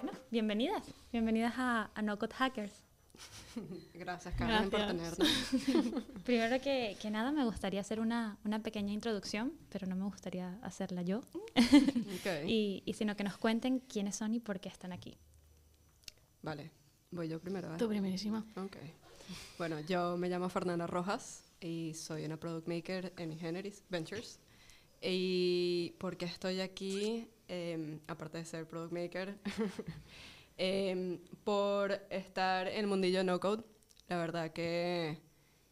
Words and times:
Bueno, 0.00 0.12
bienvenidas. 0.30 0.82
Bienvenidas 1.12 1.54
a, 1.56 1.90
a 1.94 2.02
No 2.02 2.18
Code 2.18 2.34
Hackers. 2.34 2.72
Gracias, 3.94 4.34
Carmen, 4.34 4.70
por 4.70 4.80
Gracias. 4.80 5.18
tenernos. 5.18 6.04
Primero 6.24 6.60
que, 6.60 6.96
que 7.00 7.10
nada, 7.10 7.32
me 7.32 7.44
gustaría 7.44 7.80
hacer 7.80 8.00
una, 8.00 8.38
una 8.44 8.62
pequeña 8.62 8.92
introducción, 8.92 9.52
pero 9.70 9.86
no 9.86 9.94
me 9.94 10.04
gustaría 10.04 10.58
hacerla 10.62 11.02
yo, 11.02 11.18
Ok, 11.18 11.46
y, 12.46 12.82
y 12.86 12.92
sino 12.94 13.14
que 13.16 13.24
nos 13.24 13.36
cuenten 13.36 13.80
quiénes 13.80 14.16
son 14.16 14.34
y 14.34 14.40
por 14.40 14.60
qué 14.60 14.68
están 14.68 14.92
aquí. 14.92 15.16
Vale, 16.42 16.70
voy 17.10 17.28
yo 17.28 17.40
primero. 17.40 17.74
¿eh? 17.74 17.78
Tú 17.78 17.88
primerísima. 17.88 18.44
Ok. 18.56 18.76
Bueno, 19.58 19.80
yo 19.80 20.16
me 20.16 20.28
llamo 20.28 20.48
Fernanda 20.48 20.86
Rojas 20.86 21.44
y 21.62 21.94
soy 21.94 22.24
una 22.24 22.36
product 22.38 22.68
maker 22.68 23.12
en 23.16 23.32
Ingenieris 23.32 23.82
Ventures. 23.88 24.38
¿Y 25.00 25.94
por 25.98 26.16
qué 26.16 26.26
estoy 26.26 26.60
aquí? 26.60 27.28
Em, 27.48 28.00
aparte 28.06 28.38
de 28.38 28.44
ser 28.44 28.66
product 28.66 28.92
maker, 28.92 29.38
em, 30.56 31.18
por 31.44 31.92
estar 32.10 32.68
en 32.68 32.78
el 32.80 32.86
mundillo 32.86 33.24
no 33.24 33.38
code. 33.40 33.62
La 34.08 34.16
verdad 34.18 34.52
que, 34.52 35.18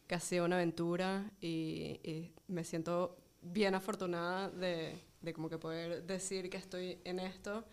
que 0.06 0.14
ha 0.14 0.20
sido 0.20 0.44
una 0.46 0.56
aventura 0.56 1.30
y, 1.40 2.00
y 2.02 2.32
me 2.48 2.64
siento 2.64 3.16
bien 3.42 3.74
afortunada 3.74 4.50
de, 4.50 4.98
de 5.20 5.32
como 5.32 5.48
que 5.48 5.58
poder 5.58 6.04
decir 6.04 6.48
que 6.50 6.56
estoy 6.56 6.98
en 7.04 7.18
esto. 7.20 7.64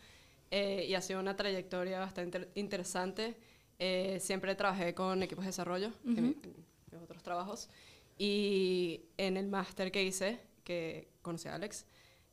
Eh, 0.51 0.85
y 0.89 0.93
ha 0.95 1.01
sido 1.01 1.19
una 1.19 1.35
trayectoria 1.35 1.99
bastante 1.99 2.37
inter- 2.39 2.51
interesante. 2.55 3.37
Eh, 3.79 4.19
siempre 4.21 4.55
trabajé 4.55 4.93
con 4.93 5.21
equipos 5.23 5.43
de 5.43 5.49
desarrollo 5.49 5.91
en, 6.05 6.15
mi- 6.23 6.37
en 6.43 6.65
mis 6.91 7.03
otros 7.03 7.21
trabajos. 7.23 7.69
Y 8.17 9.01
en 9.17 9.37
el 9.37 9.47
máster 9.47 9.91
que 9.91 10.03
hice, 10.03 10.39
que 10.63 11.09
conocí 11.21 11.47
a 11.47 11.55
Alex, 11.55 11.85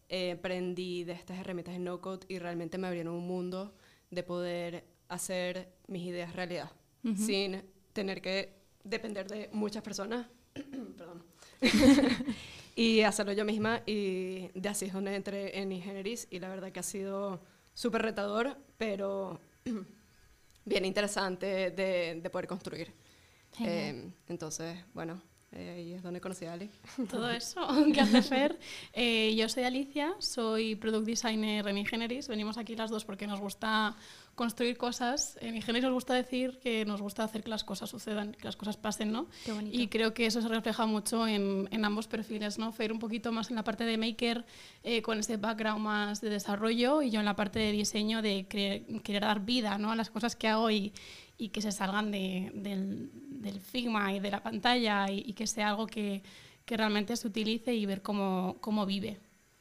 eh, 0.08 0.32
aprendí 0.32 1.04
de 1.04 1.12
estas 1.12 1.38
herramientas 1.38 1.74
de 1.74 1.80
no-code 1.80 2.27
y 2.28 2.38
realmente 2.38 2.78
me 2.78 2.86
abrieron 2.86 3.14
un 3.14 3.27
mundo 3.27 3.74
de 4.10 4.22
poder 4.22 4.84
hacer 5.08 5.72
mis 5.86 6.06
ideas 6.06 6.34
realidad, 6.34 6.70
sin 7.16 7.62
tener 7.92 8.22
que 8.22 8.55
depender 8.82 9.27
de 9.28 9.50
muchas 9.52 9.82
personas. 9.82 10.27
Perdón. 10.96 11.24
y 12.77 13.00
hacerlo 13.00 13.32
yo 13.32 13.44
misma 13.44 13.82
y 13.86 14.48
de 14.55 14.68
así 14.68 14.86
es 14.86 14.92
donde 14.92 15.14
entré 15.14 15.58
en 15.58 15.72
Ingenieris 15.72 16.27
y 16.30 16.38
la 16.38 16.48
verdad 16.48 16.72
que 16.72 16.80
ha 16.80 16.84
sido 16.84 17.42
súper 17.72 18.02
retador, 18.02 18.56
pero 18.78 19.40
bien 20.64 20.84
interesante 20.84 21.70
de, 21.70 22.20
de 22.22 22.30
poder 22.30 22.46
construir. 22.46 22.92
Eh, 23.60 24.12
entonces, 24.28 24.78
bueno, 24.94 25.22
eh, 25.55 25.74
ahí 25.77 25.92
es 25.92 26.02
donde 26.02 26.20
conocí 26.20 26.47
a 26.47 26.55
Ali. 26.55 26.69
Todo 27.10 27.30
eso 27.30 27.60
que 27.94 28.00
hace 28.00 28.22
Fer. 28.22 28.58
Eh, 28.92 29.34
yo 29.36 29.48
soy 29.48 29.62
Alicia, 29.62 30.14
soy 30.19 30.74
product 30.74 31.06
designer 31.06 31.66
en 31.69 31.78
Ingenieris. 31.78 32.28
Venimos 32.28 32.58
aquí 32.58 32.74
las 32.74 32.91
dos 32.91 33.05
porque 33.05 33.27
nos 33.27 33.41
gusta 33.41 33.96
construir 34.34 34.77
cosas. 34.77 35.38
En 35.41 35.55
Ingenieris 35.55 35.84
nos 35.84 35.94
gusta 35.94 36.14
decir 36.14 36.58
que 36.61 36.84
nos 36.84 37.00
gusta 37.00 37.22
hacer 37.22 37.44
que 37.44 37.50
las 37.50 37.62
cosas 37.62 37.88
sucedan, 37.88 38.33
que 38.33 38.44
las 38.44 38.56
cosas 38.56 38.77
pasen, 38.77 39.12
¿no? 39.12 39.28
Qué 39.44 39.52
bonito. 39.52 39.78
Y 39.78 39.86
creo 39.86 40.12
que 40.12 40.27
eso 40.27 40.42
se 40.42 40.48
refleja 40.48 40.86
mucho 40.86 41.27
en, 41.28 41.68
en 41.70 41.84
ambos 41.84 42.08
perfiles, 42.08 42.58
¿no? 42.58 42.72
Fer 42.72 42.92
un 42.92 42.98
poquito 42.98 43.30
más 43.30 43.50
en 43.50 43.56
la 43.56 43.62
parte 43.62 43.84
de 43.84 43.96
maker, 43.96 44.44
eh, 44.83 45.02
con 45.02 45.20
ese 45.20 45.36
background 45.36 45.80
más 45.80 46.20
de 46.20 46.30
desarrollo, 46.30 47.00
y 47.02 47.11
yo 47.11 47.20
en 47.20 47.27
la 47.27 47.36
parte 47.36 47.61
de 47.61 47.70
diseño, 47.70 48.22
de 48.22 48.46
querer 48.46 49.22
dar 49.22 49.41
vida, 49.41 49.78
¿no? 49.78 49.92
A 49.92 49.96
las 49.96 50.11
cosas 50.11 50.34
que 50.34 50.48
hago 50.48 50.68
y, 50.70 50.92
y 51.38 51.48
que 51.48 51.60
se 51.62 51.72
salgan 51.72 52.10
de- 52.10 52.50
del, 52.54 53.10
del 53.42 53.60
Figma 53.60 54.12
y 54.14 54.20
de 54.20 54.30
la 54.30 54.42
pantalla 54.42 55.10
y, 55.10 55.20
y 55.27 55.32
que 55.32 55.46
sea 55.46 55.70
algo 55.70 55.86
que, 55.86 56.22
que 56.64 56.77
realmente 56.77 57.16
se 57.16 57.27
utilice 57.27 57.74
y 57.74 57.86
ver 57.86 58.02
cómo, 58.02 58.56
cómo 58.60 58.86
vive. 58.86 59.18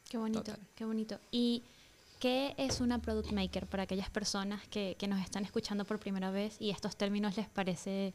Qué 0.08 0.16
bonito, 0.18 0.42
Total. 0.44 0.58
qué 0.76 0.84
bonito. 0.84 1.18
¿Y 1.32 1.62
qué 2.20 2.54
es 2.56 2.80
una 2.80 3.00
product 3.00 3.32
maker 3.32 3.66
para 3.66 3.82
aquellas 3.82 4.08
personas 4.10 4.66
que, 4.68 4.96
que 4.98 5.08
nos 5.08 5.20
están 5.20 5.44
escuchando 5.44 5.84
por 5.84 5.98
primera 5.98 6.30
vez 6.30 6.56
y 6.60 6.70
estos 6.70 6.96
términos 6.96 7.36
les 7.36 7.48
parece 7.48 8.14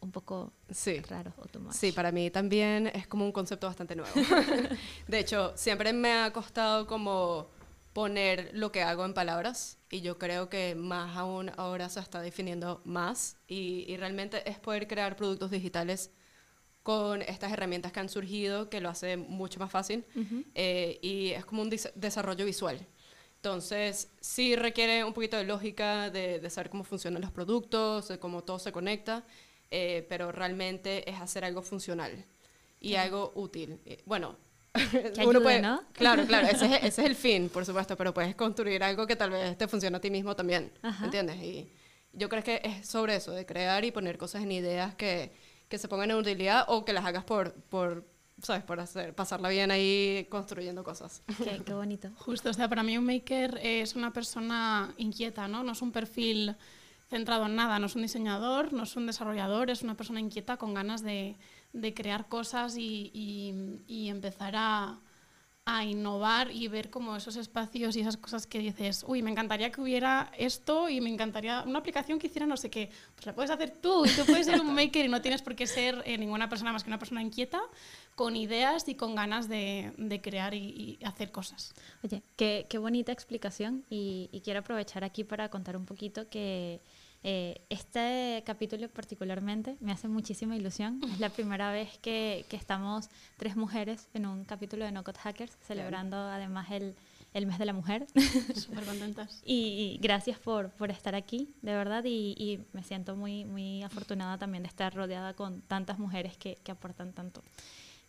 un 0.00 0.10
poco 0.10 0.52
Sí. 0.70 0.98
raros 1.00 1.32
o 1.38 1.46
too 1.46 1.60
much? 1.60 1.72
Sí, 1.72 1.92
para 1.92 2.10
mí 2.12 2.30
también 2.30 2.88
es 2.88 3.06
como 3.06 3.24
un 3.24 3.32
concepto 3.32 3.66
bastante 3.68 3.94
nuevo. 3.96 4.12
de 5.08 5.18
hecho, 5.18 5.52
siempre 5.56 5.92
me 5.92 6.12
ha 6.12 6.32
costado 6.32 6.86
como 6.86 7.46
poner 7.92 8.50
lo 8.52 8.70
que 8.72 8.82
hago 8.82 9.04
en 9.06 9.14
palabras 9.14 9.75
y 9.90 10.00
yo 10.00 10.18
creo 10.18 10.48
que 10.48 10.74
más 10.74 11.16
aún 11.16 11.50
ahora 11.56 11.88
se 11.88 12.00
está 12.00 12.20
definiendo 12.20 12.80
más 12.84 13.36
y, 13.46 13.84
y 13.88 13.96
realmente 13.96 14.48
es 14.48 14.58
poder 14.58 14.86
crear 14.88 15.16
productos 15.16 15.50
digitales 15.50 16.10
con 16.86 17.22
estas 17.22 17.52
herramientas 17.52 17.90
que 17.90 17.98
han 17.98 18.08
surgido 18.08 18.70
que 18.70 18.80
lo 18.80 18.88
hace 18.88 19.16
mucho 19.16 19.58
más 19.58 19.72
fácil 19.72 20.04
eh, 20.54 21.00
y 21.02 21.30
es 21.30 21.44
como 21.44 21.62
un 21.62 21.70
desarrollo 21.96 22.44
visual. 22.44 22.78
Entonces, 23.34 24.08
sí 24.20 24.54
requiere 24.54 25.02
un 25.02 25.12
poquito 25.12 25.36
de 25.36 25.42
lógica, 25.42 26.10
de, 26.10 26.38
de 26.38 26.48
saber 26.48 26.70
cómo 26.70 26.84
funcionan 26.84 27.22
los 27.22 27.32
productos, 27.32 28.06
de 28.06 28.20
cómo 28.20 28.44
todo 28.44 28.60
se 28.60 28.70
conecta, 28.70 29.24
eh, 29.72 30.06
pero 30.08 30.30
realmente 30.30 31.10
es 31.10 31.20
hacer 31.20 31.44
algo 31.44 31.60
funcional 31.60 32.24
y 32.80 32.94
algo 32.94 33.32
útil. 33.34 33.80
Eh, 33.84 34.02
bueno, 34.06 34.36
ayude, 35.18 35.62
¿no? 35.62 35.82
Claro, 35.92 36.24
claro, 36.26 36.46
ese 36.46 36.66
es, 36.66 36.72
ese 36.84 36.86
es 36.86 36.98
el 36.98 37.14
fin, 37.14 37.48
por 37.48 37.64
supuesto, 37.64 37.96
pero 37.96 38.14
puedes 38.14 38.34
construir 38.34 38.82
algo 38.82 39.06
que 39.06 39.16
tal 39.16 39.30
vez 39.30 39.56
te 39.56 39.68
funcione 39.68 39.96
a 39.96 40.00
ti 40.00 40.10
mismo 40.10 40.34
también, 40.36 40.72
Ajá. 40.82 41.04
¿entiendes? 41.04 41.36
Y 41.42 41.70
yo 42.12 42.28
creo 42.28 42.42
que 42.42 42.60
es 42.62 42.86
sobre 42.86 43.16
eso, 43.16 43.32
de 43.32 43.44
crear 43.46 43.84
y 43.84 43.90
poner 43.90 44.18
cosas 44.18 44.42
en 44.42 44.52
ideas 44.52 44.94
que, 44.94 45.32
que 45.68 45.78
se 45.78 45.88
pongan 45.88 46.10
en 46.10 46.16
utilidad 46.16 46.64
o 46.68 46.84
que 46.84 46.92
las 46.92 47.04
hagas 47.04 47.24
por, 47.24 47.52
por 47.54 48.04
¿sabes? 48.42 48.62
Por 48.64 48.80
hacer, 48.80 49.14
pasarla 49.14 49.48
bien 49.48 49.70
ahí 49.70 50.26
construyendo 50.30 50.84
cosas. 50.84 51.22
Qué, 51.42 51.62
qué 51.64 51.74
bonito. 51.74 52.10
Justo, 52.18 52.50
o 52.50 52.52
sea, 52.52 52.68
para 52.68 52.82
mí 52.82 52.96
un 52.98 53.04
maker 53.04 53.58
es 53.62 53.96
una 53.96 54.12
persona 54.12 54.94
inquieta, 54.98 55.48
¿no? 55.48 55.62
No 55.62 55.72
es 55.72 55.82
un 55.82 55.92
perfil 55.92 56.56
centrado 57.08 57.46
en 57.46 57.54
nada, 57.54 57.78
no 57.78 57.86
es 57.86 57.94
un 57.94 58.02
diseñador, 58.02 58.72
no 58.72 58.82
es 58.82 58.96
un 58.96 59.06
desarrollador, 59.06 59.70
es 59.70 59.82
una 59.82 59.96
persona 59.96 60.20
inquieta 60.20 60.56
con 60.56 60.74
ganas 60.74 61.02
de, 61.02 61.36
de 61.80 61.92
crear 61.94 62.28
cosas 62.28 62.76
y, 62.76 63.10
y- 63.86 64.08
empezar 64.08 64.54
a, 64.56 64.98
a 65.64 65.84
innovar 65.84 66.50
y 66.52 66.68
ver 66.68 66.90
como 66.90 67.16
esos 67.16 67.36
espacios 67.36 67.96
y 67.96 68.00
esas 68.00 68.16
cosas 68.16 68.46
que 68.46 68.60
dices, 68.60 69.04
uy, 69.06 69.20
me 69.20 69.30
encantaría 69.30 69.70
que 69.72 69.80
hubiera 69.80 70.30
esto 70.38 70.88
y 70.88 71.00
me 71.00 71.10
encantaría 71.10 71.64
una 71.66 71.80
aplicación 71.80 72.18
que 72.18 72.28
hiciera 72.28 72.46
no 72.46 72.56
sé 72.56 72.70
qué. 72.70 72.88
Pues 73.14 73.26
la 73.26 73.34
puedes 73.34 73.50
hacer 73.50 73.70
tú 73.82 74.06
y 74.06 74.10
tú 74.10 74.24
puedes 74.24 74.46
ser 74.46 74.60
un 74.60 74.72
maker 74.74 75.04
y 75.04 75.08
no 75.08 75.20
tienes 75.20 75.42
por 75.42 75.54
qué 75.56 75.66
ser 75.66 76.02
eh, 76.06 76.16
ninguna 76.18 76.48
persona 76.48 76.72
más 76.72 76.82
que 76.84 76.90
una 76.90 76.98
persona 77.00 77.20
inquieta, 77.20 77.60
con 78.14 78.36
ideas 78.36 78.88
y 78.88 78.94
con 78.94 79.14
ganas 79.16 79.48
de, 79.48 79.92
de 79.98 80.20
crear 80.22 80.54
y- 80.54 80.98
hacer 81.04 81.30
cosas. 81.32 81.74
Oye, 82.04 82.22
qué, 82.36 82.66
qué 82.70 82.78
bonita 82.78 83.10
explicación 83.12 83.84
y 83.90 84.40
quiero 84.44 84.60
aprovechar 84.60 85.02
aquí 85.04 85.24
para 85.24 85.50
contar 85.50 85.76
un 85.76 85.84
poquito 85.84 86.28
que 86.30 86.80
eh, 87.28 87.60
este 87.70 88.44
capítulo 88.46 88.88
particularmente 88.88 89.76
me 89.80 89.90
hace 89.90 90.06
muchísima 90.06 90.54
ilusión. 90.54 91.00
Es 91.12 91.18
la 91.18 91.28
primera 91.28 91.72
vez 91.72 91.98
que, 91.98 92.46
que 92.48 92.54
estamos 92.54 93.08
tres 93.36 93.56
mujeres 93.56 94.06
en 94.14 94.26
un 94.26 94.44
capítulo 94.44 94.84
de 94.84 94.92
No 94.92 95.02
Code 95.02 95.18
Hackers, 95.18 95.58
celebrando 95.66 96.16
además 96.16 96.70
el, 96.70 96.94
el 97.34 97.46
mes 97.46 97.58
de 97.58 97.64
la 97.64 97.72
mujer. 97.72 98.06
Súper 98.54 98.84
contentas. 98.84 99.42
Y, 99.44 99.96
y 99.96 99.98
gracias 100.00 100.38
por, 100.38 100.70
por 100.70 100.92
estar 100.92 101.16
aquí, 101.16 101.52
de 101.62 101.72
verdad, 101.72 102.04
y, 102.04 102.36
y 102.38 102.64
me 102.72 102.84
siento 102.84 103.16
muy, 103.16 103.44
muy 103.44 103.82
afortunada 103.82 104.38
también 104.38 104.62
de 104.62 104.68
estar 104.68 104.94
rodeada 104.94 105.34
con 105.34 105.62
tantas 105.62 105.98
mujeres 105.98 106.36
que, 106.36 106.54
que 106.62 106.70
aportan 106.70 107.12
tanto. 107.12 107.42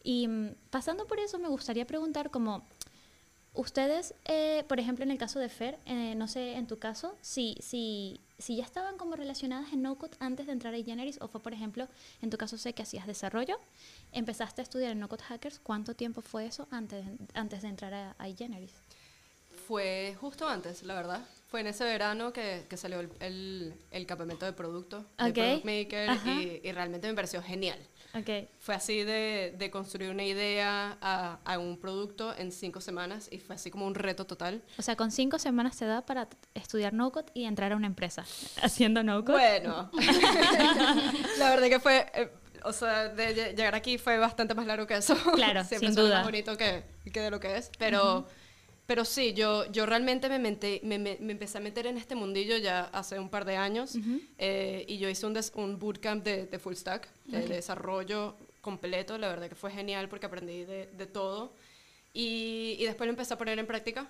Y 0.03 0.27
mm, 0.27 0.55
pasando 0.69 1.07
por 1.07 1.19
eso, 1.19 1.39
me 1.39 1.49
gustaría 1.49 1.87
preguntar 1.87 2.29
como, 2.29 2.67
ustedes, 3.57 4.13
eh, 4.25 4.63
por 4.67 4.79
ejemplo, 4.79 5.03
en 5.03 5.11
el 5.11 5.17
caso 5.17 5.39
de 5.39 5.49
Fer, 5.49 5.77
eh, 5.85 6.15
no 6.15 6.27
sé, 6.27 6.53
en 6.53 6.67
tu 6.67 6.79
caso, 6.79 7.17
si, 7.21 7.57
si, 7.59 8.21
si 8.37 8.55
ya 8.55 8.63
estaban 8.63 8.97
como 8.97 9.15
relacionadas 9.15 9.73
en 9.73 9.81
NoCode 9.81 10.15
antes 10.19 10.45
de 10.45 10.53
entrar 10.53 10.73
a 10.73 10.81
Generis, 10.81 11.17
o 11.21 11.27
fue, 11.27 11.41
por 11.41 11.53
ejemplo, 11.53 11.87
en 12.21 12.29
tu 12.29 12.37
caso 12.37 12.57
sé 12.57 12.73
que 12.73 12.83
hacías 12.83 13.05
desarrollo, 13.07 13.59
empezaste 14.13 14.61
a 14.61 14.63
estudiar 14.63 14.91
en 14.91 14.99
NoCode 14.99 15.23
Hackers, 15.23 15.59
¿cuánto 15.59 15.95
tiempo 15.95 16.21
fue 16.21 16.45
eso 16.45 16.67
antes, 16.71 17.05
antes 17.33 17.61
de 17.63 17.67
entrar 17.67 17.93
a, 17.93 18.15
a 18.17 18.25
Generis? 18.33 18.73
Fue 19.67 20.15
justo 20.21 20.47
antes, 20.47 20.83
la 20.83 20.93
verdad. 20.93 21.21
Fue 21.49 21.61
en 21.61 21.67
ese 21.67 21.83
verano 21.83 22.31
que, 22.31 22.65
que 22.69 22.77
salió 22.77 22.99
el, 22.99 23.09
el, 23.19 23.73
el 23.91 24.05
campamento 24.05 24.45
de 24.45 24.53
producto, 24.53 25.05
de 25.17 25.29
Ok. 25.29 25.33
Product 25.33 25.65
Maker, 25.65 26.61
y 26.63 26.71
realmente 26.71 27.07
me 27.07 27.13
pareció 27.13 27.41
genial. 27.41 27.79
Ok, 28.13 28.47
Fue 28.59 28.73
así 28.73 29.03
de, 29.03 29.53
de 29.57 29.69
construir 29.69 30.09
una 30.09 30.23
idea 30.23 30.97
a, 31.01 31.39
a 31.45 31.59
un 31.59 31.77
producto 31.77 32.33
en 32.37 32.51
cinco 32.51 32.81
semanas 32.81 33.27
y 33.31 33.37
fue 33.39 33.55
así 33.55 33.69
como 33.69 33.85
un 33.85 33.95
reto 33.95 34.25
total. 34.25 34.63
O 34.79 34.81
sea, 34.81 34.95
con 34.95 35.11
cinco 35.11 35.37
semanas 35.39 35.77
te 35.77 35.85
da 35.85 36.05
para 36.05 36.27
estudiar 36.55 36.93
no-code 36.93 37.31
y 37.33 37.43
entrar 37.45 37.73
a 37.73 37.75
una 37.75 37.87
empresa 37.87 38.23
haciendo 38.63 39.03
no-code. 39.03 39.37
Bueno, 39.37 39.91
la 41.37 41.49
verdad 41.49 41.67
que 41.67 41.79
fue, 41.79 42.05
eh, 42.13 42.31
o 42.63 42.73
sea, 42.73 43.09
de 43.09 43.35
lle- 43.35 43.55
llegar 43.55 43.75
aquí 43.75 43.97
fue 43.97 44.17
bastante 44.17 44.55
más 44.55 44.65
largo 44.65 44.87
que 44.87 44.95
eso. 44.95 45.15
Claro, 45.35 45.63
Siempre 45.65 45.89
sin 45.89 45.95
duda. 45.95 46.15
más 46.17 46.25
bonito 46.25 46.57
que, 46.57 46.83
que 47.11 47.19
de 47.21 47.29
lo 47.31 47.39
que 47.39 47.57
es, 47.57 47.71
pero, 47.77 48.27
pero 48.87 49.05
sí, 49.05 49.33
yo, 49.33 49.69
yo 49.71 49.85
realmente 49.85 50.27
me, 50.29 50.39
menté- 50.39 50.81
me, 50.81 50.97
me- 50.97 51.17
me 51.19 51.33
empecé 51.33 51.59
a 51.59 51.61
meter 51.61 51.85
en 51.85 51.97
este 51.97 52.15
mundillo 52.15 52.57
ya 52.57 52.85
hace 52.93 53.19
un 53.19 53.29
par 53.29 53.45
de 53.45 53.55
años 53.57 53.95
eh, 54.39 54.85
y 54.87 54.97
yo 54.97 55.07
hice 55.09 55.25
un, 55.27 55.33
des- 55.33 55.51
un 55.55 55.77
bootcamp 55.77 56.23
de, 56.23 56.47
de 56.47 56.57
full 56.59 56.73
stack, 56.73 57.07
de, 57.25 57.37
de 57.49 57.55
desarrollo 57.55 58.35
completo, 58.61 59.17
la 59.17 59.27
verdad 59.27 59.47
que 59.49 59.55
fue 59.55 59.71
genial 59.71 60.09
porque 60.09 60.25
aprendí 60.25 60.63
de, 60.65 60.87
de 60.87 61.05
todo. 61.05 61.53
Y, 62.13 62.77
y, 62.79 62.85
después 62.85 63.05
lo 63.07 63.11
empecé 63.11 63.33
a 63.33 63.37
poner 63.37 63.59
en 63.59 63.67
práctica 63.67 64.07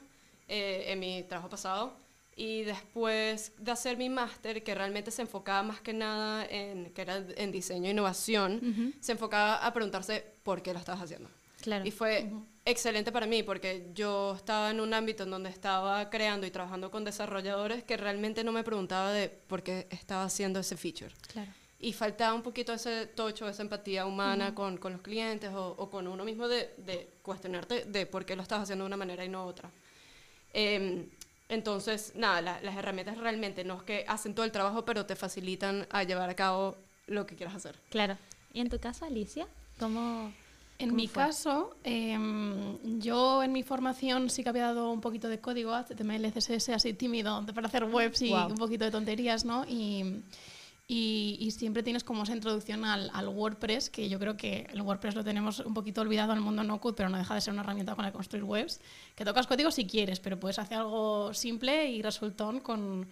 eh, 0.47 0.85
en 0.87 0.99
mi 0.99 1.23
trabajo 1.23 1.49
pasado. 1.49 1.93
Y 2.35 2.61
después 2.61 3.51
de 3.57 3.71
hacer 3.71 3.97
mi 3.97 4.09
máster, 4.09 4.63
que 4.63 4.75
realmente 4.75 5.09
se 5.09 5.23
enfocaba 5.23 5.63
más 5.63 5.81
que 5.81 5.91
nada 5.91 6.45
en, 6.45 6.91
que 6.93 7.01
era 7.01 7.17
en 7.35 7.51
diseño 7.51 7.87
e 7.87 7.91
innovación, 7.91 8.93
se 9.01 9.13
enfocaba 9.13 9.55
a 9.65 9.73
preguntarse 9.73 10.23
por 10.43 10.61
qué 10.61 10.71
lo 10.71 10.77
estabas 10.79 11.01
haciendo. 11.01 11.29
Claro. 11.67 11.85
Y 11.85 11.91
fue 11.91 12.31
excelente 12.63 13.11
para 13.11 13.25
mí 13.25 13.43
porque 13.43 13.91
yo 13.93 14.35
estaba 14.37 14.71
en 14.71 14.79
un 14.79 14.93
ámbito 14.93 15.23
en 15.23 15.31
donde 15.31 15.49
estaba 15.49 16.09
creando 16.09 16.47
y 16.47 16.49
trabajando 16.49 16.89
con 16.89 17.03
desarrolladores 17.03 17.83
que 17.83 17.97
realmente 17.97 18.45
no 18.45 18.53
me 18.53 18.63
preguntaba 18.63 19.11
de 19.11 19.27
por 19.27 19.63
qué 19.63 19.85
estaba 19.89 20.23
haciendo 20.23 20.61
ese 20.61 20.77
feature. 20.77 21.13
Claro. 21.27 21.51
Y 21.81 21.91
faltaba 21.91 22.33
un 22.33 22.41
poquito 22.41 22.71
ese 22.71 23.07
tocho, 23.07 23.49
esa 23.49 23.63
empatía 23.63 24.05
humana 24.05 24.55
con, 24.55 24.77
con, 24.77 24.93
los 24.93 25.01
clientes 25.01 25.51
o, 25.53 25.75
o, 25.77 25.89
con 25.89 26.07
uno 26.07 26.23
mismo 26.23 26.47
de, 26.47 26.73
de, 26.77 27.09
cuestionarte 27.21 27.83
de 27.83 28.05
por 28.05 28.25
qué 28.25 28.37
lo 28.37 28.43
estás 28.43 28.61
haciendo 28.61 28.85
de 28.85 28.87
una 28.87 28.95
manera 28.95 29.25
y 29.25 29.27
no 29.27 29.43
otra. 29.43 29.69
Eh, 30.53 31.05
entonces, 31.49 32.13
nada, 32.15 32.41
la, 32.41 32.61
las 32.61 32.77
herramientas 32.77 33.17
realmente 33.17 33.65
no 33.65 33.75
es 33.75 33.83
que 33.83 34.05
hacen 34.07 34.33
todo 34.33 34.45
el 34.45 34.53
trabajo, 34.53 34.85
pero 34.85 35.05
te 35.05 35.17
facilitan 35.17 35.85
a 35.89 36.03
llevar 36.03 36.29
a 36.29 36.33
cabo 36.33 36.77
lo 37.07 37.25
que 37.25 37.35
quieras 37.35 37.55
hacer. 37.55 37.75
Claro. 37.89 38.17
¿Y 38.53 38.61
en 38.61 38.69
tu 38.69 38.79
caso, 38.79 39.03
Alicia? 39.03 39.47
¿Cómo, 39.77 40.31
en 40.79 40.95
mi 40.95 41.07
fue? 41.07 41.23
caso, 41.23 41.75
eh, 41.83 42.17
yo 42.99 43.43
en 43.43 43.51
mi 43.51 43.63
formación 43.63 44.29
sí 44.29 44.43
que 44.43 44.49
había 44.49 44.63
dado 44.63 44.91
un 44.91 45.01
poquito 45.01 45.27
de 45.27 45.39
código 45.39 45.73
HTML, 45.73 46.31
CSS, 46.31 46.69
así 46.69 46.93
tímido, 46.93 47.43
para 47.53 47.67
hacer 47.67 47.83
webs 47.85 48.21
y 48.21 48.29
wow. 48.29 48.47
un 48.47 48.57
poquito 48.57 48.85
de 48.85 48.91
tonterías, 48.91 49.43
¿no? 49.43 49.65
Y, 49.67 50.23
y, 50.87 51.37
y, 51.39 51.51
siempre 51.51 51.83
tienes 51.83 52.03
como 52.03 52.23
esa 52.23 52.33
introducción 52.33 52.85
al, 52.85 53.09
al, 53.13 53.27
WordPress, 53.27 53.89
que 53.89 54.07
yo 54.07 54.19
creo 54.19 54.37
que 54.37 54.67
el 54.71 54.81
WordPress 54.81 55.15
lo 55.15 55.23
tenemos 55.23 55.59
un 55.59 55.73
poquito 55.73 56.01
olvidado 56.01 56.31
al 56.31 56.39
mundo 56.39 56.63
no 56.63 56.79
code, 56.79 56.95
pero 56.95 57.09
no 57.09 57.17
deja 57.17 57.35
de 57.35 57.41
ser 57.41 57.53
una 57.53 57.63
herramienta 57.63 57.95
que 57.95 58.11
construir 58.11 58.45
webs, 58.45 58.79
que 59.15 59.25
tocas 59.25 59.47
código 59.47 59.71
si 59.71 59.85
quieres, 59.85 60.19
pero 60.19 60.39
puedes 60.39 60.59
hacer 60.59 60.77
algo 60.77 61.33
simple 61.33 61.91
y 61.91 62.01
resultón 62.01 62.61
con, 62.61 63.07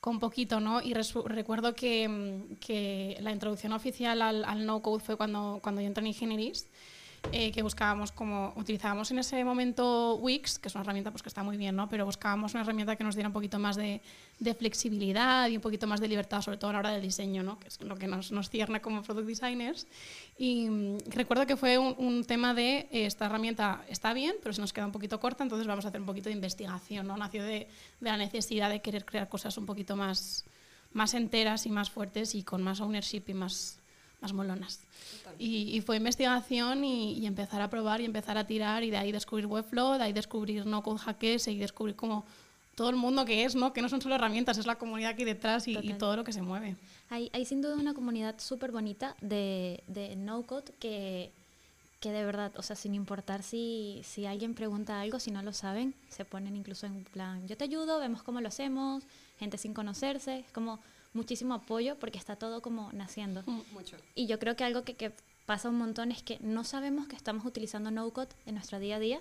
con 0.00 0.18
poquito, 0.18 0.58
¿no? 0.58 0.80
Y 0.80 0.94
recuerdo 0.94 1.74
que, 1.74 2.56
que, 2.60 3.18
la 3.20 3.30
introducción 3.30 3.74
oficial 3.74 4.22
al, 4.22 4.44
al 4.44 4.66
no 4.66 4.82
code 4.82 5.04
fue 5.04 5.16
cuando, 5.16 5.60
cuando 5.62 5.82
yo 5.82 5.86
entré 5.86 6.00
en 6.00 6.08
Ingenieris, 6.08 6.66
eh, 7.32 7.52
que 7.52 7.62
buscábamos 7.62 8.10
como 8.10 8.52
utilizábamos 8.56 9.10
en 9.10 9.20
ese 9.20 9.44
momento 9.44 10.16
Wix, 10.16 10.58
que 10.58 10.68
es 10.68 10.74
una 10.74 10.82
herramienta 10.82 11.10
pues, 11.12 11.22
que 11.22 11.28
está 11.28 11.44
muy 11.44 11.56
bien, 11.56 11.76
¿no? 11.76 11.88
pero 11.88 12.04
buscábamos 12.04 12.54
una 12.54 12.62
herramienta 12.62 12.96
que 12.96 13.04
nos 13.04 13.14
diera 13.14 13.28
un 13.28 13.32
poquito 13.32 13.58
más 13.58 13.76
de, 13.76 14.00
de, 14.40 14.54
flexibilidad 14.54 15.48
y 15.48 15.54
un 15.54 15.62
poquito 15.62 15.86
más 15.86 16.00
de 16.00 16.08
libertad, 16.08 16.40
sobre 16.40 16.56
todo 16.56 16.70
a 16.70 16.72
la 16.72 16.78
hora 16.80 16.90
del 16.90 17.02
diseño, 17.02 17.42
¿no? 17.44 17.58
que 17.60 17.68
es 17.68 17.80
lo 17.82 17.94
que 17.96 18.08
nos, 18.08 18.32
nos 18.32 18.50
cierne 18.50 18.80
como 18.80 19.02
product 19.02 19.28
designers. 19.28 19.86
Y 20.38 20.68
mm, 20.68 20.98
recuerdo 21.10 21.46
que 21.46 21.56
fue 21.56 21.78
un, 21.78 21.94
un 21.98 22.24
tema 22.24 22.52
de 22.52 22.88
eh, 22.90 23.06
esta 23.06 23.26
herramienta 23.26 23.84
está 23.88 24.12
bien, 24.12 24.34
pero 24.42 24.52
se 24.52 24.60
nos 24.60 24.72
queda 24.72 24.86
un 24.86 24.92
poquito 24.92 25.20
corta, 25.20 25.44
entonces 25.44 25.68
vamos 25.68 25.84
a 25.84 25.88
hacer 25.88 26.00
un 26.00 26.06
poquito 26.06 26.30
de 26.30 26.34
investigación. 26.34 27.06
¿no? 27.06 27.16
Nació 27.16 27.44
de, 27.44 27.68
de 28.00 28.10
la 28.10 28.16
necesidad 28.16 28.70
de 28.70 28.80
querer 28.82 29.04
crear 29.04 29.28
cosas 29.28 29.56
un 29.56 29.66
poquito 29.66 29.94
más, 29.94 30.46
más 30.92 31.14
enteras 31.14 31.64
y 31.66 31.70
más 31.70 31.90
fuertes 31.90 32.34
y 32.34 32.42
con 32.42 32.62
más 32.62 32.80
ownership 32.80 33.22
y 33.28 33.34
más 33.34 33.80
más 34.20 34.32
molonas. 34.32 34.80
Y, 35.38 35.76
y, 35.76 35.80
fue 35.80 35.96
investigación 35.96 36.84
y, 36.84 37.14
y, 37.14 37.26
empezar 37.26 37.62
a 37.62 37.70
probar 37.70 38.00
y 38.00 38.04
empezar 38.04 38.36
a 38.36 38.46
tirar 38.46 38.84
y 38.84 38.90
de 38.90 38.98
ahí 38.98 39.12
descubrir 39.12 39.46
Webflow, 39.46 39.96
de 39.96 40.04
ahí 40.04 40.12
descubrir 40.12 40.66
no 40.66 40.82
code 40.82 40.98
hackers 40.98 41.48
y 41.48 41.56
descubrir 41.56 41.96
como 41.96 42.24
todo 42.74 42.90
el 42.90 42.96
mundo 42.96 43.24
que 43.24 43.44
es, 43.44 43.54
¿no? 43.54 43.72
Que 43.72 43.82
no 43.82 43.88
son 43.88 44.00
solo 44.00 44.14
herramientas, 44.14 44.58
es 44.58 44.66
la 44.66 44.76
comunidad 44.76 45.12
aquí 45.12 45.24
detrás 45.24 45.68
y, 45.68 45.76
y 45.78 45.94
todo 45.94 46.16
lo 46.16 46.24
que 46.24 46.32
se 46.32 46.42
mueve. 46.42 46.76
Hay, 47.08 47.30
hay 47.32 47.44
sin 47.44 47.62
duda 47.62 47.76
una 47.76 47.94
comunidad 47.94 48.36
súper 48.38 48.72
bonita 48.72 49.16
de, 49.20 49.82
de 49.86 50.16
no 50.16 50.42
code 50.42 50.72
que, 50.78 51.30
que 52.00 52.10
de 52.10 52.24
verdad, 52.24 52.52
o 52.56 52.62
sea, 52.62 52.76
sin 52.76 52.94
importar 52.94 53.42
si, 53.42 54.00
si 54.04 54.26
alguien 54.26 54.54
pregunta 54.54 55.00
algo, 55.00 55.20
si 55.20 55.30
no 55.30 55.42
lo 55.42 55.52
saben, 55.52 55.94
se 56.08 56.24
ponen 56.24 56.56
incluso 56.56 56.86
en 56.86 57.04
plan, 57.04 57.46
yo 57.46 57.56
te 57.56 57.64
ayudo, 57.64 57.98
vemos 57.98 58.22
cómo 58.22 58.40
lo 58.40 58.48
hacemos, 58.48 59.04
gente 59.38 59.58
sin 59.58 59.74
conocerse, 59.74 60.38
es 60.38 60.52
como 60.52 60.80
muchísimo 61.12 61.54
apoyo 61.54 61.96
porque 61.98 62.18
está 62.18 62.36
todo 62.36 62.62
como 62.62 62.92
naciendo. 62.92 63.42
Mucho. 63.72 63.96
Y 64.14 64.26
yo 64.26 64.38
creo 64.38 64.56
que 64.56 64.64
algo 64.64 64.84
que, 64.84 64.94
que, 64.94 65.12
pasa 65.46 65.68
un 65.68 65.78
montón 65.78 66.12
es 66.12 66.22
que 66.22 66.38
no 66.40 66.62
sabemos 66.62 67.08
que 67.08 67.16
estamos 67.16 67.44
utilizando 67.44 67.90
no 67.90 68.08
code 68.12 68.28
en 68.46 68.54
nuestro 68.54 68.78
día 68.78 68.96
a 68.96 69.00
día. 69.00 69.20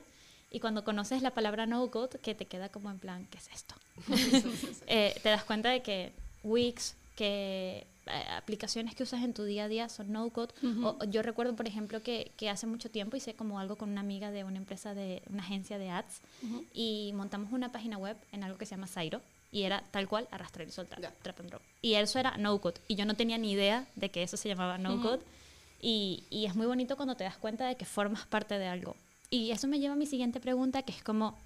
Y 0.51 0.59
cuando 0.59 0.83
conoces 0.83 1.21
la 1.21 1.31
palabra 1.31 1.65
no 1.65 1.89
code, 1.89 2.19
que 2.19 2.35
te 2.35 2.45
queda 2.45 2.69
como 2.69 2.91
en 2.91 2.99
plan, 2.99 3.27
¿qué 3.31 3.37
es 3.39 3.49
esto? 3.51 3.75
eh, 4.87 5.19
te 5.23 5.29
das 5.29 5.43
cuenta 5.43 5.69
de 5.69 5.81
que 5.81 6.13
Wix, 6.43 6.95
que 7.15 7.87
eh, 8.05 8.25
aplicaciones 8.37 8.95
que 8.95 9.03
usas 9.03 9.23
en 9.23 9.33
tu 9.33 9.43
día 9.43 9.63
a 9.63 9.67
día 9.67 9.89
son 9.89 10.11
no 10.11 10.29
code. 10.29 10.53
Uh 10.61 10.67
-huh. 10.67 10.97
o, 10.99 11.03
yo 11.05 11.23
recuerdo, 11.23 11.55
por 11.55 11.67
ejemplo, 11.67 12.01
que, 12.03 12.31
que, 12.37 12.49
hace 12.49 12.67
mucho 12.67 12.89
tiempo 12.91 13.17
hice 13.17 13.33
como 13.33 13.59
algo 13.59 13.75
con 13.75 13.89
una 13.89 14.01
amiga 14.01 14.29
de 14.29 14.43
una 14.43 14.57
empresa 14.57 14.93
de 14.93 15.23
una 15.29 15.41
agencia 15.41 15.79
de 15.79 15.89
ads 15.89 16.21
uh 16.43 16.45
-huh. 16.45 16.65
y 16.73 17.11
montamos 17.15 17.51
una 17.51 17.71
página 17.71 17.97
web 17.97 18.17
en 18.31 18.43
algo 18.43 18.57
que 18.57 18.65
se 18.65 18.75
llama 18.75 18.87
Zairo 18.87 19.21
y 19.51 19.63
era 19.63 19.83
tal 19.91 20.07
cual 20.07 20.27
arrastrar 20.31 20.67
y 20.67 20.71
soltar, 20.71 20.99
yeah. 20.99 21.13
trap 21.21 21.39
and 21.39 21.49
drop. 21.49 21.61
Y 21.81 21.95
eso 21.95 22.19
era 22.19 22.37
no 22.37 22.59
code 22.59 22.79
y 22.87 22.95
yo 22.95 23.05
no 23.05 23.15
tenía 23.15 23.37
ni 23.37 23.51
idea 23.51 23.87
de 23.95 24.09
que 24.11 24.23
eso 24.23 24.37
se 24.37 24.49
llamaba 24.49 24.77
no 24.77 24.93
uh 24.93 24.97
-huh. 24.97 25.01
code 25.01 25.23
y, 25.81 26.23
y 26.29 26.45
es 26.45 26.55
muy 26.55 26.65
bonito 26.67 26.95
cuando 26.95 27.15
te 27.15 27.23
das 27.23 27.37
cuenta 27.37 27.67
de 27.67 27.75
que 27.75 27.85
formas 27.85 28.25
parte 28.27 28.59
de 28.59 28.67
algo. 28.67 28.95
Y 29.29 29.51
eso 29.51 29.67
me 29.67 29.79
lleva 29.79 29.93
a 29.93 29.97
mi 29.97 30.07
siguiente 30.07 30.39
pregunta, 30.39 30.81
que 30.81 30.91
es 30.91 31.03
como, 31.03 31.37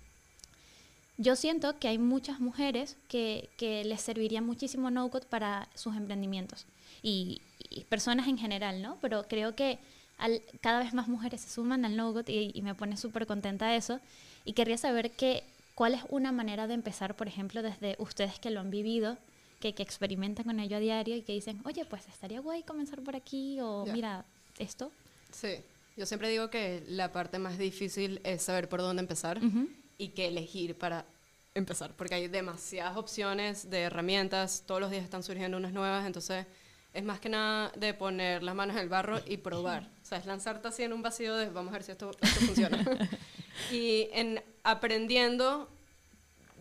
yo 1.18 1.36
siento 1.36 1.78
que 1.80 1.88
hay 1.88 1.98
muchas 1.98 2.40
mujeres 2.40 2.98
que, 3.08 3.50
que 3.58 3.84
les 3.84 4.02
serviría 4.02 4.42
muchísimo 4.42 4.90
no 4.90 5.10
code 5.10 5.28
para 5.28 5.68
sus 5.76 5.96
emprendimientos 5.96 6.66
y, 7.02 7.42
y, 7.70 7.84
personas 7.84 8.28
en 8.28 8.38
general, 8.38 8.82
¿no? 8.82 8.98
Pero 9.02 9.24
creo 9.28 9.56
que 9.56 9.80
al, 10.18 10.42
cada 10.62 10.80
vez 10.80 10.94
más 10.94 11.08
mujeres 11.08 11.42
se 11.42 11.50
suman 11.50 11.86
al 11.86 11.96
no 11.96 12.14
code 12.14 12.32
y, 12.32 12.52
y 12.54 12.62
me 12.62 12.74
pone 12.74 12.98
súper 12.98 13.28
contenta 13.28 13.76
eso. 13.76 14.00
Y 14.46 14.54
querría 14.54 14.78
saber 14.78 15.12
que, 15.12 15.44
cuál 15.76 15.94
es 15.94 16.02
una 16.10 16.32
manera 16.32 16.68
de 16.68 16.74
empezar, 16.74 17.16
por 17.16 17.28
ejemplo, 17.28 17.62
desde 17.62 17.96
ustedes 18.00 18.40
que 18.40 18.52
lo 18.52 18.60
han 18.60 18.70
vivido, 18.70 19.18
que, 19.60 19.74
que 19.74 19.84
experimentan 19.84 20.46
con 20.46 20.60
ello 20.60 20.78
a 20.78 20.80
diario 20.80 21.16
y 21.16 21.22
que 21.22 21.34
dicen, 21.34 21.62
oye, 21.66 21.86
pues 21.86 22.08
estaría 22.08 22.42
guay 22.42 22.64
comenzar 22.64 23.02
por 23.02 23.16
aquí 23.16 23.60
o 23.62 23.86
yeah. 23.86 23.94
mira 23.94 24.26
esto. 24.58 24.92
Sí, 25.32 25.56
yo 25.96 26.06
siempre 26.06 26.30
digo 26.30 26.50
que 26.50 26.84
la 26.88 27.12
parte 27.12 27.40
más 27.40 27.58
difícil 27.58 28.20
es 28.24 28.44
saber 28.44 28.70
por 28.70 28.82
dónde 28.82 29.02
empezar. 29.02 29.38
Uh 29.38 29.48
-huh 29.48 29.84
y 29.98 30.10
qué 30.10 30.28
elegir 30.28 30.78
para 30.78 31.06
empezar, 31.54 31.96
porque 31.96 32.16
hay 32.16 32.28
demasiadas 32.28 32.98
opciones 32.98 33.70
de 33.70 33.82
herramientas, 33.82 34.64
todos 34.66 34.82
los 34.82 34.90
días 34.90 35.04
están 35.04 35.24
surgiendo 35.24 35.58
unas 35.58 35.72
nuevas, 35.72 36.06
entonces 36.06 36.46
es 36.94 37.04
más 37.04 37.20
que 37.20 37.30
nada 37.30 37.72
de 37.76 37.94
poner 37.94 38.44
las 38.44 38.56
manos 38.56 38.76
en 38.76 38.84
el 38.84 38.90
barro 38.90 39.22
y 39.26 39.38
probar, 39.38 39.90
o 40.02 40.06
sea, 40.06 40.18
es 40.18 40.26
lanzarte 40.26 40.68
así 40.68 40.84
en 40.84 40.94
un 40.94 41.02
vacío 41.02 41.36
de 41.36 41.50
vamos 41.50 41.72
a 41.72 41.74
ver 41.74 41.84
si 41.84 41.92
esto, 41.92 42.12
esto 42.22 42.40
funciona. 42.42 42.78
y 43.72 44.10
en 44.14 44.44
aprendiendo 44.64 45.70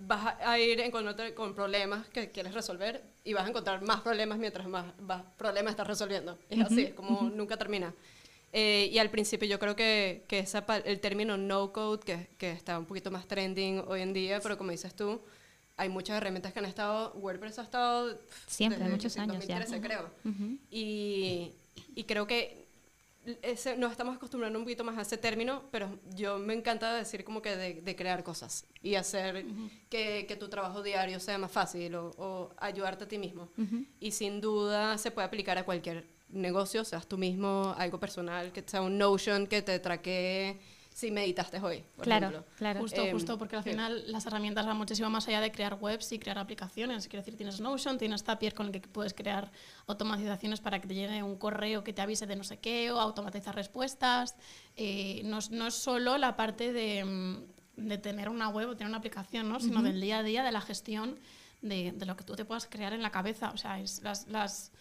vas 0.06 0.34
a 0.40 0.58
ir 0.58 0.80
encontrándote 0.80 1.34
con 1.34 1.54
problemas 1.54 2.08
que 2.08 2.30
quieres 2.30 2.54
resolver 2.54 3.02
y 3.24 3.32
vas 3.32 3.46
a 3.46 3.48
encontrar 3.48 3.82
más 3.82 4.00
problemas 4.00 4.38
mientras 4.38 4.66
más, 4.66 4.98
más 5.00 5.22
problemas 5.36 5.72
estás 5.72 5.86
resolviendo. 5.86 6.38
Es 6.50 6.58
uh 6.58 6.62
-huh. 6.62 6.66
así, 6.66 6.82
es 6.82 6.94
como 6.94 7.20
uh 7.20 7.22
-huh. 7.22 7.32
nunca 7.32 7.56
termina. 7.56 7.94
Eh, 8.52 8.90
y 8.92 8.98
al 8.98 9.10
principio 9.10 9.48
yo 9.48 9.58
creo 9.58 9.74
que, 9.74 10.24
que 10.28 10.40
esa, 10.40 10.64
el 10.84 11.00
término 11.00 11.38
no 11.38 11.72
code, 11.72 12.00
que, 12.00 12.28
que, 12.36 12.50
está 12.50 12.78
un 12.78 12.84
poquito 12.84 13.10
más 13.10 13.26
trending 13.26 13.82
hoy 13.86 14.02
en 14.02 14.12
día, 14.12 14.40
pero 14.40 14.58
como 14.58 14.72
dices 14.72 14.94
tú, 14.94 15.22
hay 15.76 15.88
muchas 15.88 16.18
herramientas 16.18 16.52
que 16.52 16.58
han 16.58 16.66
estado, 16.66 17.12
WordPress 17.14 17.58
ha 17.60 17.62
estado 17.62 18.18
siempre, 18.46 18.78
desde 18.78 18.92
muchos 18.92 19.16
años 19.16 19.36
2013, 19.36 19.74
ya. 19.74 19.80
creo. 19.80 20.10
Uh 20.24 20.28
-huh. 20.28 20.58
y, 20.70 21.52
y 21.94 22.04
creo 22.04 22.26
que 22.26 22.61
ese, 23.42 23.76
nos 23.76 23.92
estamos 23.92 24.16
acostumbrando 24.16 24.58
un 24.58 24.64
poquito 24.64 24.84
más 24.84 24.98
a 24.98 25.02
ese 25.02 25.16
término, 25.16 25.62
pero 25.70 25.98
yo 26.14 26.38
me 26.38 26.54
encanta 26.54 26.94
decir 26.94 27.24
como 27.24 27.40
que 27.40 27.56
de, 27.56 27.74
de 27.80 27.96
crear 27.96 28.24
cosas 28.24 28.66
y 28.82 28.96
hacer 28.96 29.44
uh 29.44 29.48
-huh. 29.48 29.70
que, 29.88 30.26
que, 30.26 30.36
tu 30.36 30.48
trabajo 30.48 30.82
diario 30.82 31.20
sea 31.20 31.38
más 31.38 31.52
fácil 31.52 31.94
o, 31.94 32.10
o 32.18 32.50
ayudarte 32.58 33.04
a 33.04 33.08
ti 33.08 33.18
mismo. 33.18 33.48
Uh 33.56 33.62
-huh. 33.62 33.86
Y 34.00 34.10
sin 34.10 34.40
duda 34.40 34.98
se 34.98 35.10
puede 35.10 35.26
aplicar 35.26 35.56
a 35.58 35.64
cualquier 35.64 36.06
negocio, 36.28 36.84
seas 36.84 37.06
tú 37.06 37.18
mismo, 37.18 37.74
algo 37.78 38.00
personal, 38.00 38.52
que 38.52 38.62
sea 38.66 38.82
un 38.82 38.98
Notion 38.98 39.46
que 39.46 39.62
te 39.62 39.78
traquee 39.78 40.58
si 40.94 41.10
meditaste 41.10 41.58
hoy, 41.60 41.84
por 41.96 42.04
claro, 42.04 42.28
ejemplo. 42.28 42.52
Claro, 42.56 42.80
Justo, 42.80 43.02
eh, 43.02 43.12
justo, 43.12 43.38
porque 43.38 43.56
al 43.56 43.62
final 43.62 44.04
las 44.12 44.26
herramientas 44.26 44.66
van 44.66 44.76
muchísimo 44.76 45.08
más 45.10 45.26
allá 45.28 45.40
de 45.40 45.50
crear 45.50 45.78
webs 45.80 46.12
y 46.12 46.18
crear 46.18 46.38
aplicaciones. 46.38 47.08
Quiero 47.08 47.22
decir, 47.22 47.36
tienes 47.36 47.60
Notion, 47.60 47.98
tienes 47.98 48.22
Zapier 48.22 48.54
con 48.54 48.66
el 48.66 48.72
que 48.72 48.80
puedes 48.80 49.14
crear 49.14 49.50
automatizaciones 49.86 50.60
para 50.60 50.80
que 50.80 50.88
te 50.88 50.94
llegue 50.94 51.22
un 51.22 51.36
correo 51.36 51.82
que 51.82 51.92
te 51.92 52.02
avise 52.02 52.26
de 52.26 52.36
no 52.36 52.44
sé 52.44 52.58
qué 52.58 52.90
o 52.90 53.00
automatizar 53.00 53.54
respuestas. 53.54 54.36
Eh, 54.76 55.22
no, 55.24 55.38
no, 55.50 55.66
es 55.68 55.74
solo 55.74 56.18
la 56.18 56.36
parte 56.36 56.72
de, 56.72 57.04
mm, 57.04 57.88
de, 57.88 57.98
tener 57.98 58.28
una 58.28 58.48
web 58.48 58.68
o 58.68 58.76
tener 58.76 58.88
una 58.88 58.98
aplicación, 58.98 59.48
¿no? 59.48 59.60
sino 59.60 59.78
uh 59.78 59.82
-huh. 59.82 59.84
del 59.84 60.00
día 60.00 60.18
a 60.18 60.22
día, 60.22 60.44
de 60.44 60.52
la 60.52 60.60
gestión 60.60 61.18
de, 61.62 61.92
de, 61.92 62.06
lo 62.06 62.16
que 62.16 62.24
tú 62.24 62.36
te 62.36 62.44
puedas 62.44 62.66
crear 62.66 62.92
en 62.92 63.02
la 63.02 63.10
cabeza. 63.10 63.50
O 63.50 63.56
sea, 63.56 63.80
es 63.80 64.02
las, 64.02 64.28
las 64.28 64.72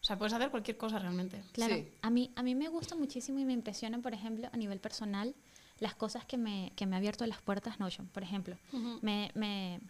o 0.00 0.04
sea, 0.04 0.16
puedes 0.16 0.32
hacer 0.32 0.50
cualquier 0.50 0.76
cosa 0.76 0.98
realmente. 0.98 1.42
Claro. 1.52 1.74
Sí. 1.74 1.88
A, 2.00 2.10
mí, 2.10 2.30
a 2.34 2.42
mí 2.42 2.54
me 2.54 2.68
gusta 2.68 2.94
muchísimo 2.96 3.38
y 3.38 3.44
me 3.44 3.52
impresiona, 3.52 3.98
por 3.98 4.14
ejemplo, 4.14 4.48
a 4.50 4.56
nivel 4.56 4.80
personal, 4.80 5.34
las 5.80 5.94
cosas 5.94 6.24
que 6.24 6.36
me, 6.36 6.72
que 6.76 6.86
me 6.86 6.94
ha 6.94 6.98
abierto 6.98 7.26
las 7.26 7.42
puertas 7.42 7.80
Notion. 7.80 8.06
Por 8.08 8.22
ejemplo, 8.22 8.56
uh 8.72 8.76
-huh. 8.76 8.98
me, 9.02 9.30
me, 9.34 9.80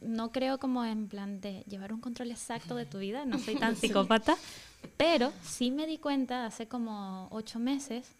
no 0.00 0.32
creo 0.32 0.58
como 0.58 0.84
en 0.84 1.08
plan 1.08 1.40
de 1.40 1.62
llevar 1.68 1.92
un 1.92 2.00
control 2.00 2.30
exacto 2.30 2.74
de 2.74 2.86
tu 2.86 2.98
vida, 2.98 3.24
no 3.24 3.38
soy 3.38 3.56
tan 3.56 3.76
psicópata, 3.76 4.36
pero 4.96 5.32
sí 5.42 5.70
me 5.70 5.86
di 5.86 5.98
cuenta 5.98 6.46
hace 6.46 6.66
como 6.66 7.28
ocho 7.30 7.58
meses 7.58 8.10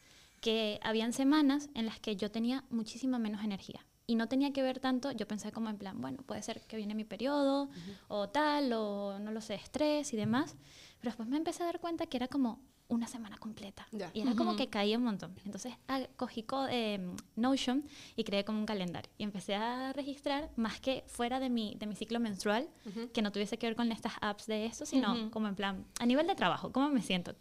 que 0.41 0.79
habían 0.83 1.13
semanas 1.13 1.69
en 1.75 1.87
las 1.87 1.99
que 1.99 2.17
yo 2.17 2.31
tenía 2.31 2.65
muchísima 2.71 3.19
menos 3.19 3.43
energía. 3.43 3.85
Y 4.07 4.17
no 4.17 4.27
tenía 4.27 4.53
que 4.53 4.63
ver 4.63 4.81
tanto, 4.81 5.13
yo 5.13 5.29
pensé 5.29 5.53
como 5.53 5.71
en 5.71 5.77
plan, 5.79 6.01
bueno, 6.01 6.23
puede 6.27 6.43
ser 6.43 6.61
que 6.63 6.77
viene 6.77 6.95
mi 6.97 7.05
periodo 7.05 7.71
o 8.09 8.29
tal, 8.29 8.73
o 8.73 9.19
no 9.21 9.31
lo 9.31 9.41
sé, 9.41 9.55
estrés 9.55 10.13
y 10.13 10.17
demás. 10.17 10.57
Pero 10.99 11.11
después 11.11 11.29
me 11.29 11.37
empecé 11.37 11.63
a 11.63 11.67
dar 11.67 11.79
cuenta 11.79 12.07
que 12.07 12.17
era 12.17 12.27
como 12.27 12.59
una 12.91 13.07
semana 13.07 13.39
completa. 13.39 13.87
Ya. 13.93 14.11
Y 14.13 14.21
era 14.21 14.35
como 14.35 14.51
Ujú. 14.51 14.59
que 14.59 14.69
caía 14.69 14.99
un 14.99 15.05
montón. 15.05 15.35
Entonces 15.45 15.75
ah, 15.89 16.01
cogí 16.17 16.43
co- 16.43 16.67
em, 16.69 17.17
Notion 17.37 17.85
y 18.17 18.25
creé 18.25 18.45
como 18.45 18.59
un 18.59 18.67
calendario. 18.67 19.11
Y 19.17 19.25
empecé 19.25 19.55
a 19.55 19.93
registrar 19.95 20.51
más 20.57 20.81
que 20.81 21.03
fuera 21.07 21.41
de 21.41 21.49
mi, 21.51 21.75
de 21.79 21.87
mi 21.87 21.95
ciclo 21.97 22.21
menstrual, 22.21 22.69
que 23.15 23.23
no 23.23 23.33
tuviese 23.33 23.57
que 23.59 23.67
ver 23.67 23.77
con 23.77 23.91
estas 23.93 24.13
apps 24.21 24.47
de 24.47 24.67
esto, 24.67 24.85
sino 24.85 25.13
Ujú. 25.15 25.31
como 25.31 25.49
en 25.49 25.55
plan, 25.55 25.87
a 25.99 26.07
nivel 26.07 26.27
de 26.27 26.35
trabajo, 26.35 26.71
¿cómo 26.73 26.91
me 26.91 27.01
siento? 27.03 27.35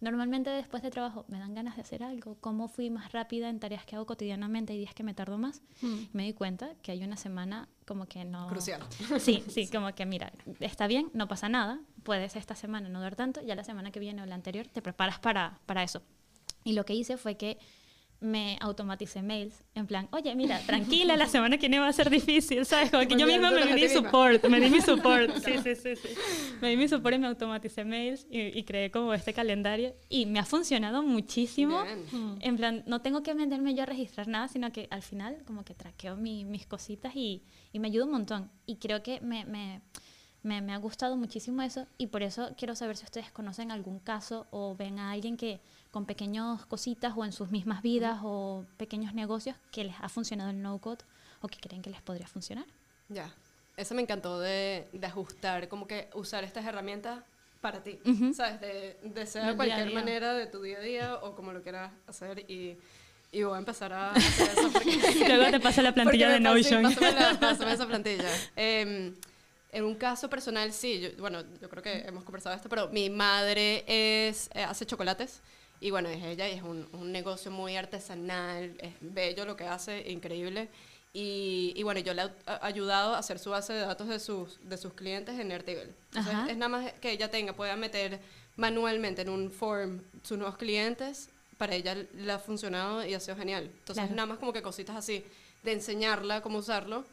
Normalmente 0.00 0.48
después 0.48 0.82
de 0.82 0.90
trabajo 0.90 1.26
me 1.28 1.38
dan 1.38 1.54
ganas 1.54 1.76
de 1.76 1.82
hacer 1.82 2.02
algo, 2.02 2.36
cómo 2.40 2.68
fui 2.68 2.88
más 2.88 3.12
rápida 3.12 3.50
en 3.50 3.60
tareas 3.60 3.84
que 3.84 3.96
hago 3.96 4.06
cotidianamente 4.06 4.72
y 4.72 4.78
días 4.78 4.94
que 4.94 5.02
me 5.02 5.12
tardo 5.12 5.36
más. 5.36 5.60
Mm. 5.82 5.86
Y 5.86 6.10
me 6.12 6.24
di 6.24 6.32
cuenta 6.32 6.74
que 6.82 6.92
hay 6.92 7.04
una 7.04 7.16
semana 7.16 7.68
como 7.86 8.06
que 8.06 8.24
no... 8.24 8.48
Crucial. 8.48 8.82
Sí, 9.18 9.44
sí, 9.48 9.68
como 9.72 9.94
que 9.94 10.06
mira, 10.06 10.32
está 10.60 10.86
bien, 10.86 11.10
no 11.12 11.28
pasa 11.28 11.48
nada, 11.48 11.80
puedes 12.02 12.36
esta 12.36 12.54
semana 12.54 12.88
no 12.88 13.00
dar 13.00 13.14
tanto, 13.14 13.42
ya 13.42 13.54
la 13.54 13.64
semana 13.64 13.90
que 13.90 14.00
viene 14.00 14.22
o 14.22 14.26
la 14.26 14.34
anterior 14.34 14.66
te 14.68 14.80
preparas 14.80 15.18
para, 15.18 15.58
para 15.66 15.82
eso. 15.82 16.02
Y 16.64 16.72
lo 16.72 16.84
que 16.84 16.94
hice 16.94 17.16
fue 17.16 17.36
que 17.36 17.58
me 18.20 18.58
automaticé 18.60 19.22
mails 19.22 19.64
en 19.74 19.86
plan, 19.86 20.06
oye, 20.12 20.34
mira, 20.34 20.58
tranquila, 20.66 21.16
la 21.16 21.26
semana 21.26 21.56
que 21.56 21.68
viene 21.68 21.78
va 21.78 21.88
a 21.88 21.92
ser 21.92 22.10
difícil, 22.10 22.66
¿sabes? 22.66 22.90
Como 22.90 23.06
que 23.08 23.16
yo 23.16 23.26
misma 23.26 23.50
me 23.50 23.64
di 23.74 23.80
misma. 23.82 24.02
support, 24.02 24.44
me 24.46 24.60
di 24.60 24.68
mi 24.68 24.80
support, 24.82 25.34
sí, 25.44 25.52
sí, 25.62 25.74
sí, 25.74 25.96
sí. 25.96 26.08
Me 26.60 26.68
di 26.68 26.76
mi 26.76 26.86
support 26.86 27.14
y 27.14 27.18
me 27.18 27.26
automaticé 27.28 27.84
mails 27.84 28.26
y, 28.30 28.40
y 28.58 28.62
creé 28.64 28.90
como 28.90 29.14
este 29.14 29.32
calendario 29.32 29.94
y 30.10 30.26
me 30.26 30.38
ha 30.38 30.44
funcionado 30.44 31.02
muchísimo. 31.02 31.82
Bien. 31.82 32.04
Mm. 32.12 32.36
En 32.40 32.56
plan, 32.56 32.84
no 32.86 33.00
tengo 33.00 33.22
que 33.22 33.34
meterme 33.34 33.74
yo 33.74 33.84
a 33.84 33.86
registrar 33.86 34.28
nada, 34.28 34.48
sino 34.48 34.70
que 34.70 34.86
al 34.90 35.02
final 35.02 35.42
como 35.46 35.64
que 35.64 35.74
traqueo 35.74 36.16
mi- 36.16 36.44
mis 36.44 36.66
cositas 36.66 37.16
y, 37.16 37.42
y 37.72 37.78
me 37.78 37.88
ayuda 37.88 38.04
un 38.04 38.10
montón. 38.12 38.50
Y 38.66 38.76
creo 38.76 39.02
que 39.02 39.20
me, 39.22 39.46
me, 39.46 39.80
me, 40.42 40.60
me 40.60 40.72
ha 40.74 40.76
gustado 40.78 41.16
muchísimo 41.16 41.62
eso 41.62 41.86
y 41.96 42.08
por 42.08 42.22
eso 42.22 42.50
quiero 42.58 42.74
saber 42.74 42.96
si 42.98 43.04
ustedes 43.04 43.30
conocen 43.32 43.70
algún 43.70 43.98
caso 43.98 44.46
o 44.50 44.74
ven 44.76 44.98
a 44.98 45.10
alguien 45.12 45.36
que 45.38 45.60
con 45.90 46.06
pequeñas 46.06 46.64
cositas 46.66 47.14
o 47.16 47.24
en 47.24 47.32
sus 47.32 47.50
mismas 47.50 47.82
vidas 47.82 48.20
o 48.22 48.64
pequeños 48.76 49.12
negocios 49.14 49.56
que 49.72 49.84
les 49.84 49.94
ha 50.00 50.08
funcionado 50.08 50.50
el 50.50 50.62
no-code 50.62 51.04
o 51.40 51.48
que 51.48 51.58
creen 51.58 51.82
que 51.82 51.90
les 51.90 52.00
podría 52.02 52.26
funcionar. 52.28 52.64
Ya. 53.08 53.32
Eso 53.76 53.94
me 53.94 54.02
encantó 54.02 54.38
de, 54.40 54.88
de 54.92 55.06
ajustar, 55.06 55.68
como 55.68 55.86
que 55.86 56.08
usar 56.14 56.44
estas 56.44 56.64
herramientas 56.66 57.24
para 57.60 57.82
ti, 57.82 57.98
Ujú. 58.04 58.32
¿sabes? 58.34 58.60
De, 58.60 58.98
de 59.02 59.24
Del 59.24 59.46
de 59.46 59.56
cualquier 59.56 59.86
día 59.88 59.94
manera 59.94 60.34
de 60.34 60.46
tu 60.46 60.62
día 60.62 60.78
a 60.78 60.80
día 60.80 61.14
o 61.16 61.34
como 61.34 61.52
lo 61.52 61.62
quieras 61.62 61.90
hacer 62.06 62.40
y, 62.50 62.76
y 63.32 63.42
voy 63.42 63.54
a 63.54 63.58
empezar 63.58 63.92
a 63.92 64.12
hacer 64.12 64.48
eso 64.58 64.70
porque... 64.72 64.96
Luego 65.28 65.50
te 65.50 65.60
paso 65.60 65.82
la 65.82 65.92
plantilla 65.94 66.28
de 66.30 66.40
Notion. 66.40 66.82
pásame, 66.82 67.34
pásame 67.40 67.72
esa 67.72 67.86
plantilla. 67.86 68.28
Em, 68.54 69.14
en 69.72 69.84
un 69.84 69.94
caso 69.94 70.28
personal, 70.30 70.72
sí, 70.72 71.00
yo- 71.00 71.10
bueno, 71.18 71.42
yo 71.60 71.68
creo 71.68 71.82
que 71.82 71.98
hemos 72.00 72.24
conversado 72.24 72.54
esto, 72.56 72.68
pero 72.68 72.88
mi 72.88 73.08
madre 73.10 73.84
es, 73.86 74.50
eh, 74.54 74.62
hace 74.62 74.84
chocolates 74.86 75.40
y 75.80 75.90
bueno, 75.90 76.08
es 76.08 76.22
ella 76.22 76.48
y 76.48 76.52
es 76.52 76.62
un, 76.62 76.88
un 76.92 77.10
negocio 77.12 77.50
muy 77.50 77.76
artesanal, 77.76 78.74
es 78.80 78.92
bello 79.00 79.44
lo 79.44 79.56
que 79.56 79.64
hace, 79.64 80.10
increíble. 80.10 80.68
Y, 81.12 81.72
y 81.74 81.82
bueno, 81.82 81.98
yo 82.00 82.14
le 82.14 82.22
he 82.22 82.30
ayudado 82.60 83.14
a 83.14 83.18
hacer 83.18 83.38
su 83.40 83.50
base 83.50 83.72
de 83.72 83.80
datos 83.80 84.06
de 84.08 84.20
sus, 84.20 84.60
de 84.68 84.76
sus 84.76 84.92
clientes 84.92 85.38
en 85.40 85.50
Airtable. 85.50 85.88
Entonces, 86.10 86.34
Ajá. 86.34 86.50
es 86.50 86.56
nada 86.56 86.68
más 86.68 86.92
que 87.00 87.10
ella 87.10 87.30
tenga, 87.30 87.52
pueda 87.54 87.74
meter 87.76 88.20
manualmente 88.56 89.22
en 89.22 89.28
un 89.30 89.50
form 89.50 90.02
sus 90.22 90.38
nuevos 90.38 90.56
clientes, 90.56 91.30
para 91.56 91.74
ella 91.74 91.94
le 91.94 92.30
ha 92.32 92.38
funcionado 92.38 93.04
y 93.04 93.14
ha 93.14 93.20
sido 93.20 93.36
genial. 93.36 93.64
Entonces, 93.64 94.04
Claro. 94.04 94.14
nada 94.14 94.26
más 94.26 94.38
como 94.38 94.52
que 94.52 94.62
cositas 94.62 94.96
así, 94.96 95.24
de 95.62 95.72
enseñarla 95.72 96.42
cómo 96.42 96.58
usarlo, 96.58 97.04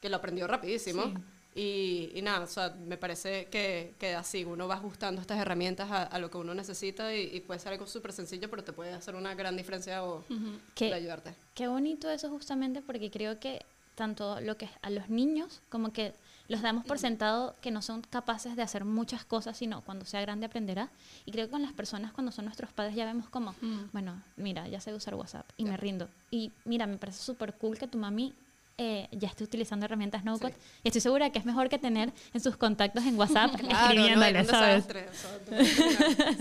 que 0.00 0.08
lo 0.08 0.16
aprendió 0.16 0.46
rapidísimo. 0.46 1.04
Sí. 1.04 1.14
Y, 1.54 2.10
y 2.14 2.22
nada, 2.22 2.44
o 2.44 2.46
sea, 2.46 2.70
me 2.86 2.96
parece 2.96 3.46
que, 3.46 3.94
que 3.98 4.14
así 4.14 4.42
uno 4.44 4.66
va 4.68 4.76
ajustando 4.76 5.20
estas 5.20 5.38
herramientas 5.38 5.90
a, 5.90 6.04
a 6.04 6.18
lo 6.18 6.30
que 6.30 6.38
uno 6.38 6.54
necesita 6.54 7.14
y, 7.14 7.28
y 7.36 7.40
puede 7.40 7.60
ser 7.60 7.72
algo 7.72 7.86
súper 7.86 8.12
sencillo, 8.12 8.48
pero 8.48 8.64
te 8.64 8.72
puede 8.72 8.92
hacer 8.94 9.14
una 9.14 9.34
gran 9.34 9.56
diferencia 9.56 10.02
o. 10.04 10.24
Que- 10.74 10.86
de 10.86 10.94
ayudarte. 10.94 11.34
Qué 11.54 11.68
bonito 11.68 12.10
eso 12.10 12.30
justamente 12.30 12.80
porque 12.80 13.10
creo 13.10 13.38
que 13.38 13.60
tanto 13.94 14.40
lo 14.40 14.56
que 14.56 14.70
a 14.80 14.88
los 14.88 15.10
niños 15.10 15.60
como 15.68 15.92
que 15.92 16.14
los 16.48 16.62
damos 16.62 16.84
por 16.86 16.98
sentado 16.98 17.54
que 17.60 17.70
no 17.70 17.82
son 17.82 18.00
capaces 18.00 18.56
de 18.56 18.62
hacer 18.62 18.84
muchas 18.86 19.24
cosas, 19.26 19.56
sino 19.58 19.82
cuando 19.82 20.06
sea 20.06 20.22
grande 20.22 20.46
aprenderá. 20.46 20.88
Y 21.26 21.32
creo 21.32 21.46
que 21.46 21.50
con 21.52 21.62
las 21.62 21.74
personas 21.74 22.12
cuando 22.12 22.32
son 22.32 22.46
nuestros 22.46 22.72
padres 22.72 22.94
ya 22.96 23.04
vemos 23.04 23.28
como, 23.28 23.54
Mm. 23.60 23.90
bueno, 23.92 24.22
mira, 24.36 24.66
ya 24.68 24.80
sé 24.80 24.94
usar 24.94 25.14
WhatsApp 25.14 25.46
y 25.58 25.64
me 25.66 25.76
rindo. 25.76 26.08
Y 26.30 26.50
mira, 26.64 26.86
me 26.86 26.96
parece 26.96 27.22
súper 27.22 27.52
cool 27.54 27.76
que 27.78 27.86
tu 27.86 27.98
mami 27.98 28.32
eh, 28.78 29.08
ya 29.12 29.28
esté 29.28 29.44
utilizando 29.44 29.86
herramientas 29.86 30.24
no 30.24 30.38
code. 30.38 30.52
Sí. 30.52 30.58
Y 30.84 30.88
estoy 30.88 31.00
segura 31.00 31.30
que 31.30 31.38
es 31.38 31.44
mejor 31.44 31.68
que 31.68 31.78
tener 31.78 32.12
en 32.32 32.40
sus 32.40 32.56
contactos 32.56 33.04
en 33.04 33.18
WhatsApp 33.18 33.52
Claro, 33.58 33.94
no, 33.94 34.06
escribiéndole, 34.06 34.40
un 34.40 34.46
¿sabes? 34.46 34.86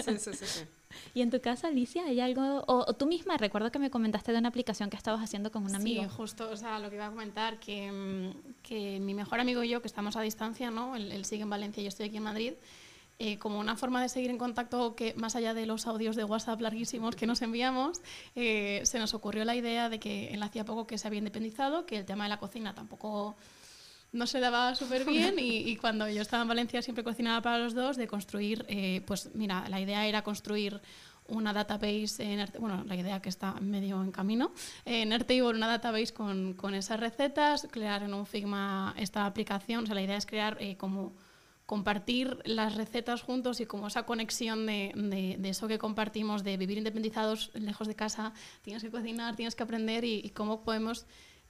sí, 0.06 0.18
sí, 0.18 0.46
sí. 0.46 0.62
Y 1.14 1.22
en 1.22 1.30
tu 1.30 1.40
casa, 1.40 1.68
Alicia, 1.68 2.04
¿hay 2.06 2.20
algo? 2.20 2.64
O, 2.68 2.86
o 2.88 2.94
tú 2.94 3.06
misma, 3.06 3.38
recuerdo 3.38 3.72
que 3.72 3.80
me 3.80 3.90
comentaste 3.90 4.34
de 4.34 4.40
una 4.40 4.50
aplicación 4.50 4.90
que 4.90 4.98
estabas 4.98 5.22
haciendo 5.22 5.52
con 5.52 5.64
un 5.64 5.74
amigo. 5.74 6.04
Sí, 6.04 6.10
justo, 6.10 6.50
o 6.50 6.58
sea, 6.58 6.80
lo 6.80 6.90
que 6.90 6.96
iba 6.96 7.08
a 7.08 7.10
comentar, 7.10 7.60
que, 7.60 7.92
mm, 7.92 8.62
que 8.62 9.00
mi 9.00 9.14
mejor 9.14 9.40
amigo 9.40 9.64
y 9.64 9.70
yo, 9.70 9.82
que 9.82 9.88
estamos 9.88 10.16
a 10.18 10.22
distancia, 10.22 10.70
¿no? 10.70 10.96
Él, 10.96 11.12
él 11.12 11.26
sigue 11.26 11.44
en 11.44 11.50
Valencia 11.50 11.82
y 11.82 11.86
yo 11.86 11.90
estoy 11.90 12.08
aquí 12.08 12.18
en 12.18 12.24
Madrid, 12.24 12.54
eh, 13.24 13.38
como 13.38 13.60
una 13.60 13.78
forma 13.78 14.02
de 14.02 14.10
seguir 14.10 14.32
en 14.32 14.40
contacto 14.40 14.96
que 14.96 15.14
más 15.14 15.36
allá 15.36 15.54
de 15.54 15.68
los 15.68 15.86
audios 15.86 16.16
de 16.16 16.24
WhatsApp 16.24 16.60
larguísimos 16.60 17.16
que 17.16 17.28
nos 17.28 17.44
enviamos, 17.44 18.02
eh, 18.36 18.82
se 18.84 18.98
nos 18.98 19.14
ocurrió 19.14 19.46
la 19.46 19.56
idea 19.56 19.90
de 19.90 20.00
que 20.00 20.34
él 20.34 20.42
hacía 20.42 20.66
poco 20.66 20.88
que 20.88 20.98
se 20.98 21.06
había 21.06 21.20
independizado, 21.20 21.86
que 21.86 22.00
el 22.00 22.06
tema 22.06 22.24
de 22.24 22.32
la 22.32 22.40
cocina 22.40 22.74
tampoco 22.74 23.36
no 24.12 24.26
se 24.26 24.40
daba 24.40 24.74
súper 24.74 25.06
bien 25.06 25.36
y, 25.38 25.76
cuando 25.76 26.10
yo 26.10 26.24
estaba 26.24 26.42
en 26.42 26.48
Valencia 26.48 26.82
siempre 26.82 27.04
cocinaba 27.04 27.44
para 27.44 27.60
los 27.60 27.76
dos, 27.76 27.96
de 27.96 28.08
construir, 28.08 28.66
eh, 28.68 29.04
pues 29.06 29.30
mira, 29.36 29.70
la 29.70 29.80
idea 29.80 30.08
era 30.08 30.24
construir 30.24 30.82
una 31.28 31.54
database 31.54 32.24
en 32.24 32.50
bueno, 32.58 32.84
la 32.88 32.96
idea 32.96 33.22
que 33.22 33.30
está 33.30 33.54
medio 33.62 34.02
en 34.02 34.12
camino, 34.12 34.52
en 34.84 35.14
Airtable 35.14 35.44
una 35.44 35.68
database 35.68 36.12
con, 36.12 36.54
con 36.56 36.74
esas 36.74 37.00
recetas, 37.00 37.68
crear 37.70 38.02
en 38.02 38.16
un 38.16 38.26
Figma 38.26 38.96
esta 38.98 39.28
aplicación, 39.28 39.84
o 39.84 39.86
sea, 39.86 39.94
la 39.94 40.02
idea 40.02 40.18
es 40.18 40.26
crear 40.26 40.58
como 40.78 41.14
compartir 41.76 42.38
las 42.44 42.76
recetas 42.76 43.22
juntos 43.22 43.62
y 43.62 43.66
como 43.66 43.88
esa 43.88 44.04
conexión 44.04 44.66
de, 44.66 44.92
de- 44.94 45.38
de 45.40 45.50
eso 45.50 45.70
que 45.70 45.78
compartimos, 45.78 46.44
de 46.44 46.58
vivir 46.58 46.78
independizados 46.78 47.50
lejos 47.54 47.88
de 47.88 47.96
casa, 47.96 48.34
tienes 48.62 48.84
que 48.84 48.92
cocinar, 48.92 49.38
tienes 49.38 49.56
que 49.56 49.64
aprender 49.64 50.04
y, 50.04 50.16
y 50.22 50.32
cómo 50.32 50.64
podemos 50.66 51.06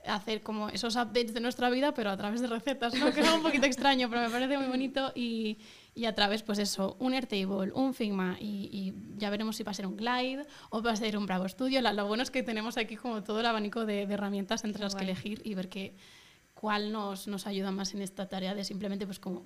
hacer 0.06 0.44
como 0.44 0.70
esos 0.70 0.96
updates 0.96 1.34
de 1.34 1.40
nuestra 1.40 1.72
vida, 1.72 1.96
pero 1.96 2.12
a 2.12 2.18
través 2.18 2.40
de 2.40 2.46
recetas, 2.48 2.94
¿no? 2.94 3.12
que 3.16 3.22
es 3.22 3.32
un 3.32 3.42
poquito 3.42 3.66
extraño, 3.66 4.10
pero 4.12 4.22
me 4.22 4.30
parece 4.30 4.60
muy 4.60 4.68
bonito 4.68 5.12
y, 5.16 5.58
y 5.96 6.06
a 6.06 6.14
través, 6.14 6.44
pues 6.44 6.60
eso, 6.60 6.98
un 7.00 7.16
Airtable, 7.16 7.72
un 7.74 7.96
Figma 7.96 8.38
y, 8.40 8.70
y 8.72 8.94
ya 9.18 9.32
veremos 9.32 9.56
si 9.56 9.64
va 9.64 9.72
a 9.72 9.74
ser 9.74 9.88
un 9.88 9.98
Glide 9.98 10.46
o 10.70 10.84
va 10.84 10.92
a 10.92 10.96
ser 10.96 11.18
un 11.18 11.26
Bravo 11.26 11.50
Studio. 11.50 11.82
La- 11.82 11.94
lo 11.94 12.06
bueno 12.06 12.22
es 12.22 12.30
que 12.30 12.44
tenemos 12.44 12.78
aquí 12.78 12.96
como 12.96 13.24
todo 13.24 13.40
el 13.40 13.46
abanico 13.48 13.88
de, 13.88 14.06
de 14.06 14.14
herramientas 14.14 14.64
entre 14.66 14.84
las 14.84 14.94
que 14.94 15.04
elegir 15.04 15.42
y 15.44 15.56
ver 15.56 15.68
qué, 15.68 15.96
cuál 16.54 16.92
nos, 16.92 17.28
nos 17.28 17.48
ayuda 17.48 17.72
más 17.72 17.96
en 17.96 18.04
esta 18.04 18.30
tarea 18.30 18.54
de 18.54 18.64
simplemente 18.64 19.08
pues 19.08 19.18
como 19.20 19.46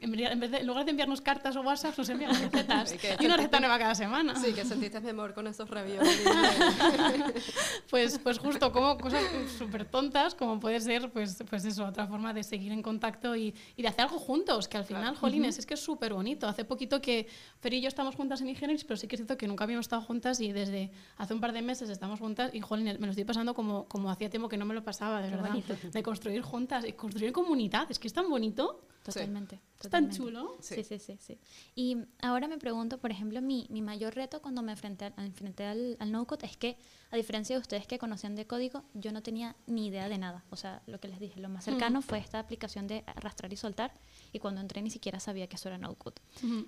en 0.00 0.40
vez 0.40 0.50
de- 0.50 0.58
en, 0.58 0.66
lugar 0.66 0.84
de 0.84 0.90
enviarnos 0.90 1.20
cartas 1.20 1.56
o 1.56 1.60
WhatsApp 1.62 1.96
nos 1.98 2.08
enviamos 2.08 2.38
recetas 2.52 2.94
Y 3.20 3.26
una 3.26 3.36
receta 3.36 3.60
nueva 3.60 3.78
cada 3.78 3.94
semana 3.94 4.34
Sí, 4.36 4.52
que 4.52 4.64
sentiste 4.64 5.00
mi 5.00 5.10
amor 5.10 5.34
con 5.34 5.46
esos 5.46 5.68
raviolis. 5.68 6.20
pues, 7.90 8.18
pues 8.18 8.38
justo 8.38 8.72
como 8.72 8.96
cosas 8.98 9.22
súper 9.56 9.84
tontas 9.84 10.34
como 10.34 10.60
puede 10.60 10.80
ser 10.80 11.10
pues, 11.10 11.42
pues 11.48 11.64
eso, 11.64 11.84
otra 11.86 12.06
forma 12.06 12.32
de 12.32 12.42
seguir 12.42 12.72
en 12.72 12.82
contacto 12.82 13.36
y, 13.36 13.54
y 13.76 13.82
de 13.82 13.88
hacer 13.88 14.02
algo 14.02 14.18
juntos, 14.18 14.68
que 14.68 14.76
al 14.76 14.84
final, 14.84 14.98
Claro. 15.02 15.16
jolines, 15.18 15.58
es 15.58 15.66
que 15.66 15.74
es 15.74 15.80
súper 15.80 16.12
bonito. 16.12 16.46
Hace 16.48 16.64
poquito 16.64 17.00
que 17.00 17.28
Fer 17.60 17.74
y 17.74 17.80
yo 17.80 17.88
estamos 17.88 18.14
juntas 18.16 18.40
en 18.40 18.48
Ingenieris, 18.48 18.84
pero 18.84 18.96
sí 18.96 19.06
que 19.06 19.16
es 19.16 19.20
cierto 19.20 19.36
que 19.36 19.46
nunca 19.46 19.64
habíamos 19.64 19.84
estado 19.84 20.02
juntas 20.02 20.40
y 20.40 20.52
desde 20.52 20.90
hace 21.16 21.34
un 21.34 21.40
par 21.40 21.52
de 21.52 21.62
meses 21.62 21.88
estamos 21.90 22.18
juntas 22.20 22.50
y 22.54 22.60
jolines, 22.60 22.98
me 22.98 23.06
lo 23.06 23.10
estoy 23.12 23.24
pasando 23.24 23.54
como, 23.54 23.86
como 23.86 24.10
hacía 24.10 24.28
tiempo 24.30 24.48
que 24.48 24.56
no 24.56 24.64
me 24.64 24.74
lo 24.74 24.82
pasaba, 24.82 25.20
de 25.22 25.28
Qué 25.30 25.36
verdad. 25.36 25.50
bonito. 25.50 25.74
De 25.92 26.02
construir 26.02 26.42
juntas 26.42 26.84
y 26.86 26.92
construir 26.92 27.32
comunidad, 27.32 27.90
es 27.90 27.98
que 27.98 28.08
es 28.08 28.12
tan 28.14 28.28
bonito, 28.28 28.80
Totalmente. 29.14 29.60
es 29.80 29.90
tan 29.90 30.10
chulo. 30.10 30.56
Sí, 30.60 30.82
sí, 30.84 30.98
sí, 30.98 31.16
sí. 31.20 31.38
Y 31.74 31.96
ahora 32.20 32.48
me 32.48 32.58
pregunto, 32.58 32.98
por 32.98 33.10
ejemplo, 33.10 33.40
mi, 33.40 33.66
mi 33.70 33.80
mayor 33.82 34.14
reto 34.14 34.42
cuando 34.42 34.62
me 34.62 34.72
enfrenté, 34.72 35.06
al- 35.06 35.14
enfrenté 35.18 35.64
al, 35.64 35.96
al 36.00 36.10
no-code 36.12 36.46
es 36.46 36.56
que, 36.56 36.76
a 37.10 37.16
diferencia 37.16 37.56
de 37.56 37.60
ustedes 37.62 37.86
que 37.86 37.98
conocían 37.98 38.34
de 38.34 38.46
código, 38.46 38.84
yo 38.94 39.12
no 39.12 39.22
tenía 39.22 39.56
ni 39.66 39.86
idea 39.86 40.08
de 40.08 40.18
nada. 40.18 40.44
O 40.50 40.56
sea, 40.56 40.82
lo 40.86 40.98
que 41.00 41.08
les 41.08 41.20
dije, 41.20 41.40
lo 41.40 41.48
más 41.48 41.64
cercano 41.64 42.02
fue 42.02 42.18
esta 42.18 42.38
aplicación 42.38 42.86
de 42.86 43.02
arrastrar 43.06 43.52
y 43.52 43.56
soltar, 43.56 43.92
y 44.32 44.40
cuando 44.40 44.60
entré 44.60 44.82
ni 44.82 44.90
siquiera 44.90 45.20
sabía 45.20 45.46
que 45.46 45.56
eso 45.56 45.68
era 45.68 45.78
no-code. 45.78 46.20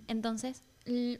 Entonces, 0.09 0.63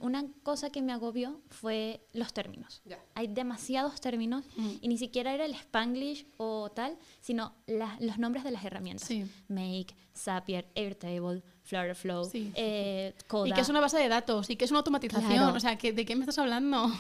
una 0.01 0.25
cosa 0.43 0.71
que 0.71 0.83
me 0.83 0.93
agobió 0.93 1.41
fue 1.49 2.01
los 2.13 2.33
términos. 2.33 2.81
Ya. 2.85 2.99
Hay 3.15 3.29
demasiados 3.29 4.01
términos 4.01 4.45
Mm. 4.57 4.71
y 4.81 4.89
ni 4.89 4.99
siquiera 4.99 5.33
era 5.35 5.45
el 5.45 5.55
Spanglish 5.55 6.27
o 6.39 6.71
tal, 6.71 6.97
sino 7.21 7.55
la- 7.67 7.97
los 8.01 8.19
nombres 8.19 8.43
de 8.43 8.51
las 8.51 8.65
herramientas. 8.65 9.07
Sí. 9.07 9.25
Make, 9.49 9.95
Zapier, 10.17 10.67
Airtable, 10.75 11.43
Flutterflow, 11.63 12.25
Sí. 12.25 12.51
eh, 12.57 13.15
Coda. 13.29 13.49
Y 13.49 13.53
que 13.53 13.61
es 13.61 13.69
una 13.69 13.81
base 13.81 13.99
de 13.99 14.09
datos, 14.09 14.51
y 14.51 14.57
que 14.57 14.65
es 14.65 14.71
una 14.71 14.79
automatización. 14.81 15.31
Claro. 15.31 15.55
O 15.57 15.61
sea, 15.61 15.77
que, 15.77 15.93
¿de 15.93 16.05
qué 16.05 16.17
me 16.17 16.23
estás 16.23 16.39
hablando? 16.39 16.91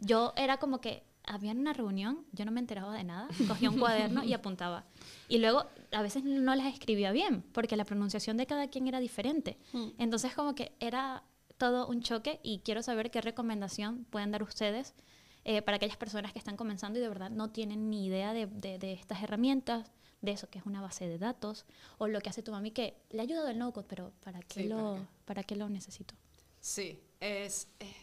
Yo 0.00 0.32
era 0.36 0.58
como 0.58 0.80
que 0.80 1.02
había 1.24 1.52
una 1.52 1.72
reunión, 1.72 2.24
yo 2.32 2.44
no 2.44 2.52
me 2.52 2.60
enteraba 2.60 2.94
de 2.94 3.04
nada, 3.04 3.28
cogía 3.48 3.68
un 3.70 3.78
cuaderno 3.78 4.24
y 4.24 4.32
apuntaba. 4.32 4.84
Y 5.28 5.38
luego 5.38 5.64
a 5.92 6.02
veces 6.02 6.24
no 6.24 6.54
las 6.54 6.72
escribía 6.72 7.12
bien, 7.12 7.42
porque 7.52 7.76
la 7.76 7.84
pronunciación 7.84 8.36
de 8.36 8.46
cada 8.46 8.68
quien 8.68 8.88
era 8.88 8.98
diferente. 9.00 9.58
Mm. 9.72 9.88
Entonces 9.98 10.34
como 10.34 10.54
que 10.54 10.72
era 10.80 11.22
todo 11.58 11.86
un 11.88 12.00
choque 12.02 12.40
y 12.42 12.60
quiero 12.60 12.82
saber 12.82 13.10
qué 13.10 13.20
recomendación 13.20 14.04
pueden 14.10 14.30
dar 14.30 14.42
ustedes 14.42 14.94
eh, 15.44 15.62
para 15.62 15.76
aquellas 15.76 15.96
personas 15.96 16.32
que 16.32 16.38
están 16.38 16.56
comenzando 16.56 16.98
y 16.98 17.02
de 17.02 17.08
verdad 17.08 17.30
no 17.30 17.50
tienen 17.50 17.90
ni 17.90 18.06
idea 18.06 18.32
de, 18.32 18.46
de- 18.46 18.78
de 18.78 18.92
estas 18.92 19.22
herramientas, 19.22 19.90
de 20.20 20.32
eso 20.32 20.48
que 20.50 20.58
es 20.58 20.66
una 20.66 20.80
base 20.80 21.06
de 21.08 21.18
datos, 21.18 21.64
o 21.98 22.08
lo 22.08 22.20
que 22.20 22.28
hace 22.30 22.42
tu 22.42 22.50
mami 22.52 22.70
que 22.72 22.96
le 23.10 23.20
ha 23.20 23.22
ayudado 23.22 23.48
el 23.48 23.58
no-code, 23.58 23.86
pero 23.88 24.12
¿para 24.24 24.40
qué, 24.40 24.62
Sí, 24.62 24.68
¿para 24.68 24.82
lo, 24.82 24.94
qué? 24.94 25.00
¿para 25.24 25.42
qué 25.44 25.56
lo 25.56 25.68
necesito? 25.68 26.14
Sí, 26.60 27.00
es, 27.20 27.68
eh, 27.80 27.94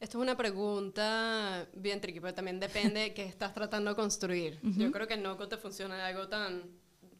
esto 0.00 0.18
es 0.18 0.22
una 0.22 0.36
pregunta 0.36 1.66
bien 1.74 2.00
tricky, 2.00 2.20
pero 2.20 2.34
también 2.34 2.60
depende 2.60 3.00
de 3.00 3.14
qué 3.14 3.24
estás 3.24 3.54
tratando 3.54 3.90
de 3.90 3.96
construir. 3.96 4.58
Yo 4.62 4.90
creo 4.92 5.06
que 5.06 5.16
no 5.16 5.36
te 5.36 5.56
funciona 5.56 6.06
algo 6.06 6.28
tan, 6.28 6.70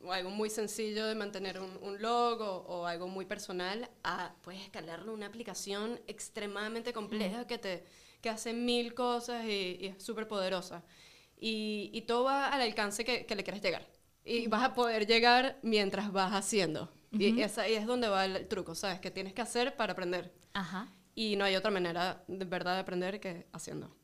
o 0.05 0.13
algo 0.13 0.31
muy 0.31 0.51
sencillo 0.51 1.07
de 1.07 1.15
mantener 1.15 1.61
un, 1.61 1.79
un 1.83 2.01
log 2.03 2.41
o, 2.41 2.87
algo 2.87 3.09
muy 3.09 3.25
personal, 3.27 3.89
a 4.05 4.35
puedes 4.43 4.61
escalarlo 4.63 5.13
a 5.13 5.15
una 5.15 5.27
aplicación 5.27 6.01
extremadamente 6.07 6.93
compleja 6.93 7.47
que 7.47 7.59
te 7.59 7.85
que 8.21 8.31
hace 8.31 8.53
mil 8.53 8.95
cosas 8.95 9.45
y, 9.45 9.79
y 9.81 9.87
es 9.87 10.03
súper 10.03 10.29
poderosa. 10.29 10.85
Y, 11.41 11.91
y 11.93 12.03
todo 12.03 12.25
va 12.25 12.49
al 12.49 12.61
alcance 12.61 13.05
que, 13.05 13.27
que 13.27 13.35
le 13.35 13.43
quieres 13.43 13.61
llegar. 13.63 13.85
Y 14.25 14.47
vas 14.47 14.63
a 14.63 14.75
poder 14.75 15.07
llegar 15.09 15.59
mientras 15.63 16.13
vas 16.13 16.33
haciendo. 16.33 16.89
Y 17.11 17.41
esa- 17.43 17.63
ahí 17.63 17.75
es 17.75 17.85
donde 17.87 18.09
va 18.09 18.25
el 18.25 18.47
truco, 18.47 18.75
¿sabes? 18.77 19.01
Que 19.01 19.11
tienes 19.11 19.33
que 19.35 19.43
hacer 19.43 19.77
para 19.77 19.93
aprender. 19.93 20.33
Ajá. 20.55 20.89
Y 21.17 21.35
no 21.37 21.45
hay 21.45 21.57
otra 21.57 21.71
manera 21.73 22.23
de 22.29 22.45
verdad 22.45 22.75
de 22.75 22.81
aprender 22.81 23.19
que 23.21 23.47
haciendo. 23.53 23.95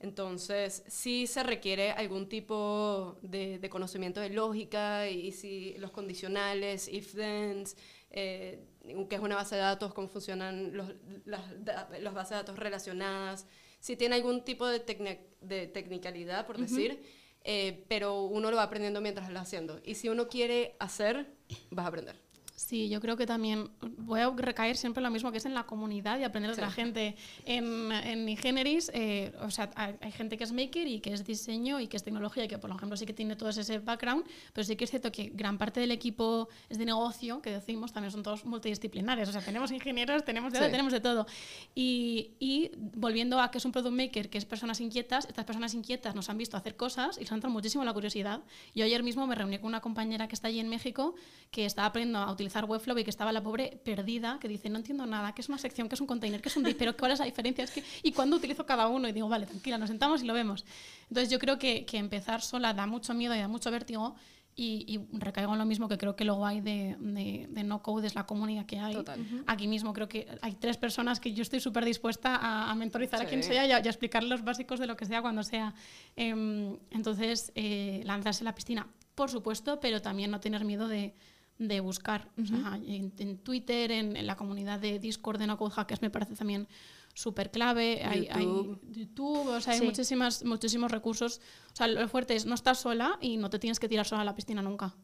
Entonces, 0.00 0.82
sí 0.88 1.26
se 1.26 1.42
requiere 1.42 1.90
algún 1.92 2.28
tipo 2.28 3.18
de, 3.22 3.58
de 3.58 3.68
conocimiento 3.68 4.20
de 4.20 4.30
lógica 4.30 5.08
y, 5.10 5.30
si 5.32 5.74
los 5.78 5.90
condicionales, 5.90 6.88
if 6.88 7.14
thens, 7.14 7.76
eh, 8.10 8.64
que 9.08 9.14
es 9.14 9.20
una 9.20 9.36
base 9.36 9.56
de 9.56 9.60
datos, 9.60 9.92
cómo 9.92 10.08
funcionan 10.08 10.74
los, 10.76 10.94
las, 11.26 11.42
da- 11.64 11.90
las 12.00 12.14
bases 12.14 12.30
de 12.30 12.36
datos 12.36 12.58
relacionadas, 12.58 13.46
si 13.78 13.94
tiene 13.96 14.14
algún 14.16 14.42
tipo 14.42 14.66
de, 14.66 14.84
tecni- 14.84 15.20
de 15.42 15.66
tecnicalidad, 15.66 16.46
por 16.46 16.56
decir, 16.58 17.02
eh, 17.44 17.84
pero 17.88 18.22
uno 18.24 18.50
lo 18.50 18.56
va 18.56 18.62
aprendiendo 18.64 19.00
mientras 19.02 19.28
lo 19.28 19.34
va 19.34 19.42
haciendo. 19.42 19.80
Y 19.84 19.94
si 19.96 20.08
uno 20.08 20.28
quiere 20.28 20.76
hacer, 20.78 21.26
vas 21.70 21.84
a 21.84 21.88
aprender. 21.88 22.16
Sí, 22.60 22.90
yo 22.90 23.00
creo 23.00 23.16
que 23.16 23.24
también 23.26 23.70
voy 23.96 24.20
a 24.20 24.28
recaer 24.28 24.76
siempre 24.76 25.00
en 25.00 25.04
lo 25.04 25.10
mismo 25.10 25.32
que 25.32 25.38
es 25.38 25.46
en 25.46 25.54
la 25.54 25.64
comunidad 25.64 26.18
y 26.18 26.24
aprender 26.24 26.50
de 26.50 26.54
otra 26.56 26.70
gente. 26.70 27.16
En, 27.46 27.90
en 27.90 28.28
Igeneris, 28.28 28.90
eh, 28.92 29.32
o 29.40 29.50
sea, 29.50 29.70
hay, 29.76 29.94
hay 30.02 30.12
gente 30.12 30.36
que 30.36 30.44
es 30.44 30.52
maker 30.52 30.86
y 30.86 31.00
que 31.00 31.14
es 31.14 31.24
diseño 31.24 31.80
y 31.80 31.88
que 31.88 31.96
es 31.96 32.02
tecnología 32.04 32.44
y 32.44 32.48
que, 32.48 32.58
por 32.58 32.68
ejemplo, 32.70 32.98
sí 32.98 33.06
que 33.06 33.14
tiene 33.14 33.34
todo 33.34 33.48
ese 33.48 33.78
background, 33.78 34.26
pero 34.52 34.62
sí 34.66 34.76
que 34.76 34.84
es 34.84 34.90
cierto 34.90 35.10
que 35.10 35.30
gran 35.34 35.56
parte 35.56 35.80
del 35.80 35.90
equipo 35.90 36.50
es 36.68 36.76
de 36.76 36.84
negocio, 36.84 37.40
que 37.40 37.50
decimos, 37.50 37.92
también 37.94 38.12
son 38.12 38.22
todos 38.22 38.44
multidisciplinares. 38.44 39.26
O 39.30 39.32
sea, 39.32 39.40
tenemos 39.40 39.70
ingenieros, 39.72 40.22
tenemos 40.26 40.52
de, 40.52 40.58
Sí. 40.58 40.70
tenemos 40.70 40.92
de 40.92 41.00
todo. 41.00 41.26
Y, 41.74 42.32
y 42.40 42.72
volviendo 42.76 43.40
a 43.40 43.50
que 43.50 43.56
es 43.56 43.64
un 43.64 43.72
product 43.72 43.96
maker, 43.96 44.28
que 44.28 44.36
es 44.36 44.44
personas 44.44 44.82
inquietas, 44.82 45.24
estas 45.24 45.46
personas 45.46 45.72
inquietas 45.72 46.14
nos 46.14 46.28
han 46.28 46.36
visto 46.36 46.58
hacer 46.58 46.76
cosas 46.76 47.16
y 47.16 47.20
les 47.20 47.32
ha 47.32 47.36
entrado 47.36 47.54
muchísimo 47.54 47.84
la 47.84 47.94
curiosidad. 47.94 48.42
Yo 48.74 48.84
ayer 48.84 49.02
mismo 49.02 49.26
me 49.26 49.34
reuní 49.34 49.56
con 49.58 49.68
una 49.68 49.80
compañera 49.80 50.28
que 50.28 50.34
está 50.34 50.48
allí 50.48 50.60
en 50.60 50.68
México 50.68 51.14
que 51.50 51.64
estaba 51.64 51.86
aprendiendo 51.86 52.18
a 52.18 52.30
utilizar 52.30 52.49
Webflow 52.64 52.98
y 52.98 53.04
que 53.04 53.10
estaba 53.10 53.32
la 53.32 53.42
pobre 53.42 53.80
perdida, 53.84 54.38
que 54.40 54.48
dice, 54.48 54.68
no 54.68 54.78
entiendo 54.78 55.06
nada, 55.06 55.32
qué 55.34 55.40
es 55.42 55.48
una 55.48 55.58
sección, 55.58 55.88
qué 55.88 55.94
es 55.94 56.00
un 56.00 56.06
container, 56.06 56.40
qué 56.42 56.48
es 56.48 56.56
un 56.56 56.64
div, 56.64 56.76
pero 56.78 56.96
cuál 56.96 57.12
es 57.12 57.18
la 57.18 57.24
diferencia, 57.24 57.64
es 57.64 57.70
que, 57.70 57.82
y 58.02 58.12
cuándo 58.12 58.36
utilizo 58.36 58.66
cada 58.66 58.88
uno. 58.88 59.08
Y 59.08 59.12
digo, 59.12 59.28
vale, 59.28 59.46
tranquila, 59.46 59.78
nos 59.78 59.88
sentamos 59.88 60.22
y 60.22 60.26
lo 60.26 60.34
vemos. 60.34 60.64
Entonces 61.08 61.30
yo 61.30 61.38
creo 61.38 61.58
que, 61.58 61.84
que 61.86 61.96
empezar 61.98 62.42
sola 62.42 62.74
da 62.74 62.86
mucho 62.86 63.14
miedo 63.14 63.34
y 63.34 63.38
da 63.38 63.48
mucho 63.48 63.70
vértigo. 63.70 64.14
Y, 64.56 64.84
y 64.88 65.16
recaigo 65.18 65.52
en 65.52 65.58
lo 65.60 65.64
mismo 65.64 65.88
que 65.88 65.96
creo 65.96 66.16
que 66.16 66.24
lo 66.24 66.34
guay 66.34 66.60
de, 66.60 66.96
de, 66.98 67.46
de 67.48 67.64
No 67.64 67.82
Code 67.82 68.08
es 68.08 68.14
la 68.16 68.26
comunidad 68.26 68.66
que 68.66 68.78
hay. 68.80 68.92
Total. 68.94 69.24
Aquí 69.46 69.68
mismo 69.68 69.92
creo 69.94 70.08
que 70.08 70.26
hay 70.42 70.54
tres 70.56 70.76
personas 70.76 71.20
que 71.20 71.32
yo 71.32 71.42
estoy 71.42 71.60
súper 71.60 71.84
dispuesta 71.84 72.34
a, 72.36 72.70
a 72.70 72.74
mentorizar 72.74 73.22
a 73.22 73.26
quien 73.26 73.42
Sí. 73.44 73.50
sea 73.50 73.64
y 73.66 73.70
a, 73.70 73.78
y 73.78 73.86
a 73.86 73.90
explicar 73.90 74.22
los 74.24 74.42
básicos 74.44 74.78
de 74.80 74.86
lo 74.88 74.96
que 74.96 75.06
sea 75.06 75.22
cuando 75.22 75.44
sea. 75.44 75.72
Em, 76.16 76.76
entonces, 76.90 77.52
eh, 77.54 78.02
lanzarse 78.04 78.42
a 78.42 78.46
la 78.46 78.54
piscina, 78.54 78.86
por 79.14 79.30
supuesto, 79.30 79.78
pero 79.80 80.02
también 80.02 80.30
no 80.32 80.40
tener 80.40 80.64
miedo 80.64 80.88
de, 80.88 81.14
de 81.60 81.80
buscar. 81.80 82.28
O 82.42 82.46
sea, 82.46 82.80
en, 82.84 83.12
en 83.18 83.38
Twitter, 83.38 83.92
en, 83.92 84.16
en 84.16 84.26
la 84.26 84.36
comunidad 84.36 84.80
de 84.80 84.98
Discord 84.98 85.38
de 85.38 85.46
No 85.46 85.58
Code 85.58 85.72
Hackers 85.72 86.00
me 86.00 86.10
parece 86.10 86.34
también 86.34 86.66
súper 87.14 87.50
clave. 87.50 88.02
Hay, 88.02 88.28
hay 88.30 88.44
YouTube. 88.44 88.80
YouTube, 88.90 89.46
o 89.48 89.60
sea, 89.60 89.74
hay 89.74 89.82
muchísimas, 89.82 90.42
muchísimos 90.42 90.90
recursos. 90.90 91.40
O 91.72 91.76
sea, 91.76 91.86
lo 91.86 92.08
fuerte 92.08 92.34
es 92.34 92.46
no 92.46 92.54
estás 92.54 92.78
sola 92.80 93.18
y 93.20 93.36
no 93.36 93.50
te 93.50 93.58
tienes 93.58 93.78
que 93.78 93.88
tirar 93.88 94.06
sola 94.06 94.22
a 94.22 94.24
la 94.24 94.34
piscina 94.34 94.62
nunca. 94.62 94.96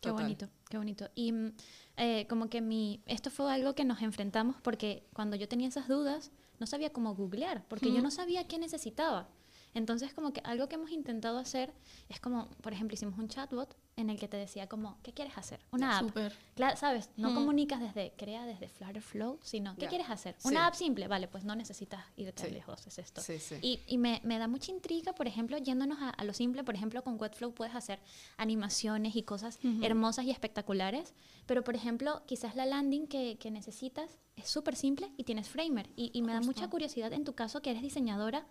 Qué 0.00 0.10
Total. 0.10 0.24
bonito, 0.24 0.48
qué 0.68 0.76
bonito. 0.76 1.10
Y 1.14 1.32
mm, 1.32 1.52
eh, 1.96 2.26
como 2.28 2.50
que 2.50 2.60
mi, 2.60 3.02
esto 3.06 3.30
fue 3.30 3.50
algo 3.50 3.74
que 3.74 3.84
nos 3.84 4.02
enfrentamos 4.02 4.56
porque 4.62 5.06
cuando 5.14 5.36
yo 5.36 5.48
tenía 5.48 5.68
esas 5.68 5.88
dudas 5.88 6.30
no 6.60 6.66
sabía 6.66 6.92
cómo 6.92 7.14
googlear, 7.14 7.64
porque 7.68 7.90
yo 7.90 8.02
no 8.02 8.10
sabía 8.10 8.46
qué 8.46 8.58
necesitaba. 8.58 9.28
Entonces 9.74 10.12
como 10.12 10.32
que 10.32 10.40
algo 10.44 10.68
que 10.68 10.74
hemos 10.74 10.90
intentado 10.90 11.38
hacer 11.38 11.72
es 12.08 12.20
como, 12.20 12.48
por 12.62 12.72
ejemplo, 12.72 12.94
hicimos 12.94 13.18
un 13.18 13.28
chatbot 13.28 13.74
en 13.96 14.10
el 14.10 14.18
que 14.18 14.26
te 14.28 14.36
decía 14.36 14.68
como, 14.68 14.98
¿qué 15.02 15.12
quieres 15.12 15.36
hacer? 15.36 15.60
Una 15.70 15.98
app. 15.98 16.16
Claro, 16.54 16.76
¿sabes? 16.76 17.10
No 17.16 17.30
Mm. 17.30 17.34
comunicas 17.34 17.80
desde, 17.80 18.12
crea 18.16 18.44
desde 18.46 18.68
Flutterflow, 18.68 19.38
sino, 19.42 19.74
¿qué 19.74 19.82
Ya. 19.82 19.88
quieres 19.88 20.08
hacer? 20.10 20.34
Sí. 20.38 20.48
Una 20.48 20.66
app 20.66 20.74
simple, 20.74 21.08
vale, 21.08 21.28
pues 21.28 21.44
no 21.44 21.54
necesitas 21.54 22.04
ir 22.16 22.32
tan 22.32 22.46
Sí. 22.48 22.52
lejos, 22.54 22.86
es 22.86 22.98
esto. 22.98 23.20
Sí, 23.20 23.38
sí. 23.38 23.56
Y, 23.62 23.80
y 23.86 23.98
me, 23.98 24.20
me 24.24 24.38
da 24.38 24.48
mucha 24.48 24.70
intriga, 24.72 25.14
por 25.14 25.26
ejemplo, 25.26 25.56
yéndonos 25.58 25.98
a, 26.00 26.08
a 26.10 26.24
lo 26.24 26.32
simple, 26.34 26.64
por 26.64 26.74
ejemplo, 26.74 27.02
con 27.04 27.20
Webflow 27.20 27.52
puedes 27.54 27.74
hacer 27.74 28.00
animaciones 28.38 29.16
y 29.16 29.22
cosas 29.22 29.58
hermosas 29.82 30.24
y 30.24 30.30
espectaculares, 30.30 31.14
pero 31.46 31.62
por 31.64 31.74
ejemplo, 31.76 32.22
quizás 32.26 32.56
la 32.56 32.66
landing 32.66 33.06
que, 33.06 33.38
que 33.38 33.50
necesitas 33.50 34.18
es 34.36 34.48
súper 34.48 34.76
simple 34.76 35.10
y 35.16 35.24
tienes 35.24 35.48
Framer. 35.48 35.88
Y, 35.96 36.10
y 36.12 36.22
me 36.22 36.32
da 36.32 36.40
mucha 36.40 36.60
Justo. 36.62 36.70
curiosidad 36.70 37.12
en 37.12 37.24
tu 37.24 37.34
caso, 37.34 37.62
que 37.62 37.70
eres 37.70 37.82
diseñadora, 37.82 38.46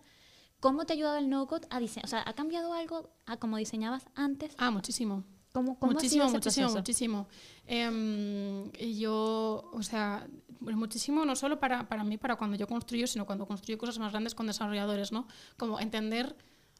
¿cómo 0.62 0.86
te 0.86 0.92
ha 0.92 0.94
ayudado 0.94 1.18
el 1.18 1.28
no-code 1.28 1.66
a 1.70 1.80
diseñar? 1.80 2.06
O 2.06 2.08
sea, 2.08 2.22
¿ha 2.24 2.32
cambiado 2.34 2.72
algo 2.72 3.10
a 3.26 3.36
cómo 3.36 3.56
diseñabas 3.58 4.06
antes? 4.14 4.54
Ah, 4.56 4.70
muchísimo. 4.70 5.24
¿Cómo, 5.52 5.78
cómo 5.78 5.92
muchísimo, 5.92 6.24
ha 6.24 6.28
sido 6.28 6.38
ese 6.38 6.48
muchísimo, 6.78 7.24
proceso? 7.24 7.28
muchísimo. 7.68 8.72
Y 8.78 8.98
yo, 8.98 9.70
o 9.72 9.82
sea, 9.82 10.26
pues 10.64 10.76
muchísimo 10.76 11.26
no 11.26 11.36
solo 11.36 11.58
para, 11.58 11.88
para 11.88 12.04
mí, 12.04 12.16
para 12.16 12.36
cuando 12.36 12.56
yo 12.56 12.66
construyo, 12.66 13.06
sino 13.06 13.26
cuando 13.26 13.44
construyo 13.44 13.76
cosas 13.76 13.98
más 13.98 14.12
grandes 14.12 14.34
con 14.34 14.46
desarrolladores, 14.46 15.12
¿no? 15.12 15.26
Como 15.58 15.78
entender 15.80 16.36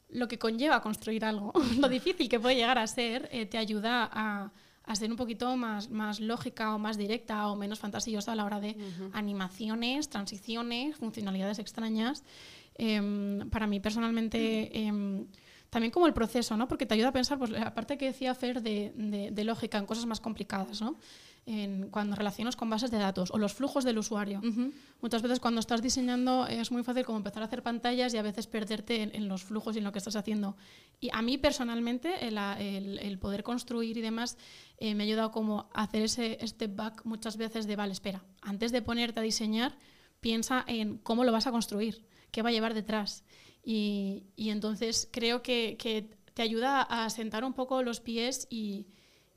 lo 0.08 0.28
que 0.28 0.38
conlleva 0.38 0.80
construir 0.80 1.24
algo, 1.24 1.52
lo 1.80 1.88
difícil 1.88 2.28
que 2.28 2.38
puede 2.38 2.54
llegar 2.54 2.78
a 2.78 2.86
ser, 2.86 3.28
eh, 3.32 3.46
te 3.46 3.58
ayuda 3.58 4.08
a, 4.10 4.52
a 4.84 4.96
ser 4.96 5.10
un 5.10 5.16
poquito 5.16 5.56
más, 5.56 5.90
más 5.90 6.20
lógica 6.20 6.74
o 6.74 6.78
más 6.78 6.96
directa 6.96 7.48
o 7.48 7.56
menos 7.56 7.78
fantasiosa 7.78 8.32
a 8.32 8.36
la 8.36 8.44
hora 8.44 8.60
de 8.60 8.76
animaciones, 9.12 10.08
transiciones, 10.08 10.96
funcionalidades 10.96 11.58
extrañas. 11.58 12.24
Em, 12.74 13.48
para 13.50 13.66
mí 13.66 13.80
personalmente, 13.80 14.86
em, 14.86 15.26
también 15.70 15.90
como 15.90 16.06
el 16.06 16.12
proceso, 16.14 16.56
¿no? 16.56 16.68
Porque 16.68 16.86
te 16.86 16.94
ayuda 16.94 17.08
a 17.08 17.12
pensar, 17.12 17.38
pues 17.38 17.50
la 17.50 17.74
parte 17.74 17.96
que 17.98 18.06
decía 18.06 18.34
Fer 18.34 18.62
de, 18.62 18.92
de- 18.96 19.30
de 19.30 19.44
lógica 19.44 19.78
en 19.78 19.86
cosas 19.86 20.06
más 20.06 20.20
complicadas, 20.20 20.80
¿no? 20.80 20.96
En, 21.44 21.88
cuando 21.90 22.14
relacionas 22.14 22.54
con 22.54 22.70
bases 22.70 22.92
de 22.92 22.98
datos 22.98 23.32
o 23.32 23.38
los 23.38 23.52
flujos 23.52 23.82
del 23.84 23.98
usuario. 23.98 24.40
Ujú. 24.44 24.72
Muchas 25.00 25.22
veces 25.22 25.40
cuando 25.40 25.58
estás 25.58 25.82
diseñando 25.82 26.46
es 26.46 26.70
muy 26.70 26.84
fácil 26.84 27.04
como 27.04 27.18
empezar 27.18 27.42
a 27.42 27.46
hacer 27.46 27.64
pantallas 27.64 28.14
y 28.14 28.16
a 28.18 28.22
veces 28.22 28.46
perderte 28.46 29.02
en, 29.02 29.10
en 29.16 29.26
los 29.26 29.42
flujos 29.42 29.74
y 29.74 29.78
en 29.78 29.84
lo 29.84 29.90
que 29.90 29.98
estás 29.98 30.14
haciendo. 30.14 30.56
Y 31.00 31.10
a 31.12 31.20
mí 31.20 31.38
personalmente 31.38 32.28
el, 32.28 32.38
el- 32.38 32.98
el 33.00 33.18
poder 33.18 33.42
construir 33.42 33.96
y 33.96 34.02
demás 34.02 34.38
eh, 34.78 34.94
me 34.94 35.02
ha 35.02 35.06
ayudado 35.06 35.32
como 35.32 35.68
a 35.74 35.82
hacer 35.82 36.02
ese 36.02 36.38
step 36.46 36.76
back 36.76 37.02
muchas 37.04 37.36
veces 37.36 37.66
de, 37.66 37.74
vale, 37.74 37.92
espera, 37.92 38.22
antes 38.40 38.70
de 38.70 38.80
ponerte 38.82 39.18
a 39.18 39.22
diseñar, 39.24 39.76
piensa 40.20 40.64
en 40.68 40.98
cómo 40.98 41.24
lo 41.24 41.32
vas 41.32 41.48
a 41.48 41.50
construir, 41.50 42.04
qué 42.32 42.42
va 42.42 42.48
a 42.48 42.52
llevar 42.52 42.74
detrás. 42.74 43.22
Y, 43.64 44.24
y 44.34 44.50
entonces 44.50 45.08
creo 45.12 45.42
que, 45.42 45.76
que 45.78 46.10
te 46.34 46.42
ayuda 46.42 46.82
a 46.82 47.08
sentar 47.10 47.44
un 47.44 47.52
poco 47.52 47.82
los 47.84 48.00
pies 48.00 48.48
y, 48.50 48.88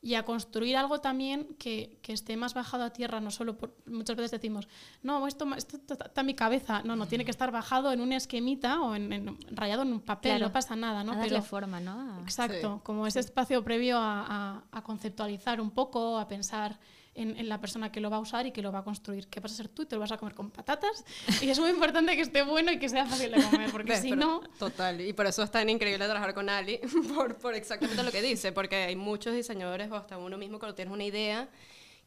y 0.01 0.15
a 0.15 0.23
construir 0.23 0.77
algo 0.77 0.99
también 1.01 1.55
que, 1.59 1.99
que 2.01 2.13
esté 2.13 2.37
más 2.37 2.53
bajado 2.53 2.83
a 2.85 2.91
tierra, 2.93 3.19
no 3.19 3.29
solo 3.31 3.57
por, 3.57 3.75
muchas 3.85 4.15
veces 4.15 4.31
decimos, 4.31 4.67
no, 5.03 5.27
esto, 5.27 5.45
esto 5.55 5.77
está 5.93 6.21
en 6.21 6.27
mi 6.27 6.33
cabeza, 6.35 6.81
no, 6.83 6.95
no, 6.95 7.07
tiene 7.07 7.25
que 7.25 7.31
estar 7.31 7.51
bajado 7.51 7.91
en 7.91 8.01
un 8.01 8.13
esquemita 8.13 8.81
o 8.81 8.95
en, 8.95 9.11
en- 9.13 9.37
rayado 9.51 9.81
en 9.83 9.93
un 9.93 9.99
papel, 10.01 10.31
Claro. 10.31 10.45
no 10.47 10.51
pasa 10.53 10.75
nada, 10.75 11.03
¿no? 11.03 11.11
A 11.11 11.15
darle 11.17 11.31
Pero, 11.31 11.41
forma, 11.43 11.79
¿no? 11.79 12.19
Exacto, 12.21 12.75
Sí, 12.77 12.81
como 12.83 13.05
ese 13.07 13.19
espacio 13.19 13.63
previo 13.63 13.97
a, 13.97 14.25
a- 14.25 14.63
a 14.71 14.83
conceptualizar 14.83 15.59
un 15.61 15.71
poco, 15.71 16.17
a 16.17 16.27
pensar 16.27 16.79
en, 17.15 17.37
en, 17.37 17.49
la 17.49 17.59
persona 17.59 17.91
que 17.91 17.99
lo 17.99 18.09
va 18.09 18.17
a 18.17 18.19
usar 18.19 18.45
y 18.45 18.51
que 18.51 18.61
lo 18.61 18.71
va 18.71 18.79
a 18.79 18.83
construir. 18.83 19.27
Que 19.27 19.39
vas 19.39 19.53
a 19.53 19.55
ser 19.55 19.69
tú 19.69 19.83
y 19.83 19.85
te 19.85 19.95
lo 19.95 20.01
vas 20.01 20.11
a 20.11 20.17
comer 20.17 20.35
con 20.35 20.51
patatas. 20.51 21.03
Y 21.41 21.49
es 21.49 21.59
muy 21.59 21.69
importante 21.69 22.15
que 22.15 22.21
esté 22.21 22.43
bueno 22.43 22.71
y 22.71 22.79
que 22.79 22.89
sea 22.89 23.05
fácil 23.05 23.31
de 23.31 23.43
comer, 23.43 23.71
porque 23.71 23.95
si 23.97 24.11
no... 24.11 24.41
Total, 24.59 24.99
y 25.01 25.13
por 25.13 25.25
eso 25.25 25.41
es 25.43 25.51
tan 25.51 25.69
increíble 25.69 26.05
trabajar 26.05 26.33
con 26.33 26.49
Ali, 26.49 26.79
por, 27.15 27.37
por 27.37 27.55
exactamente 27.55 28.03
lo 28.03 28.11
que 28.11 28.21
dice, 28.21 28.51
porque 28.51 28.75
hay 28.75 28.95
muchos 28.95 29.33
diseñadores 29.33 29.89
o 29.91 29.95
hasta 29.95 30.17
uno 30.17 30.37
mismo 30.37 30.59
cuando 30.59 30.75
tienes 30.75 30.93
una 30.93 31.03
idea 31.03 31.49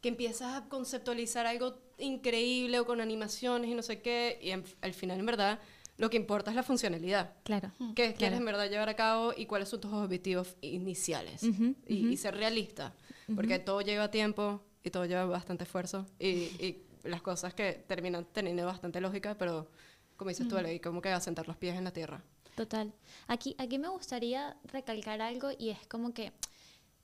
que 0.01 0.09
empiezas 0.09 0.55
a 0.55 0.69
conceptualizar 0.69 1.45
algo 1.45 1.77
increíble 1.97 2.79
o 2.79 2.85
con 2.85 3.01
animaciones 3.01 3.69
y 3.69 3.75
no 3.75 3.81
sé 3.81 4.01
qué, 4.01 4.39
y 4.41 4.51
al 4.51 4.93
final 4.93 5.19
en 5.19 5.25
verdad 5.25 5.59
lo 5.99 6.09
que 6.09 6.15
importa 6.15 6.49
es 6.49 6.55
la 6.55 6.63
funcionalidad. 6.63 7.33
Claro. 7.43 7.71
¿Qué 7.93 8.13
quieres 8.13 8.39
en 8.39 8.45
verdad 8.45 8.69
llevar 8.69 8.87
a 8.87 8.95
cabo 8.95 9.33
y 9.35 9.45
cuáles 9.45 9.67
son 9.67 9.81
tus 9.81 9.91
objetivos 9.91 10.55
iniciales? 10.61 11.41
y, 11.85 12.15
ser 12.15 12.35
realista, 12.35 12.93
porque 13.35 13.59
todo 13.59 13.81
lleva 13.81 14.09
tiempo 14.09 14.63
y 14.83 14.89
todo 14.91 15.05
lleva 15.05 15.25
bastante 15.25 15.63
esfuerzo 15.63 16.05
y, 16.19 16.27
y 16.27 16.85
las 17.03 17.21
cosas 17.21 17.53
que 17.53 17.83
terminan 17.87 18.25
teniendo 18.25 18.65
bastante 18.65 19.01
lógica, 19.01 19.35
pero 19.37 19.69
como 20.19 20.29
dices 20.29 20.47
tú, 20.47 20.57
Ale, 20.57 20.81
como 20.81 21.01
que 21.01 21.09
a 21.09 21.19
sentar 21.21 21.47
los 21.47 21.55
pies 21.55 21.77
en 21.77 21.85
la 21.85 21.91
tierra. 21.91 22.21
Total. 22.55 22.93
Aquí, 23.27 23.55
aquí 23.57 23.79
me 23.79 23.87
gustaría 23.87 24.57
recalcar 24.65 25.21
algo 25.21 25.49
y 25.57 25.69
es 25.69 25.87
como 25.87 26.13
que 26.13 26.33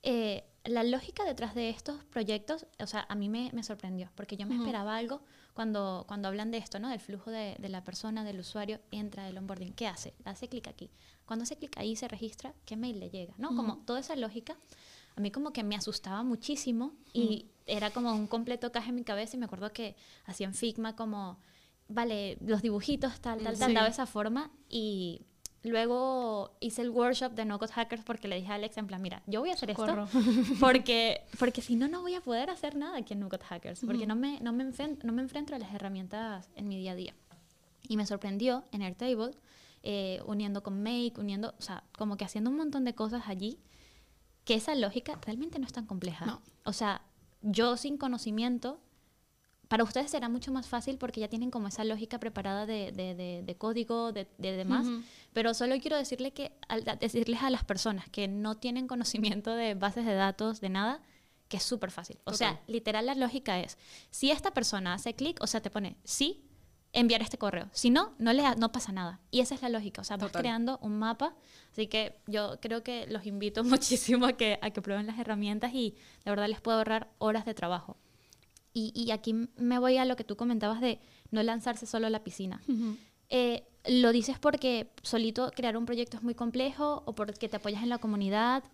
eh, 0.02 0.44
la 0.64 0.84
lógica 0.84 1.24
detrás 1.24 1.54
de 1.54 1.70
estos 1.70 2.04
proyectos, 2.04 2.66
o 2.78 2.86
sea, 2.86 3.06
a 3.08 3.14
mí 3.14 3.30
me, 3.30 3.50
me 3.54 3.62
sorprendió, 3.62 4.10
porque 4.14 4.36
yo 4.36 4.46
me 4.46 4.56
esperaba 4.56 4.96
algo 4.96 5.22
cuando, 5.54 6.04
cuando 6.06 6.28
hablan 6.28 6.50
de 6.50 6.58
esto, 6.58 6.78
¿no? 6.78 6.90
Del 6.90 7.00
flujo 7.00 7.30
de, 7.30 7.56
de, 7.58 7.68
la 7.70 7.84
persona, 7.84 8.22
del 8.22 8.40
usuario, 8.40 8.80
entra 8.90 9.24
del 9.24 9.38
onboarding. 9.38 9.72
¿Qué 9.72 9.86
hace? 9.86 10.12
Hace 10.24 10.48
clic 10.48 10.68
aquí. 10.68 10.90
Cuando 11.24 11.44
hace 11.44 11.56
clic 11.56 11.76
ahí 11.78 11.96
se 11.96 12.08
registra, 12.08 12.54
¿qué 12.66 12.76
mail 12.76 13.00
le 13.00 13.08
llega? 13.08 13.32
¿No? 13.38 13.56
Como 13.56 13.78
toda 13.78 14.00
esa 14.00 14.14
lógica, 14.14 14.58
a 15.16 15.20
mí 15.20 15.30
como 15.30 15.52
que 15.52 15.64
me 15.64 15.74
asustaba 15.74 16.22
muchísimo 16.22 16.94
y 17.12 17.46
era 17.66 17.90
como 17.90 18.12
un 18.12 18.26
completo 18.26 18.70
caje 18.70 18.90
en 18.90 18.96
mi 18.96 19.04
cabeza 19.04 19.36
y 19.36 19.40
me 19.40 19.46
acuerdo 19.46 19.72
que 19.72 19.96
hacía 20.26 20.46
en 20.46 20.54
Figma 20.54 20.94
como, 20.94 21.38
vale, 21.88 22.38
los 22.40 22.62
dibujitos, 22.62 23.20
tal, 23.20 23.42
tal, 23.42 23.58
tal, 23.58 23.74
daba 23.74 23.88
esa 23.88 24.06
forma 24.06 24.50
y 24.68 25.22
Luego 25.66 26.56
hice 26.60 26.82
el 26.82 26.90
workshop 26.90 27.32
de 27.32 27.44
No 27.44 27.58
Code 27.58 27.72
Hackers 27.72 28.04
porque 28.04 28.28
le 28.28 28.36
dije 28.36 28.52
a 28.52 28.54
Alex 28.54 28.76
en 28.76 28.86
plan, 28.86 29.02
mira, 29.02 29.22
yo 29.26 29.40
voy 29.40 29.50
a 29.50 29.54
hacer 29.54 29.70
esto 29.70 30.06
porque, 30.60 31.22
porque 31.40 31.60
si 31.60 31.74
no, 31.74 31.88
no 31.88 32.02
voy 32.02 32.14
a 32.14 32.20
poder 32.20 32.50
hacer 32.50 32.76
nada 32.76 32.98
aquí 32.98 33.14
en 33.14 33.20
No 33.20 33.28
Code 33.28 33.44
Hackers, 33.44 33.80
porque 33.84 34.06
no, 34.06 34.14
me, 34.14 34.38
no, 34.40 34.52
me 34.52 34.62
enfrento, 34.62 35.04
no 35.06 35.12
me 35.12 35.22
enfrento 35.22 35.56
a 35.56 35.58
las 35.58 35.74
herramientas 35.74 36.48
en 36.54 36.68
mi 36.68 36.78
día 36.78 36.92
a 36.92 36.94
día. 36.94 37.14
Y 37.88 37.96
me 37.96 38.06
sorprendió 38.06 38.64
en 38.70 38.82
Airtable, 38.82 39.32
eh, 39.82 40.20
uniendo 40.26 40.62
con 40.62 40.82
Make, 40.84 41.14
uniendo, 41.16 41.52
o 41.58 41.62
sea, 41.62 41.82
como 41.98 42.16
que 42.16 42.24
haciendo 42.24 42.50
un 42.50 42.56
montón 42.56 42.84
de 42.84 42.94
cosas 42.94 43.24
allí, 43.26 43.58
que 44.46 44.54
esa 44.54 44.74
lógica 44.74 45.18
realmente 45.26 45.58
no 45.58 45.66
es 45.66 45.72
tan 45.72 45.84
compleja. 45.84 46.40
O 46.64 46.72
sea, 46.72 47.02
yo 47.42 47.76
sin 47.76 47.98
conocimiento 47.98 48.80
para 49.68 49.82
ustedes 49.82 50.12
será 50.12 50.28
mucho 50.28 50.52
más 50.52 50.68
fácil 50.68 50.96
porque 50.96 51.20
ya 51.20 51.28
tienen 51.28 51.50
como 51.50 51.66
esa 51.66 51.82
lógica 51.82 52.20
preparada 52.20 52.64
de, 52.64 52.92
de, 52.92 53.42
de, 53.44 53.56
código, 53.56 54.12
de, 54.12 54.28
demás, 54.38 54.86
pero 55.32 55.52
solo 55.52 55.76
quiero 55.80 55.96
decirle 55.96 56.32
que, 56.32 56.52
al, 56.68 56.84
decirles 57.00 57.42
a 57.42 57.50
las 57.50 57.64
personas 57.64 58.08
que 58.08 58.28
no 58.28 58.56
tienen 58.56 58.86
conocimiento 58.86 59.50
de 59.50 59.74
bases 59.74 60.06
de 60.06 60.14
datos, 60.14 60.60
de 60.60 60.68
nada, 60.68 61.02
que 61.48 61.56
es 61.56 61.64
súper 61.64 61.90
fácil. 61.90 62.16
O 62.22 62.32
sea, 62.32 62.60
literal 62.68 63.06
la 63.06 63.16
lógica 63.16 63.58
es, 63.58 63.76
si 64.10 64.30
esta 64.30 64.52
persona 64.52 64.94
hace 64.94 65.14
clic, 65.14 65.38
o 65.42 65.48
sea, 65.48 65.60
te 65.60 65.70
pone 65.70 65.96
sí, 66.04 66.44
enviar 66.96 67.20
este 67.20 67.36
correo. 67.36 67.68
Si 67.72 67.90
no, 67.90 68.14
no, 68.18 68.32
le, 68.32 68.42
no 68.56 68.72
pasa 68.72 68.90
nada. 68.90 69.20
Y 69.30 69.40
esa 69.40 69.54
es 69.54 69.60
la 69.60 69.68
lógica. 69.68 70.00
O 70.00 70.04
sea, 70.04 70.16
vas 70.16 70.32
creando 70.32 70.78
un 70.80 70.98
mapa. 70.98 71.34
Así 71.70 71.88
que 71.88 72.18
yo 72.26 72.58
creo 72.60 72.82
que 72.82 73.06
los 73.08 73.26
invito 73.26 73.62
muchísimo 73.64 74.26
a 74.26 74.32
que, 74.32 74.58
a 74.62 74.70
que 74.70 74.80
prueben 74.80 75.06
las 75.06 75.18
herramientas 75.18 75.72
y 75.74 75.94
de 76.24 76.30
verdad 76.30 76.48
les 76.48 76.60
puedo 76.60 76.78
ahorrar 76.78 77.10
horas 77.18 77.44
de 77.44 77.54
trabajo. 77.54 77.96
Y, 78.78 79.10
aquí 79.10 79.32
me 79.56 79.78
voy 79.78 79.96
a 79.96 80.04
lo 80.04 80.16
que 80.16 80.24
tú 80.24 80.36
comentabas 80.36 80.82
de 80.82 81.00
no 81.30 81.42
lanzarse 81.42 81.86
solo 81.86 82.08
a 82.08 82.10
la 82.10 82.22
piscina. 82.22 82.60
Eh, 83.30 83.64
¿Lo 83.86 84.12
dices 84.12 84.38
porque 84.38 84.90
solito 85.02 85.50
crear 85.56 85.78
un 85.78 85.86
proyecto 85.86 86.18
es 86.18 86.22
muy 86.22 86.34
complejo 86.34 87.02
o 87.06 87.14
porque 87.14 87.48
te 87.48 87.56
apoyas 87.56 87.82
en 87.82 87.88
la 87.88 87.96
comunidad? 87.96 88.64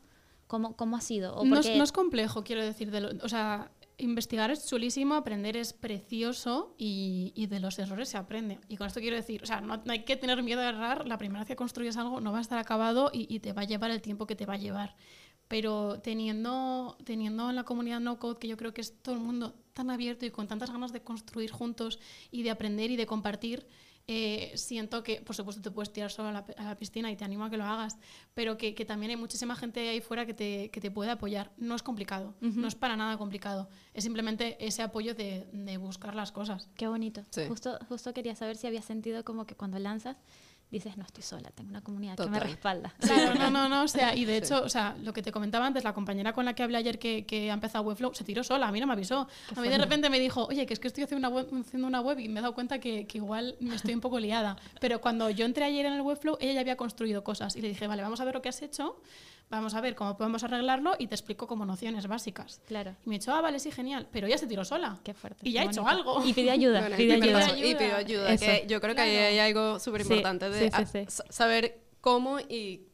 ¿Cómo, 0.49 0.75
cómo 0.75 0.97
ha 0.97 1.01
sido? 1.01 1.37
¿O 1.37 1.45
no, 1.45 1.61
es, 1.61 1.77
no, 1.77 1.85
es, 1.85 1.93
complejo, 1.93 2.43
quiero 2.43 2.65
decir. 2.65 2.91
De 2.91 3.17
o 3.23 3.29
sea, 3.29 3.71
investigar 3.99 4.51
es 4.51 4.69
chulísimo, 4.69 5.15
aprender 5.15 5.57
es 5.57 5.73
precioso 5.73 6.75
y, 6.79 7.47
de 7.47 7.61
los 7.61 7.79
errores 7.79 8.09
se 8.09 8.17
aprende. 8.17 8.59
Y 8.69 8.77
con 8.77 8.87
esto 8.87 9.01
quiero 9.01 9.17
decir, 9.17 9.43
o 9.43 9.47
sea, 9.47 9.61
no, 9.61 9.77
no, 9.79 9.93
hay 9.93 10.05
que 10.05 10.17
tener 10.17 10.43
miedo 10.43 10.61
a 10.61 10.69
errar. 10.69 11.07
La 11.07 11.19
primera 11.19 11.41
vez 11.41 11.49
que 11.49 11.57
construyes 11.57 11.97
algo 11.97 12.21
no 12.21 12.33
va 12.33 12.39
a 12.39 12.43
estar 12.43 12.59
acabado 12.59 13.11
y, 13.13 13.27
y 13.35 13.41
te 13.41 13.53
va 13.53 13.63
a 13.63 13.67
llevar 13.67 13.91
el 13.91 14.03
tiempo 14.03 14.27
que 14.27 14.37
te 14.37 14.47
va 14.47 14.55
a 14.55 14.59
llevar 14.59 14.97
pero 15.53 16.01
teniendo, 16.01 16.97
teniendo 17.05 17.51
en 17.51 17.57
la 17.57 17.65
comunidad 17.65 18.01
no 18.01 18.19
code, 18.19 18.39
que 18.39 18.49
yo 18.49 18.57
creo 18.57 18.73
que 18.73 18.81
es 18.81 19.03
todo 19.03 19.15
el 19.15 19.21
mundo 19.21 19.55
tan 19.75 19.91
abierto 19.91 20.25
y 20.25 20.31
con 20.31 20.49
tantas 20.49 20.71
ganas 20.71 20.95
de 20.95 21.03
construir 21.03 21.51
juntos 21.51 21.99
y 22.31 22.43
de 22.43 22.51
aprender 22.51 22.91
y 22.91 22.97
de 22.97 23.05
compartir, 23.05 23.67
eh, 24.09 24.53
siento 24.57 25.03
que, 25.03 25.21
por 25.21 25.37
supuesto, 25.37 25.63
te 25.63 25.71
puedes 25.71 25.93
tirar 25.93 26.11
solo 26.11 26.29
a 26.29 26.33
la, 26.33 26.77
piscina 26.77 27.11
y 27.11 27.17
te 27.17 27.25
animo 27.25 27.45
a 27.45 27.51
que 27.51 27.57
lo 27.57 27.65
hagas, 27.65 27.99
pero 28.35 28.57
que, 28.57 28.75
que, 28.75 28.85
también 28.85 29.11
hay 29.11 29.17
muchísima 29.17 29.55
gente 29.55 29.89
ahí 29.89 30.01
fuera 30.01 30.27
que 30.27 30.35
te, 30.35 30.71
que 30.71 30.81
te 30.81 30.91
puede 30.91 31.11
apoyar. 31.11 31.53
No 31.57 31.75
es 31.75 31.83
complicado, 31.83 32.35
no 32.41 32.67
es 32.67 32.75
para 32.75 32.97
nada 32.97 33.17
complicado. 33.17 33.69
Es 33.95 34.05
simplemente 34.05 34.57
ese 34.65 34.83
apoyo 34.83 35.15
de, 35.15 35.47
de 35.53 35.77
buscar 35.77 36.15
las 36.15 36.33
cosas. 36.33 36.69
Qué 36.77 36.89
bonito. 36.89 37.23
Justo, 37.49 37.79
justo 37.89 38.13
quería 38.13 38.35
saber 38.35 38.57
si 38.57 38.67
había 38.67 38.83
sentido 38.83 39.25
como 39.25 39.47
que 39.47 39.55
cuando 39.55 39.79
lanzas 39.79 40.17
dices, 40.73 40.97
no 40.97 41.05
estoy 41.05 41.23
sola, 41.23 41.51
tengo 41.55 41.71
una 41.71 41.83
comunidad 41.83 42.17
que 42.17 42.29
me 42.29 42.41
respalda. 42.41 42.95
Claro, 42.99 43.35
no, 43.35 43.51
no, 43.51 43.69
no, 43.69 43.83
o 43.83 43.89
sea, 43.89 44.17
y 44.17 44.25
de 44.25 44.39
hecho, 44.39 44.63
o 44.63 44.69
sea, 44.69 44.97
lo 45.03 45.13
que 45.13 45.23
te 45.23 45.31
comentaba 45.31 45.67
antes, 45.67 45.85
la 45.85 45.93
compañera 45.93 46.33
con 46.33 46.45
la 46.45 46.55
que 46.55 46.63
hablé 46.63 46.79
ayer 46.79 46.99
que, 46.99 47.27
que 47.27 47.51
ha 47.51 47.55
empezado 47.55 47.85
Webflow, 47.85 48.15
se 48.15 48.25
tiró 48.25 48.43
sola, 48.43 48.69
a 48.69 48.73
mí 48.73 48.81
no 48.81 48.87
me 48.87 48.95
avisó. 48.95 49.29
a 49.55 49.61
mí 49.61 49.69
de 49.69 49.79
repente 49.79 50.09
me 50.09 50.19
dijo, 50.19 50.47
oye, 50.47 50.65
que 50.65 50.73
es 50.73 50.81
que 50.81 50.89
estoy 50.89 51.05
haciendo 51.05 51.29
una 51.29 51.37
web, 51.37 51.47
haciendo 51.61 51.87
una 51.87 52.01
web 52.01 52.19
y 52.19 52.29
me 52.29 52.41
he 52.41 52.43
dado 52.43 52.55
cuenta 52.55 52.79
que, 52.79 53.07
que, 53.07 53.19
igual 53.19 53.57
me 53.61 53.75
estoy 53.75 53.95
un 53.95 54.01
poco 54.01 54.19
liada. 54.19 54.57
Pero 54.81 55.01
cuando 55.01 55.29
yo 55.29 55.45
entré 55.45 55.65
ayer 55.65 55.85
en 55.85 55.93
el 55.93 56.01
Webflow, 56.01 56.39
ella 56.41 56.55
ya 56.55 56.61
había 56.61 56.77
construido 56.77 57.23
cosas 57.23 57.55
y 57.55 57.61
le 57.61 57.69
dije, 57.69 57.87
vale, 57.87 58.03
vamos 58.03 58.21
a 58.21 58.25
ver 58.25 58.35
lo 58.35 58.43
que 58.43 58.49
has 58.49 58.63
hecho 58.63 58.97
vamos 59.57 59.75
a 59.75 59.81
ver 59.83 59.95
cómo 59.95 60.17
podemos 60.17 60.43
arreglarlo 60.45 60.95
y 60.99 61.07
te 61.07 61.15
explico 61.15 61.47
como 61.47 61.67
nociones 61.67 62.07
básicas. 62.07 62.61
Claro. 62.67 62.97
Y 63.05 63.09
me 63.09 63.19
dicho, 63.19 63.33
ah, 63.33 63.41
vale, 63.43 63.61
sí, 63.61 63.71
genial, 63.71 64.09
pero 64.11 64.27
ya 64.27 64.39
se 64.39 64.47
tiró 64.47 64.65
sola. 64.65 64.99
Qué 65.05 65.13
fuerte. 65.13 65.47
Y 65.47 65.53
ya 65.53 65.63
ha 65.63 65.65
hecho 65.65 65.87
algo. 65.87 66.25
Y 66.25 66.33
pide 66.33 66.51
ayuda. 66.51 66.89
pide 66.97 67.15
ayuda. 67.15 67.59
Y 67.59 67.75
pidió 67.75 67.97
ayuda. 67.97 68.37
Que 68.37 68.65
yo 68.67 68.81
creo 68.81 68.95
que 68.95 69.03
ahí 69.03 69.17
hay 69.17 69.39
algo 69.39 69.79
súper 69.79 70.01
importante 70.01 70.49
de 70.49 71.07
saber 71.29 71.81
cómo 72.01 72.41
y 72.41 72.87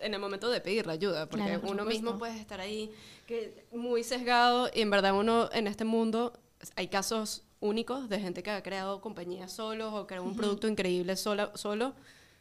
en 0.00 0.14
el 0.14 0.20
momento 0.20 0.50
de 0.50 0.60
pedir 0.60 0.86
la 0.86 0.94
ayuda, 0.94 1.28
porque 1.28 1.60
uno 1.62 1.84
mismo 1.84 2.18
puede 2.18 2.38
estar 2.38 2.60
ahí 2.60 2.90
que 3.26 3.66
muy 3.72 4.02
sesgado 4.02 4.68
y 4.74 4.80
en 4.80 4.90
verdad 4.90 5.14
uno 5.14 5.48
en 5.52 5.66
este 5.66 5.84
mundo 5.84 6.32
hay 6.74 6.88
casos 6.88 7.44
únicos 7.60 8.08
de 8.08 8.18
gente 8.18 8.42
que 8.42 8.50
ha 8.50 8.62
creado 8.62 9.00
compañías 9.00 9.52
solos 9.52 9.92
o 9.92 10.06
creado 10.06 10.26
un 10.26 10.34
producto 10.34 10.66
increíble 10.66 11.14
solo, 11.16 11.56
solo, 11.56 11.94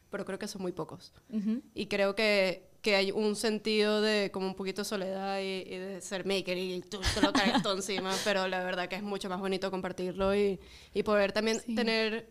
pero 0.09 0.25
creo 0.25 0.39
que 0.39 0.47
son 0.47 0.61
muy 0.61 0.71
pocos. 0.71 1.13
Y 1.75 1.85
creo 1.85 2.15
que 2.15 2.68
que 2.81 2.95
hay 2.95 3.11
un 3.11 3.35
sentido 3.35 4.01
de 4.01 4.31
como 4.31 4.47
un 4.47 4.55
poquito 4.55 4.81
de 4.81 4.85
soledad 4.85 5.39
y, 5.41 5.63
de 5.63 6.01
ser 6.01 6.25
maker 6.25 6.57
y 6.57 6.81
tú 6.81 6.99
te 7.13 7.21
lo 7.21 7.33
caes 7.33 7.61
todo 7.61 7.73
encima, 7.77 8.13
pero 8.23 8.47
la 8.47 8.63
verdad 8.63 8.87
que 8.87 8.95
es 8.95 9.03
mucho 9.03 9.29
más 9.29 9.39
bonito 9.39 9.69
compartirlo 9.69 10.35
y, 10.35 10.59
y 10.93 11.03
poder 11.03 11.31
también 11.31 11.61
tener 11.75 12.27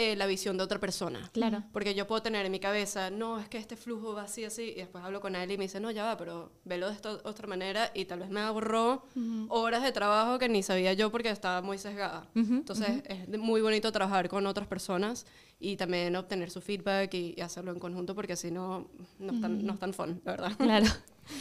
eh, 0.00 0.14
la 0.14 0.26
visión 0.26 0.56
de 0.56 0.62
otra 0.62 0.78
persona. 0.78 1.28
Claro. 1.32 1.64
Porque 1.72 1.92
yo 1.92 2.06
puedo 2.06 2.22
tener 2.22 2.46
en 2.46 2.52
mi 2.52 2.60
cabeza, 2.60 3.10
no, 3.10 3.40
es 3.40 3.48
que 3.48 3.58
este 3.58 3.76
flujo 3.76 4.14
va 4.14 4.22
así, 4.22 4.44
así, 4.44 4.62
y 4.62 4.74
después 4.76 5.02
hablo 5.02 5.20
con 5.20 5.34
él 5.34 5.50
y 5.50 5.58
me 5.58 5.64
dice, 5.64 5.80
no, 5.80 5.90
ya 5.90 6.04
va, 6.04 6.16
pero 6.16 6.52
velo 6.64 6.86
de 6.88 6.94
esta 6.94 7.10
otra 7.24 7.48
manera 7.48 7.90
y 7.94 8.04
tal 8.04 8.20
vez 8.20 8.30
me 8.30 8.38
ahorró 8.38 9.02
horas 9.48 9.82
de 9.82 9.90
trabajo 9.90 10.38
que 10.38 10.48
ni 10.48 10.62
sabía 10.62 10.92
yo 10.92 11.10
porque 11.10 11.30
estaba 11.30 11.62
muy 11.62 11.78
sesgada. 11.78 12.28
Entonces 12.36 13.02
es 13.08 13.28
muy 13.40 13.60
bonito 13.60 13.90
trabajar 13.90 14.28
con 14.28 14.46
otras 14.46 14.68
personas 14.68 15.26
y 15.58 15.76
también 15.76 16.14
obtener 16.14 16.50
su 16.52 16.60
feedback 16.60 17.12
y, 17.14 17.40
hacerlo 17.40 17.72
en 17.72 17.80
conjunto 17.80 18.14
porque 18.14 18.36
si 18.36 18.52
no, 18.52 18.86
no 19.18 19.32
es 19.32 19.40
tan, 19.40 19.66
no 19.66 19.72
es 19.72 19.80
tan 19.80 19.92
fun, 19.92 20.20
la 20.24 20.30
verdad. 20.30 20.56
Claro. 20.56 20.86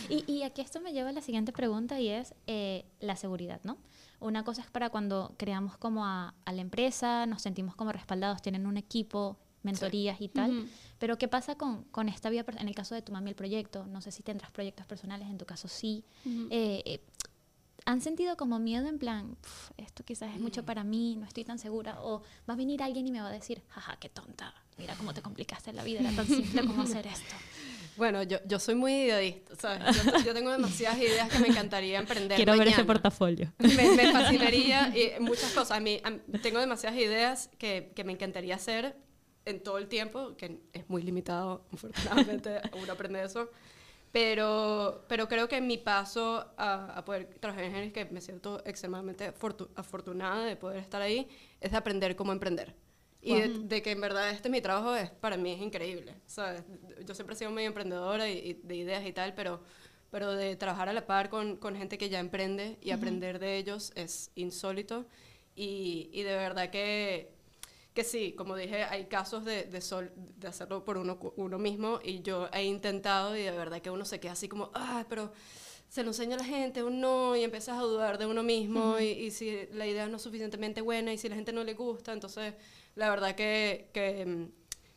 Y, 0.09 0.29
y, 0.29 0.43
aquí 0.43 0.59
esto 0.59 0.81
me 0.81 0.91
lleva 0.91 1.11
a 1.11 1.13
la 1.13 1.21
siguiente 1.21 1.53
pregunta 1.53 1.97
y 2.01 2.09
es 2.09 2.35
eh, 2.45 2.83
la 2.99 3.15
seguridad, 3.15 3.61
¿no? 3.63 3.77
Una 4.19 4.43
cosa 4.43 4.61
es 4.61 4.67
para 4.67 4.89
cuando 4.89 5.33
creamos 5.37 5.77
como 5.77 6.05
a, 6.05 6.33
la 6.45 6.61
empresa, 6.61 7.25
nos 7.25 7.41
sentimos 7.41 7.75
como 7.75 7.91
respaldados, 7.91 8.41
tienen 8.41 8.65
un 8.65 8.77
equipo, 8.77 9.37
mentorías 9.63 10.21
y 10.21 10.29
tal. 10.29 10.67
Pero 10.97 11.17
¿qué 11.17 11.27
pasa 11.27 11.55
con, 11.55 11.83
con 11.85 12.09
esta 12.09 12.29
vía, 12.29 12.43
en 12.57 12.67
el 12.67 12.75
caso 12.75 12.95
de 12.95 13.01
tu 13.01 13.11
mami, 13.11 13.29
el 13.29 13.35
proyecto? 13.35 13.85
No 13.85 14.01
sé 14.01 14.11
si 14.11 14.23
tendrás 14.23 14.51
proyectos 14.51 14.85
personales, 14.85 15.29
en 15.29 15.37
tu 15.37 15.45
caso 15.45 15.67
sí. 15.67 16.03
Eh, 16.25 16.81
eh, 16.85 17.01
¿Han 17.85 18.01
sentido 18.01 18.35
como 18.35 18.59
miedo 18.59 18.87
en 18.87 18.99
plan, 18.99 19.37
esto 19.77 20.03
quizás 20.03 20.33
es 20.35 20.41
mucho 20.41 20.65
para 20.65 20.83
mí, 20.83 21.15
no 21.15 21.25
estoy 21.25 21.45
tan 21.45 21.57
segura? 21.59 22.01
O 22.01 22.21
va 22.49 22.53
a 22.53 22.57
venir 22.57 22.83
alguien 22.83 23.07
y 23.07 23.11
me 23.11 23.21
va 23.21 23.27
a 23.27 23.31
decir, 23.31 23.61
jaja, 23.69 23.95
qué 23.97 24.09
tonta, 24.09 24.53
mira 24.77 24.95
cómo 24.95 25.13
te 25.13 25.21
complicaste 25.21 25.71
la 25.71 25.83
vida, 25.83 26.01
era 26.01 26.11
tan 26.11 26.27
simple 26.27 26.65
como 26.65 26.81
hacer 26.83 27.07
esto. 27.07 27.35
Bueno, 27.97 28.23
yo, 28.23 28.37
yo 28.45 28.59
soy 28.59 28.75
muy 28.75 28.93
idealista, 28.93 29.55
¿sabes? 29.55 29.95
Yo, 30.05 30.23
yo, 30.25 30.33
tengo 30.33 30.51
demasiadas 30.51 30.99
ideas 30.99 31.29
que 31.29 31.39
me 31.39 31.47
encantaría 31.47 31.99
emprender 31.99 32.35
Quiero 32.37 32.53
ver 32.57 32.67
ese 32.67 32.83
portafolio. 32.85 33.51
Me, 33.57 33.91
me 33.95 34.11
fascinaría 34.13 34.93
y 34.95 35.19
muchas 35.19 35.51
cosas. 35.53 35.71
A 35.71 35.79
mí, 35.79 35.99
tengo 36.43 36.59
demasiadas 36.59 36.97
ideas 36.99 37.49
que, 37.57 37.91
que 37.95 38.03
me 38.03 38.13
encantaría 38.13 38.55
hacer 38.55 38.95
en 39.45 39.63
todo 39.63 39.77
el 39.79 39.87
tiempo, 39.87 40.35
que 40.37 40.59
es 40.73 40.89
muy 40.89 41.01
limitado, 41.01 41.65
afortunadamente, 41.73 42.61
uno 42.73 42.93
aprende 42.93 43.23
eso. 43.23 43.49
Pero, 44.11 45.03
pero 45.07 45.27
creo 45.27 45.47
que 45.49 45.59
mi 45.61 45.77
paso 45.77 46.45
a, 46.57 46.97
a 46.97 47.03
poder 47.05 47.25
trabajar 47.39 47.65
en 47.65 47.71
Génesis, 47.71 47.93
que 47.93 48.05
me 48.05 48.21
siento 48.21 48.61
extremadamente 48.65 49.31
afortu- 49.33 49.69
afortunada 49.75 50.45
de 50.45 50.55
poder 50.55 50.79
estar 50.79 51.01
ahí, 51.01 51.27
es 51.59 51.71
de 51.71 51.77
aprender 51.77 52.15
cómo 52.15 52.31
emprender. 52.31 52.73
Y 53.21 53.35
de, 53.35 53.49
de 53.49 53.81
que 53.81 53.91
en 53.91 54.01
verdad 54.01 54.29
este 54.29 54.49
mi 54.49 54.61
trabajo 54.61 54.95
es 54.95 55.09
para 55.11 55.37
mí 55.37 55.51
es 55.53 55.61
increíble. 55.61 56.15
¿sabes? 56.27 56.63
Yo 57.05 57.13
siempre 57.15 57.35
he 57.35 57.37
sido 57.37 57.51
muy 57.51 57.63
emprendedora 57.65 58.29
y, 58.29 58.37
y 58.37 58.53
de 58.63 58.75
ideas 58.75 59.05
y 59.05 59.13
tal, 59.13 59.33
pero, 59.35 59.61
pero 60.11 60.31
de 60.33 60.55
trabajar 60.55 60.89
a 60.89 60.93
la 60.93 61.05
par 61.05 61.29
con, 61.29 61.57
con 61.57 61.75
gente 61.75 61.97
que 61.97 62.09
ya 62.09 62.19
emprende 62.19 62.77
y 62.81 62.91
aprender 62.91 63.39
de 63.39 63.57
ellos 63.57 63.91
es 63.95 64.31
insólito. 64.35 65.05
Y, 65.55 66.09
y 66.13 66.21
de 66.23 66.35
verdad 66.35 66.69
que, 66.69 67.31
que 67.93 68.03
sí, 68.03 68.33
como 68.33 68.55
dije, 68.55 68.83
hay 68.83 69.05
casos 69.05 69.43
de, 69.45 69.63
de, 69.63 69.81
sol- 69.81 70.11
de 70.15 70.47
hacerlo 70.47 70.85
por 70.85 70.97
uno, 70.97 71.17
uno 71.37 71.57
mismo 71.57 71.99
y 72.03 72.21
yo 72.21 72.47
he 72.53 72.63
intentado 72.63 73.35
y 73.35 73.41
de 73.43 73.51
verdad 73.51 73.81
que 73.81 73.89
uno 73.89 74.05
se 74.05 74.19
queda 74.19 74.33
así 74.33 74.47
como, 74.47 74.69
ah, 74.75 75.05
pero 75.09 75.31
se 75.89 76.03
lo 76.03 76.09
enseña 76.09 76.35
a 76.35 76.39
la 76.39 76.45
gente, 76.45 76.83
uno 76.83 76.97
no, 77.31 77.35
y 77.35 77.43
empiezas 77.43 77.77
a 77.79 77.81
dudar 77.81 78.17
de 78.17 78.25
uno 78.25 78.43
mismo 78.43 78.99
y, 78.99 79.05
y 79.05 79.31
si 79.31 79.67
la 79.73 79.87
idea 79.87 80.07
no 80.07 80.17
es 80.17 80.21
suficientemente 80.23 80.81
buena 80.81 81.13
y 81.13 81.17
si 81.17 81.29
la 81.29 81.35
gente 81.35 81.53
no 81.53 81.63
le 81.63 81.73
gusta, 81.73 82.13
entonces 82.13 82.53
la 82.97 83.09
verdad 83.09 83.35
que, 83.35 83.89
que, 83.93 84.25
mm, 84.25 84.45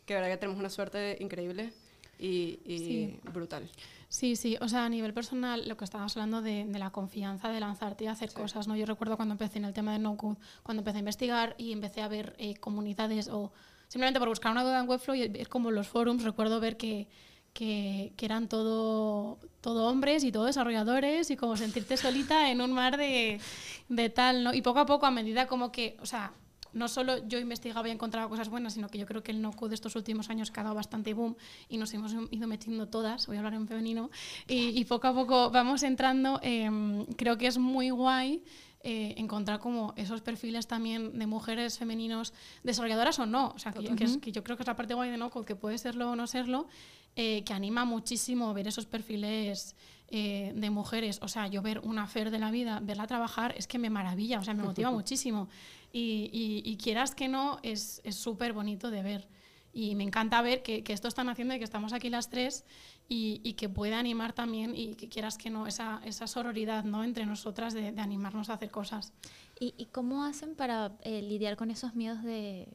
que, 0.05 0.13
verdad 0.13 0.29
que 0.29 0.37
tenemos 0.37 0.59
una 0.59 0.69
suerte 0.69 1.17
increíble 1.19 1.71
y, 2.19 2.59
y 2.65 2.77
Sí. 2.79 3.19
brutal. 3.31 3.69
Sí, 4.09 4.35
sí, 4.35 4.57
o 4.59 4.67
sea, 4.67 4.83
a 4.85 4.89
nivel 4.89 5.13
personal, 5.13 5.69
lo 5.69 5.77
que 5.77 5.85
estábamos 5.85 6.17
hablando 6.17 6.41
de, 6.41 6.65
de 6.65 6.79
la 6.79 6.89
confianza 6.89 7.47
de 7.49 7.61
lanzarte 7.61 8.03
y 8.03 8.07
hacer 8.07 8.33
cosas, 8.33 8.67
¿no? 8.67 8.75
Yo 8.75 8.85
recuerdo 8.85 9.15
cuando 9.15 9.33
empecé 9.33 9.59
en 9.59 9.65
el 9.65 9.73
tema 9.73 9.93
de 9.93 9.99
no 9.99 10.17
code, 10.17 10.35
cuando 10.63 10.81
empecé 10.81 10.97
a 10.97 10.99
investigar 10.99 11.55
y 11.57 11.71
empecé 11.71 12.01
a 12.01 12.09
ver 12.09 12.35
eh, 12.37 12.55
comunidades 12.55 13.29
o 13.29 13.53
simplemente 13.87 14.19
por 14.19 14.27
buscar 14.27 14.51
una 14.51 14.63
duda 14.63 14.81
en 14.81 14.89
Webflow 14.89 15.15
y 15.15 15.27
ver 15.29 15.47
como 15.47 15.71
los 15.71 15.87
forums, 15.87 16.23
recuerdo 16.23 16.59
ver 16.59 16.75
que, 16.75 17.07
que, 17.53 18.11
que 18.17 18.25
eran 18.25 18.49
todo, 18.49 19.39
todo 19.61 19.87
hombres 19.87 20.25
y 20.25 20.31
todo 20.33 20.43
desarrolladores 20.45 21.31
y 21.31 21.37
como 21.37 21.55
sentirte 21.55 21.95
solita 21.95 22.51
en 22.51 22.59
un 22.59 22.73
mar 22.73 22.97
de, 22.97 23.39
de 23.87 24.09
tal, 24.09 24.43
¿no? 24.43 24.53
Y 24.53 24.61
poco 24.61 24.79
a 24.79 24.85
poco, 24.85 25.05
a 25.05 25.11
medida 25.11 25.47
como 25.47 25.71
que, 25.71 25.95
o 26.01 26.05
sea, 26.05 26.33
no 26.73 26.87
solo 26.87 27.25
yo 27.27 27.39
investigaba 27.39 27.87
y 27.87 27.91
encontraba 27.91 28.29
cosas 28.29 28.49
buenas, 28.49 28.73
sino 28.73 28.87
que 28.89 28.97
yo 28.97 29.05
creo 29.05 29.23
que 29.23 29.31
el 29.31 29.41
no-code 29.41 29.69
de 29.69 29.75
estos 29.75 29.95
últimos 29.95 30.29
años 30.29 30.51
que 30.51 30.59
ha 30.59 30.63
dado 30.63 30.75
bastante 30.75 31.13
boom 31.13 31.35
y 31.69 31.77
nos 31.77 31.93
hemos 31.93 32.13
ido 32.31 32.47
metiendo 32.47 32.87
todas, 32.87 33.27
voy 33.27 33.35
a 33.35 33.39
hablar 33.39 33.53
en 33.55 33.67
femenino, 33.67 34.09
y, 34.47 34.79
y 34.79 34.85
poco 34.85 35.07
a 35.07 35.13
poco 35.13 35.51
vamos 35.51 35.83
entrando. 35.83 36.39
em, 36.43 37.05
creo 37.17 37.37
que 37.37 37.47
es 37.47 37.57
muy 37.57 37.89
guay 37.89 38.41
eh, 38.83 39.13
encontrar 39.17 39.59
como 39.59 39.93
esos 39.95 40.21
perfiles 40.21 40.65
también 40.65 41.19
de 41.19 41.27
mujeres 41.27 41.77
femeninos 41.77 42.33
desarrolladoras 42.63 43.19
o 43.19 43.25
no. 43.27 43.53
O 43.55 43.59
sea, 43.59 43.71
que, 43.95 44.03
es- 44.05 44.17
que 44.17 44.31
yo 44.31 44.43
creo 44.43 44.57
que 44.57 44.63
es 44.63 44.67
la 44.67 44.75
parte 44.75 44.93
guay 44.95 45.11
de 45.11 45.17
no-code, 45.17 45.45
que 45.45 45.55
puede 45.55 45.77
serlo 45.77 46.09
o 46.11 46.15
no 46.15 46.25
serlo, 46.25 46.67
eh, 47.15 47.43
que 47.43 47.53
anima 47.53 47.85
muchísimo 47.85 48.53
ver 48.55 48.67
esos 48.67 48.85
perfiles 48.87 49.75
eh, 50.07 50.51
de 50.55 50.69
mujeres. 50.69 51.19
O 51.21 51.27
sea, 51.27 51.47
yo 51.47 51.61
ver 51.61 51.79
una 51.83 52.07
Fer 52.07 52.31
de 52.31 52.39
la 52.39 52.49
vida, 52.51 52.79
verla 52.81 53.05
trabajar, 53.07 53.53
es 53.57 53.67
que 53.67 53.77
me 53.77 53.89
maravilla, 53.89 54.39
o 54.39 54.43
sea, 54.43 54.53
me 54.53 54.63
motiva 54.63 54.89
muchísimo. 54.95 55.47
Y, 55.93 56.29
y- 56.31 56.61
y 56.71 56.77
quieras 56.77 57.15
que 57.15 57.27
no, 57.27 57.59
es 57.63 58.01
súper 58.11 58.53
bonito 58.53 58.89
de 58.91 59.03
ver. 59.03 59.27
Y 59.73 59.95
me 59.95 60.03
encanta 60.03 60.41
ver 60.41 60.63
que, 60.63 60.83
que 60.83 60.91
esto 60.93 61.07
están 61.07 61.29
haciendo 61.29 61.53
y 61.53 61.57
que 61.57 61.63
estamos 61.63 61.93
aquí 61.93 62.09
las 62.09 62.29
tres 62.29 62.65
y, 63.07 63.39
y 63.43 63.53
que 63.53 63.69
puede 63.69 63.93
animar 63.93 64.33
también 64.33 64.75
y 64.75 64.95
que 64.95 65.07
quieras 65.07 65.37
que 65.37 65.49
no, 65.49 65.65
esa, 65.65 66.01
esa 66.05 66.27
sororidad 66.27 66.83
¿no? 66.83 67.03
entre 67.05 67.25
nosotras 67.25 67.73
de, 67.73 67.91
de 67.93 68.01
animarnos 68.01 68.49
a 68.49 68.53
hacer 68.55 68.69
cosas. 68.69 69.13
¿Y, 69.59 69.73
y 69.77 69.85
cómo 69.85 70.25
hacen 70.25 70.55
para 70.55 70.91
eh, 71.03 71.21
lidiar 71.21 71.55
con 71.55 71.71
esos 71.71 71.95
miedos 71.95 72.21
de 72.23 72.67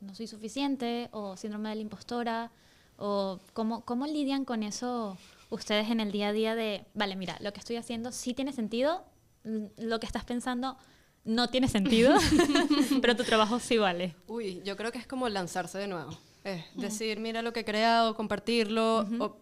no 0.00 0.14
soy 0.14 0.26
suficiente 0.26 1.08
o 1.12 1.36
síndrome 1.36 1.70
de 1.70 1.76
la 1.76 1.80
impostora? 1.82 2.50
¿O 2.98 3.38
cómo, 3.54 3.82
cómo 3.86 4.06
lidian 4.06 4.44
con 4.44 4.62
eso 4.62 5.16
ustedes 5.50 5.88
en 5.90 6.00
el 6.00 6.12
día 6.12 6.28
a 6.28 6.32
día 6.32 6.54
de, 6.54 6.84
vale, 6.94 7.16
mira, 7.16 7.38
lo 7.40 7.52
que 7.54 7.60
estoy 7.60 7.76
haciendo 7.76 8.12
sí 8.12 8.34
tiene 8.34 8.52
sentido, 8.52 9.04
l- 9.44 9.70
lo 9.78 9.98
que 10.00 10.06
estás 10.06 10.24
pensando 10.24 10.76
no 11.28 11.48
tiene 11.50 11.68
sentido, 11.68 12.14
pero 13.02 13.14
tu 13.16 13.24
trabajo 13.24 13.58
sí 13.60 13.76
vale? 13.78 14.14
Uy, 14.26 14.62
yo 14.64 14.76
creo 14.76 14.90
que 14.92 14.98
es 14.98 15.06
como 15.06 15.28
lanzarse 15.28 15.78
de 15.78 15.86
nuevo. 15.86 16.10
Es 16.44 16.64
decir, 16.76 17.20
mira 17.20 17.42
lo 17.42 17.52
que 17.52 17.60
he 17.60 17.64
creado, 17.64 18.14
compartirlo, 18.14 19.06
o- 19.20 19.36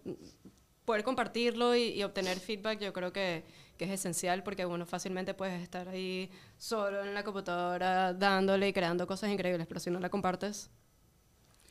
poder 0.84 1.04
compartirlo 1.04 1.74
y, 1.76 1.88
y 1.90 2.02
obtener 2.02 2.38
feedback, 2.40 2.80
yo 2.80 2.92
creo 2.92 3.12
que, 3.12 3.44
que 3.76 3.84
es 3.84 3.90
esencial 3.90 4.42
porque 4.42 4.66
uno 4.66 4.86
fácilmente 4.86 5.32
puedes 5.34 5.62
estar 5.62 5.88
ahí 5.88 6.30
solo 6.58 7.02
en 7.04 7.14
la 7.14 7.22
computadora 7.22 8.12
dándole 8.12 8.68
y 8.68 8.72
creando 8.72 9.06
cosas 9.06 9.30
increíbles, 9.30 9.66
pero 9.66 9.78
si 9.80 9.90
no 9.90 10.00
la 10.00 10.08
compartes, 10.08 10.70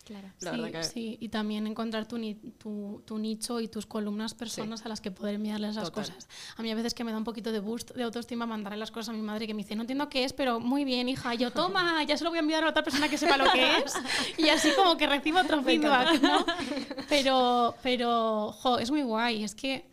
Claro. 0.06 0.28
la 0.42 0.52
sí, 0.52 0.58
verdad 0.62 0.80
que 0.82 0.84
sí, 0.88 1.18
y 1.20 1.30
también 1.30 1.66
encontrar 1.66 2.08
tu, 2.08 2.18
ni- 2.20 2.36
tu, 2.36 3.02
tu 3.06 3.18
nicho 3.18 3.60
y 3.60 3.68
tus 3.68 3.86
columnas 3.88 4.36
personas 4.36 4.86
a 4.86 4.90
las 4.90 5.02
que 5.02 5.10
poder 5.10 5.36
enviarles 5.36 5.76
las 5.76 5.90
Total. 5.92 6.06
cosas. 6.06 6.28
A 6.58 6.62
mí 6.62 6.70
a 6.72 6.76
veces 6.76 6.94
que 6.94 7.04
me 7.04 7.12
da 7.12 7.18
un 7.18 7.24
poquito 7.24 7.52
de 7.52 7.60
boost 7.60 7.92
de 7.92 8.04
autoestima 8.04 8.46
mandarle 8.46 8.78
las 8.78 8.92
cosas 8.92 9.10
a 9.10 9.14
mi 9.14 9.22
madre 9.24 9.48
que 9.48 9.54
me 9.56 9.64
dice, 9.64 9.76
no 9.76 9.82
entiendo 9.82 10.08
qué 10.08 10.24
es, 10.24 10.32
pero 10.34 10.60
muy 10.60 10.86
bien, 10.86 11.10
hija. 11.10 11.34
Y 11.34 11.40
yo, 11.40 11.52
toma, 11.52 12.04
ya 12.04 12.16
se 12.18 12.24
lo 12.24 12.30
voy 12.30 12.38
a 12.38 12.42
enviar 12.42 12.64
a 12.64 12.70
otra 12.70 12.84
persona 12.84 13.10
que 13.10 13.18
sepa 13.18 13.36
lo 13.38 13.52
que 13.52 13.78
es. 13.78 13.94
Y 14.38 14.50
así 14.50 14.70
como 14.78 14.96
que 14.96 15.08
recibo 15.08 15.40
otro 15.40 15.64
feedback, 15.64 16.22
¿no? 16.22 16.46
Pero, 17.10 17.76
pero, 17.82 18.52
jo, 18.52 18.78
es 18.80 18.92
muy 18.92 19.02
guay. 19.04 19.44
Es 19.44 19.56
que, 19.56 19.86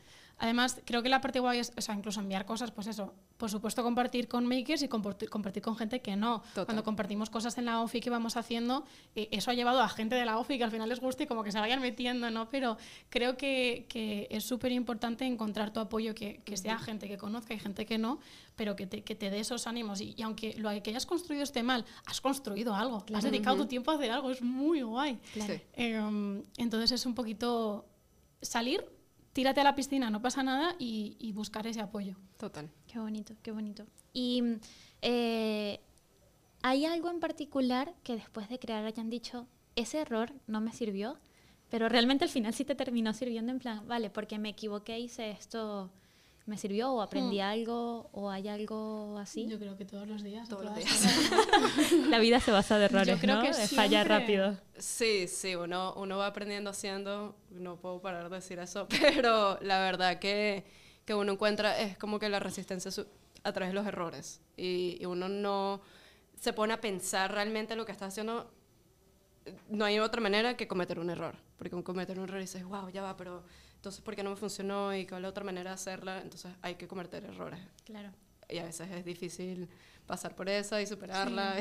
además, 0.43 0.81
creo 0.85 1.05
que 1.05 1.09
la 1.09 1.21
parte 1.21 1.39
guay 1.39 1.61
es, 1.61 1.73
o 1.77 1.81
sea, 1.81 1.95
incluso 1.95 2.19
enviar 2.19 2.45
cosas, 2.45 2.73
pues 2.73 2.89
eso, 2.89 3.15
por 3.37 3.49
supuesto 3.49 3.85
compartir 3.85 4.27
con 4.27 4.45
makers 4.45 4.83
y 4.83 4.89
compartir, 4.89 5.31
compartir 5.31 5.63
con 5.63 5.77
gente 5.77 6.03
que 6.03 6.17
no. 6.17 6.41
Total. 6.49 6.67
Cuando 6.67 6.83
compartimos 6.83 7.31
cosas 7.31 7.57
en 7.59 7.67
la 7.67 7.81
OFI 7.81 8.01
que 8.01 8.11
vamos 8.11 8.37
haciendo, 8.37 8.85
eh, 9.15 9.29
eso 9.31 9.53
ha 9.53 9.55
llevado 9.55 9.81
a 9.81 9.89
gente 9.89 10.17
de 10.17 10.25
la 10.25 10.39
OFI 10.39 10.59
que 10.59 10.65
al 10.65 10.73
final 10.73 10.89
les 10.89 10.99
guste 10.99 11.25
y 11.25 11.27
como 11.29 11.45
que 11.45 11.53
se 11.53 11.61
vayan 11.61 11.81
metiendo, 11.81 12.29
¿no? 12.31 12.51
Pero 12.51 12.77
creo 13.09 13.37
que, 13.37 13.87
que 13.89 14.27
es 14.31 14.43
súper 14.43 14.73
importante 14.73 15.25
encontrar 15.25 15.73
tu 15.73 15.79
apoyo, 15.79 16.13
que, 16.13 16.43
que 16.45 16.57
sea 16.57 16.77
gente 16.81 17.07
que 17.07 17.19
conozca 17.19 17.55
y 17.55 17.61
gente 17.61 17.87
que 17.87 17.97
no, 17.97 18.19
pero 18.57 18.75
que 18.75 18.89
te, 18.89 19.05
que 19.05 19.15
te 19.15 19.31
dé 19.31 19.39
esos 19.39 19.69
ánimos. 19.69 20.01
Y, 20.01 20.17
y 20.19 20.23
aunque 20.23 20.55
lo 20.59 20.71
que 20.83 20.91
hayas 20.91 21.07
construido 21.07 21.45
esté 21.45 21.63
mal, 21.63 21.85
has 22.05 22.21
construido 22.21 22.75
algo, 22.75 23.05
has 23.15 23.23
dedicado 23.23 23.59
tu 23.59 23.67
tiempo 23.67 23.93
a 23.93 23.95
hacer 23.95 24.11
algo, 24.11 24.33
es 24.33 24.43
muy 24.43 24.83
guay. 24.83 25.21
Claro. 25.35 25.55
Sí. 25.55 25.61
Eh, 25.75 26.43
entonces 26.57 26.91
es 26.91 27.07
un 27.07 27.15
poquito 27.15 27.87
salir, 28.41 28.85
tírate 29.33 29.61
a 29.61 29.65
la 29.65 29.75
piscina, 29.75 30.11
no 30.11 30.21
pasa 30.23 30.43
nada 30.43 30.75
y, 30.79 31.17
y 31.19 31.33
buscar 31.33 31.67
ese 31.67 31.81
apoyo. 31.81 32.17
total. 32.37 32.71
Qué 32.87 32.99
bonito, 32.99 33.35
qué 33.43 33.53
bonito. 33.53 33.87
Y 34.13 34.43
eh, 35.01 35.81
¿hay 36.63 36.85
algo 36.85 37.11
en 37.11 37.21
particular 37.21 37.95
que 38.03 38.15
después 38.15 38.49
de 38.49 38.59
crear 38.59 38.85
hayan 38.85 39.11
dicho, 39.11 39.47
ese 39.77 39.99
error 39.99 40.33
no 40.47 40.61
me 40.61 40.73
sirvió, 40.73 41.19
pero 41.71 41.89
realmente 41.89 42.25
al 42.25 42.31
final 42.31 42.53
sí 42.53 42.65
te 42.65 42.75
terminó 42.75 43.15
sirviendo 43.15 43.51
en 43.53 43.59
plan, 43.59 43.89
vale, 43.89 44.11
porque 44.11 44.39
me 44.39 44.51
equivoqué, 44.51 44.99
hice 44.99 45.31
esto, 45.31 45.91
me 46.47 46.59
sirvió 46.59 46.93
o 46.93 47.03
aprendí 47.03 47.41
algo 47.41 48.09
o 48.13 48.31
hay 48.31 48.49
algo 48.49 49.19
así? 49.19 49.47
Yo 49.47 49.59
creo 49.59 49.77
que 49.77 49.85
todos 49.85 50.09
los 50.09 50.23
días. 50.23 50.49
Todos 50.49 50.65
los 50.65 50.75
días. 50.75 51.07
La 52.09 52.19
vida 52.19 52.41
se 52.41 52.51
basa 52.51 52.79
de 52.79 52.87
errores, 52.87 53.09
Yo 53.09 53.19
creo 53.19 53.37
¿no? 53.37 53.43
que 53.43 53.53
De 53.53 53.69
falla 53.69 54.03
rápido. 54.05 54.59
Sí, 54.77 55.29
sí, 55.29 55.55
uno, 55.55 55.95
uno 55.97 56.19
va 56.19 56.27
aprendiendo 56.27 56.71
haciendo, 56.71 57.37
no 57.51 57.77
puedo 57.77 58.01
parar 58.01 58.29
de 58.29 58.37
decir 58.37 58.59
eso, 58.59 58.87
pero 59.01 59.59
la 59.61 59.81
verdad 59.81 60.19
que, 60.19 60.65
que 61.05 61.15
uno 61.15 61.33
encuentra 61.33 61.79
es 61.79 61.97
como 61.97 62.19
que 62.19 62.29
la 62.29 62.41
resistencia 62.41 62.91
a 63.45 63.53
través 63.53 63.71
de 63.71 63.75
los 63.75 63.87
errores 63.87 64.41
y, 64.57 64.99
y 65.01 65.07
uno 65.07 65.29
no 65.29 65.81
se 66.41 66.53
pone 66.53 66.73
a 66.73 66.81
pensar 66.81 67.33
realmente 67.33 67.77
lo 67.77 67.87
que 67.87 67.93
está 67.93 68.07
haciendo, 68.07 68.53
no 69.69 69.85
hay 69.85 70.01
otra 70.01 70.21
manera 70.21 70.57
que 70.57 70.67
cometer 70.67 70.99
un 70.99 71.11
error, 71.11 71.37
porque 71.57 71.71
con 71.71 71.83
cometer 71.85 72.19
un 72.19 72.25
error 72.25 72.41
dices, 72.41 72.65
wow, 72.65 72.89
ya 72.89 73.03
va, 73.03 73.17
pero 73.17 73.45
entonces 73.83 74.01
¿por 74.01 74.15
qué 74.15 74.23
no 74.23 74.31
me 74.31 74.37
funcionó 74.37 74.95
y 74.95 75.07
cuál 75.09 75.19
es 75.19 75.23
la 75.23 75.29
otra 75.31 75.43
manera 75.43 75.71
de 75.71 75.75
hacerla? 75.75 76.21
Entonces 76.23 76.53
hay 76.63 76.77
que 76.77 76.87
cometer 76.87 77.25
errores 77.25 77.59
Claro. 77.85 78.11
y 78.49 78.59
a 78.59 78.65
veces 78.65 78.89
es 78.93 79.05
difícil 79.05 79.69
pasar 80.07 80.37
por 80.37 80.49
esa 80.49 80.81
y 80.81 80.87
superarla. 80.87 81.57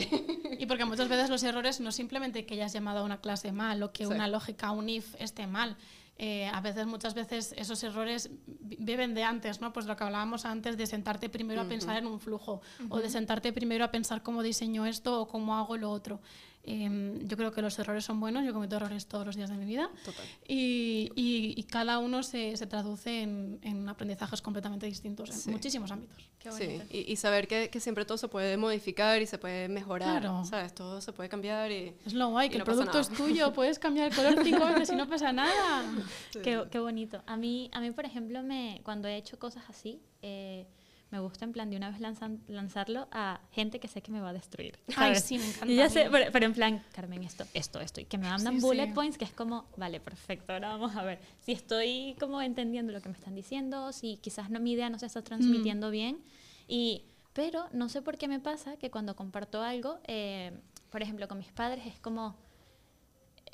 Y 0.60 0.68
porque 0.68 0.86
muchas 0.86 1.10
veces 1.10 1.32
los 1.32 1.42
errores 1.42 1.80
no 1.80 1.92
simplemente 1.92 2.46
que 2.46 2.54
hayas 2.54 2.74
llamado 2.74 3.00
a 3.00 3.04
una 3.04 3.22
clase 3.22 3.52
mal 3.52 3.82
o 3.82 3.92
que 3.92 4.06
Sí. 4.06 4.14
una 4.14 4.28
lógica, 4.28 4.70
un 4.72 4.88
if 4.90 5.16
esté 5.20 5.48
mal. 5.48 5.76
Eh, 6.20 6.46
a 6.48 6.62
veces, 6.62 6.86
muchas 6.86 7.16
veces, 7.16 7.56
esos 7.58 7.82
errores 7.84 8.30
vi- 8.46 8.78
viven 8.80 9.16
de 9.16 9.24
antes, 9.24 9.60
¿no? 9.60 9.74
Pues 9.74 9.88
lo 9.88 9.96
que 9.96 10.04
hablábamos 10.04 10.46
antes 10.46 10.78
de 10.78 10.86
sentarte 10.86 11.28
primero 11.30 11.62
a 11.62 11.66
pensar 11.66 11.98
en 11.98 12.06
un 12.06 12.20
flujo 12.20 12.62
o 12.90 13.00
de 13.00 13.10
sentarte 13.10 13.52
primero 13.52 13.84
a 13.86 13.90
pensar 13.90 14.22
cómo 14.22 14.44
diseño 14.44 14.86
esto 14.86 15.20
o 15.22 15.28
cómo 15.28 15.56
hago 15.58 15.76
lo 15.78 15.90
otro. 15.90 16.20
Em, 16.64 17.28
yo 17.28 17.38
creo 17.38 17.52
que 17.52 17.62
los 17.64 17.78
errores 17.80 18.06
son 18.06 18.20
buenos, 18.20 18.46
yo 18.46 18.54
cometo 18.54 18.76
errores 18.76 19.08
todos 19.08 19.26
los 19.26 19.36
días 19.36 19.50
de 19.50 19.58
mi 19.58 19.66
vida 19.66 19.90
Total. 20.06 20.24
y, 20.48 21.10
y- 21.16 21.56
y 21.58 21.64
cada 21.64 21.98
uno 21.98 22.22
se, 22.22 22.56
se 22.56 22.68
traduce 22.68 23.24
en, 23.24 23.58
en 23.64 23.90
aprendizajes 23.90 24.44
completamente 24.44 24.86
distintos 24.86 25.32
en 25.32 25.36
Sí. 25.38 25.50
muchísimos 25.50 25.90
ámbitos. 25.92 26.18
Sí, 26.52 26.80
y, 26.92 27.12
y 27.12 27.16
saber 27.16 27.48
que, 27.48 27.70
que 27.70 27.80
siempre 27.80 28.06
todo 28.06 28.18
se 28.20 28.28
puede 28.28 28.58
modificar 28.58 29.22
y 29.22 29.26
se 29.28 29.40
puede 29.40 29.70
mejorar, 29.70 30.22
Claro. 30.22 30.46
¿sabes? 30.46 30.74
Todo 30.76 31.02
se 31.02 31.12
puede 31.14 31.30
cambiar 31.30 31.72
y... 31.72 31.96
Es 32.06 32.14
lo 32.14 32.30
guay, 32.30 32.50
que 32.50 32.58
no 32.58 32.62
el 32.62 32.66
producto 32.66 32.92
nada. 32.98 33.02
es 33.02 33.10
tuyo, 33.10 33.54
puedes 33.54 33.80
cambiar 33.80 34.10
el 34.12 34.16
color 34.16 34.44
cinco 34.44 34.66
veces 34.68 34.92
y 34.92 34.96
no 34.96 35.08
pasa 35.10 35.34
nada. 35.34 35.84
Qué, 36.44 36.64
qué 36.72 36.80
bonito. 36.80 37.24
A 37.26 37.38
mí, 37.38 37.70
a 37.74 37.80
mí, 37.80 37.90
por 37.92 38.06
ejemplo, 38.06 38.44
me, 38.44 38.82
cuando 38.84 39.08
he 39.08 39.18
hecho 39.18 39.38
cosas 39.40 39.64
así, 39.68 40.00
eh, 40.22 40.66
me 41.12 41.20
gusta 41.20 41.44
en 41.46 41.52
plan 41.52 41.70
de 41.70 41.76
una 41.78 41.90
vez 41.90 42.00
lanzan- 42.00 42.40
lanzarlo 42.48 43.08
a 43.12 43.42
gente 43.52 43.80
que 43.80 43.88
sé 43.88 44.02
que 44.02 44.12
me 44.12 44.22
va 44.22 44.30
a 44.30 44.34
destruir. 44.34 44.80
Ay, 44.90 44.94
¿sabes? 45.16 45.24
sí, 45.24 45.38
me 45.38 45.46
encanta. 45.50 45.66
Y 45.72 45.76
ya 45.76 45.90
sé, 45.90 46.08
pero, 46.12 46.32
pero 46.32 46.46
en 46.46 46.54
plan, 46.54 46.84
Carmen, 46.94 47.22
esto, 47.24 47.46
esto, 47.54 47.80
esto. 47.82 48.00
Y 48.02 48.06
que 48.06 48.18
me 48.18 48.30
mandan 48.30 48.56
Sí, 48.56 48.62
bullet 48.62 48.88
sí. 48.88 48.94
points, 48.94 49.18
que 49.18 49.26
es 49.26 49.34
como, 49.34 49.66
vale, 49.78 50.00
perfecto, 50.00 50.54
ahora 50.54 50.70
vamos 50.70 50.96
a 50.96 51.04
ver 51.04 51.20
si 51.42 51.52
estoy 51.52 52.16
como 52.20 52.42
entendiendo 52.42 52.92
lo 52.94 53.02
que 53.02 53.10
me 53.10 53.16
están 53.16 53.36
diciendo, 53.36 53.92
si 53.92 54.18
quizás 54.18 54.50
no, 54.50 54.60
mi 54.60 54.72
idea 54.72 54.90
no 54.90 54.98
se 55.00 55.06
está 55.06 55.22
transmitiendo 55.22 55.90
Mm. 55.90 55.92
bien. 55.92 56.24
Y, 56.68 57.04
pero 57.34 57.66
no 57.74 57.90
sé 57.90 58.02
por 58.02 58.18
qué 58.18 58.28
me 58.28 58.40
pasa 58.40 58.78
que 58.78 58.90
cuando 58.90 59.16
comparto 59.16 59.62
algo, 59.62 60.00
eh, 60.08 60.52
por 60.90 61.02
ejemplo, 61.02 61.28
con 61.28 61.38
mis 61.38 61.52
padres, 61.52 61.86
es 61.86 62.00
como 62.00 62.36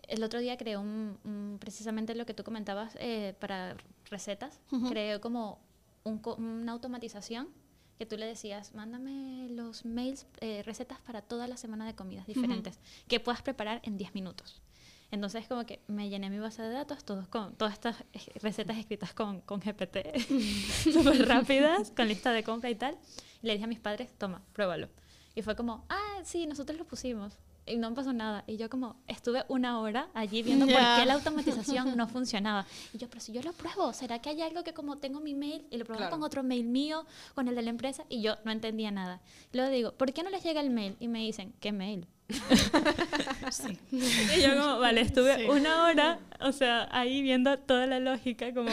el 0.07 0.23
otro 0.23 0.39
día 0.39 0.57
creé 0.57 0.77
un, 0.77 1.17
un- 1.23 1.57
precisamente 1.59 2.15
lo 2.15 2.25
que 2.25 2.33
tú 2.33 2.43
comentabas 2.43 2.95
eh, 2.99 3.35
para 3.39 3.75
recetas. 4.09 4.59
Ujú. 4.71 4.89
Creé 4.89 5.19
como 5.19 5.59
un 6.07 6.21
una 6.37 6.71
automatización 6.71 7.49
que 7.97 8.05
tú 8.05 8.17
le 8.17 8.25
decías, 8.25 8.73
mándame 8.73 9.47
los 9.49 9.85
mails, 9.85 10.27
eh, 10.39 10.61
recetas 10.63 10.99
para 11.01 11.21
toda 11.21 11.47
la 11.47 11.57
semana 11.57 11.85
de 11.85 11.95
comidas 11.95 12.27
diferentes 12.27 12.79
que 13.07 13.19
puedas 13.19 13.41
preparar 13.41 13.81
en 13.83 13.97
10 13.97 14.13
minutos. 14.13 14.61
Entonces 15.09 15.47
como 15.47 15.65
que 15.65 15.81
me 15.87 16.09
llené 16.09 16.29
mi 16.29 16.37
base 16.37 16.61
de 16.61 16.69
datos 16.69 17.03
todos 17.05 17.27
con 17.27 17.55
todas 17.55 17.73
estas 17.73 18.01
eh, 18.13 18.19
recetas 18.41 18.77
escritas 18.77 19.13
con, 19.13 19.41
con 19.41 19.61
GPT, 19.61 20.17
súper 20.93 21.27
rápidas, 21.27 21.91
con 21.91 22.07
lista 22.07 22.31
de 22.33 22.43
compra 22.43 22.69
y 22.69 22.75
tal. 22.75 22.97
Y 23.41 23.47
le 23.47 23.53
dije 23.53 23.65
a 23.65 23.67
mis 23.67 23.79
padres, 23.79 24.11
toma, 24.17 24.43
pruébalo. 24.53 24.89
Y 25.33 25.41
fue 25.41 25.55
como, 25.55 25.85
ah, 25.89 26.19
sí, 26.23 26.45
nosotros 26.45 26.77
lo 26.77 26.85
pusimos. 26.85 27.37
Y 27.67 27.77
no 27.77 27.93
pasó 27.93 28.13
nada. 28.13 28.43
Y 28.47 28.57
yo 28.57 28.69
como 28.69 28.95
estuve 29.07 29.43
una 29.49 29.79
hora 29.79 30.09
allí 30.13 30.41
viendo 30.43 30.65
Ya. 30.65 30.73
por 30.73 30.99
qué 31.01 31.05
la 31.05 31.13
automatización 31.15 31.95
no 31.97 32.07
funcionaba. 32.07 32.65
Y 32.93 32.97
yo, 32.97 33.07
pero 33.09 33.21
si 33.21 33.31
yo 33.33 33.41
lo 33.41 33.53
pruebo, 33.53 33.93
¿será 33.93 34.19
que 34.19 34.29
hay 34.29 34.41
algo 34.41 34.63
que 34.63 34.73
como 34.73 34.97
tengo 34.97 35.19
mi 35.19 35.33
mail 35.35 35.65
y 35.69 35.77
lo 35.77 35.85
pruebo 35.85 35.99
Claro. 35.99 36.11
con 36.15 36.23
otro 36.23 36.43
mail 36.43 36.65
mío, 36.65 37.05
con 37.35 37.47
el 37.47 37.55
de 37.55 37.61
la 37.61 37.69
empresa? 37.69 38.03
Y 38.09 38.21
yo 38.21 38.35
no 38.45 38.51
entendía 38.51 38.91
nada. 38.91 39.19
Y 39.53 39.57
luego 39.57 39.71
digo, 39.71 39.91
¿por 39.93 40.13
qué 40.13 40.23
no 40.23 40.29
les 40.29 40.43
llega 40.43 40.61
el 40.61 40.69
mail? 40.69 40.95
Y 40.99 41.07
me 41.07 41.19
dicen, 41.19 41.53
¿qué 41.59 41.71
mail? 41.71 42.07
Sí. 43.51 43.77
Y 43.91 44.41
yo 44.41 44.57
como, 44.57 44.79
vale, 44.79 45.01
estuve 45.01 45.35
Sí. 45.37 45.45
una 45.49 45.85
hora, 45.85 46.19
o 46.41 46.51
sea, 46.51 46.87
ahí 46.91 47.21
viendo 47.21 47.57
toda 47.59 47.85
la 47.87 47.99
lógica, 47.99 48.53
como, 48.53 48.69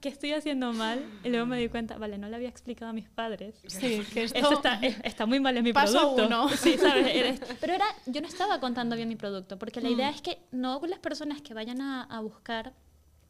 ¿qué 0.00 0.08
estoy 0.08 0.32
haciendo 0.32 0.72
mal? 0.72 1.04
Y 1.24 1.28
luego 1.30 1.46
me 1.46 1.58
di 1.58 1.68
cuenta, 1.68 1.98
vale, 1.98 2.18
no 2.18 2.28
le 2.28 2.36
había 2.36 2.48
explicado 2.48 2.90
a 2.90 2.92
mis 2.92 3.08
padres. 3.08 3.56
Sí, 3.66 4.02
que 4.12 4.24
esto... 4.24 4.38
Esto 4.38 4.52
está, 4.54 4.74
es- 4.80 4.96
está 5.04 5.26
muy 5.26 5.40
mal 5.40 5.56
en 5.56 5.64
mi 5.64 5.72
Paso 5.72 5.98
producto. 5.98 6.26
uno. 6.26 6.48
Sí, 6.50 6.76
¿sabes? 6.78 7.40
Pero 7.60 7.72
era, 7.74 7.84
yo 8.06 8.20
no 8.20 8.28
estaba 8.28 8.60
contando 8.60 8.94
bien 8.96 9.08
mi 9.08 9.16
producto, 9.16 9.58
porque 9.58 9.80
la 9.80 9.88
Mm. 9.88 9.92
idea 9.92 10.10
es 10.10 10.20
que 10.22 10.38
no 10.52 10.80
las 10.86 10.98
personas 10.98 11.40
que 11.42 11.54
vayan 11.54 11.80
a, 11.80 12.02
a 12.04 12.20
buscar 12.20 12.72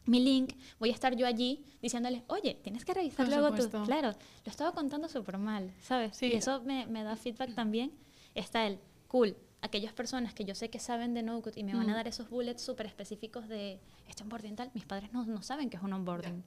mi 0.05 0.21
link, 0.21 0.55
voy 0.79 0.91
a 0.91 0.93
estar 0.93 1.17
yo 1.17 1.27
allí 1.27 1.65
diciéndoles, 1.83 2.23
oye, 2.29 2.55
tienes 2.63 2.85
que 2.85 2.95
revisar 2.95 3.29
luego 3.29 3.51
tú. 3.57 3.69
Claro, 3.87 4.11
lo 4.45 4.51
estaba 4.51 4.73
contando 4.73 5.09
súper 5.09 5.37
mal, 5.39 5.73
¿sabes? 5.81 6.17
Sí. 6.17 6.27
Y 6.27 6.37
eso 6.37 6.63
me, 6.63 6.87
me 6.87 7.03
da 7.03 7.17
feedback 7.17 7.55
también. 7.55 7.93
Está 8.35 8.67
el, 8.67 8.79
cool, 9.09 9.37
aquellas 9.67 9.93
personas 9.93 10.35
que 10.35 10.45
yo 10.45 10.55
sé 10.55 10.71
que 10.71 10.79
saben 10.79 11.15
de 11.15 11.23
no-code 11.23 11.59
y 11.59 11.65
me 11.65 11.75
van 11.75 11.91
a 11.91 11.95
dar 11.95 12.09
esos 12.09 12.29
bullets 12.31 12.63
súper 12.63 12.87
específicos 12.87 13.49
de 13.49 13.79
este 14.09 14.23
onboarding 14.23 14.57
tal, 14.57 14.71
mis 14.75 14.85
padres 14.85 15.13
no, 15.13 15.25
no 15.27 15.43
saben 15.43 15.71
que 15.71 15.77
es 15.77 15.83
un 15.83 15.93
onboarding. 15.93 16.43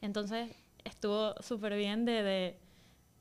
Entonces 0.00 0.50
estuvo 0.84 1.34
súper 1.42 1.76
bien 1.76 2.04
de, 2.04 2.22
de, 2.22 2.58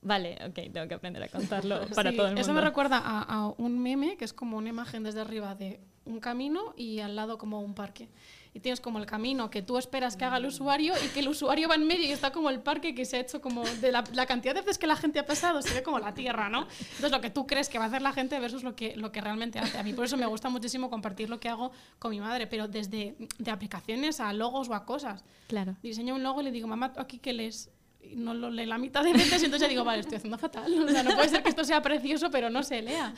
vale, 0.01 0.38
ok, 0.45 0.71
tengo 0.73 0.88
que 0.88 0.93
aprender 0.93 1.23
a 1.23 1.27
contarlo 1.27 1.81
para 1.95 2.12
Sí, 2.12 2.17
todo 2.17 2.27
el 2.27 2.33
mundo. 2.33 2.41
Eso 2.41 2.53
me 2.53 2.62
recuerda 2.62 2.97
a, 2.97 3.21
a 3.21 3.47
un 3.57 3.79
meme 3.79 4.17
que 4.17 4.25
es 4.25 4.33
como 4.33 4.57
una 4.57 4.69
imagen 4.69 5.03
desde 5.03 5.21
arriba 5.21 5.55
de 5.55 5.79
un 6.10 6.19
camino 6.19 6.74
y 6.76 7.00
al 7.00 7.15
lado 7.15 7.38
como 7.38 7.62
un 7.62 7.74
parque. 7.74 8.10
Y 8.54 8.62
tienes 8.62 8.82
como 8.82 8.98
el 8.98 9.06
camino 9.06 9.52
que 9.52 9.62
tú 9.62 9.78
esperas 9.78 10.17
que 10.17 10.26
haga 10.26 10.38
el 10.38 10.45
usuario 10.48 10.93
y 11.06 11.08
que 11.10 11.19
el 11.19 11.28
usuario 11.28 11.69
va 11.69 11.76
en 11.76 11.86
medio 11.86 12.06
y 12.06 12.12
está 12.12 12.32
como 12.32 12.50
el 12.50 12.62
parque 12.62 12.95
que 12.95 13.06
se 13.06 13.17
ha 13.17 13.19
hecho 13.19 13.41
como 13.41 13.63
de 13.63 13.91
la, 13.91 14.04
la 14.13 14.26
cantidad 14.26 14.56
de 14.56 14.62
veces 14.62 14.80
que 14.80 14.88
la 14.88 14.95
gente 14.95 15.19
ha 15.19 15.26
pasado, 15.26 15.62
se 15.62 15.74
ve 15.74 15.84
como 15.84 16.00
la 16.00 16.15
tierra, 16.15 16.50
¿no? 16.50 16.67
Entonces 16.80 17.12
lo 17.12 17.22
que 17.22 17.30
tú 17.30 17.45
crees 17.45 17.69
que 17.69 17.78
va 17.78 17.86
a 17.86 17.88
hacer 17.88 18.02
la 18.02 18.12
gente 18.12 18.39
versus 18.39 18.63
lo 18.63 18.76
que, 18.76 18.95
lo 18.95 19.12
que 19.12 19.22
realmente 19.22 19.60
hace. 19.60 19.78
A 19.78 19.84
mí 19.84 19.93
por 19.93 20.06
eso 20.06 20.17
me 20.17 20.26
gusta 20.26 20.50
muchísimo 20.50 20.89
compartir 20.89 21.30
lo 21.30 21.39
que 21.39 21.48
hago 21.48 21.72
con 22.00 22.10
mi 22.10 22.19
madre, 22.19 22.48
pero 22.48 22.67
desde 22.67 23.15
de 23.38 23.52
aplicaciones 23.52 24.19
a 24.19 24.34
logos 24.34 24.67
o 24.69 24.74
a 24.74 24.84
cosas. 24.86 25.24
Claro. 25.48 25.76
Diseño 25.84 26.15
un 26.15 26.24
logo 26.24 26.41
y 26.41 26.45
le 26.45 26.52
digo, 26.52 26.67
mamá, 26.67 26.91
¿tú 26.91 27.02
aquí 27.02 27.19
qué 27.19 27.34
lees? 27.34 27.69
Y 28.01 28.15
no 28.15 28.33
lo 28.33 28.49
lee 28.49 28.65
la 28.65 28.77
mitad 28.77 29.03
de 29.03 29.12
veces 29.13 29.41
y 29.41 29.45
entonces 29.45 29.62
ya 29.62 29.67
digo, 29.67 29.83
vale, 29.83 29.99
estoy 30.01 30.17
haciendo 30.17 30.38
fatal. 30.38 30.73
O 30.83 30.88
sea, 30.89 31.03
no 31.03 31.12
puede 31.15 31.29
ser 31.29 31.43
que 31.43 31.49
esto 31.49 31.63
sea 31.63 31.81
precioso, 31.81 32.31
pero 32.31 32.49
no 32.49 32.63
se 32.63 32.81
lea. 32.81 33.13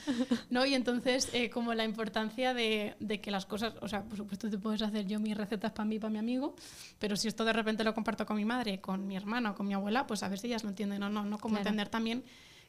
¿no? 0.49 0.65
Y 0.65 0.73
entonces, 0.73 1.29
eh, 1.33 1.49
como 1.49 1.73
la 1.73 1.83
importancia 1.85 2.53
de, 2.53 2.95
de 2.99 3.21
que 3.21 3.31
las 3.31 3.45
cosas, 3.45 3.73
o 3.81 3.87
sea, 3.87 4.03
por 4.03 4.17
supuesto 4.17 4.49
te 4.49 4.57
puedes 4.57 4.81
hacer 4.81 5.05
yo 5.07 5.19
mis 5.19 5.37
recetas 5.37 5.71
para 5.71 5.85
mí 5.85 5.95
y 5.95 5.99
para 5.99 6.11
mi 6.11 6.19
amigo, 6.19 6.55
pero 6.99 7.15
si 7.15 7.27
esto 7.27 7.45
de 7.45 7.53
repente 7.53 7.83
lo 7.83 7.93
comparto 7.93 8.25
con 8.25 8.35
mi 8.37 8.43
madre, 8.45 8.81
con 8.81 9.07
mi 9.07 9.15
hermana 9.15 9.51
o 9.51 9.55
con 9.55 9.67
mi 9.67 9.73
abuela, 9.73 10.07
pues 10.07 10.23
a 10.23 10.29
ver 10.29 10.39
si 10.39 10.47
ellas 10.47 10.63
lo 10.63 10.69
entienden 10.69 11.03
o 11.03 11.09
no, 11.09 11.23
¿no? 11.23 11.37
Como 11.37 11.53
Claro. 11.53 11.69
entender 11.69 11.87
también 11.89 12.23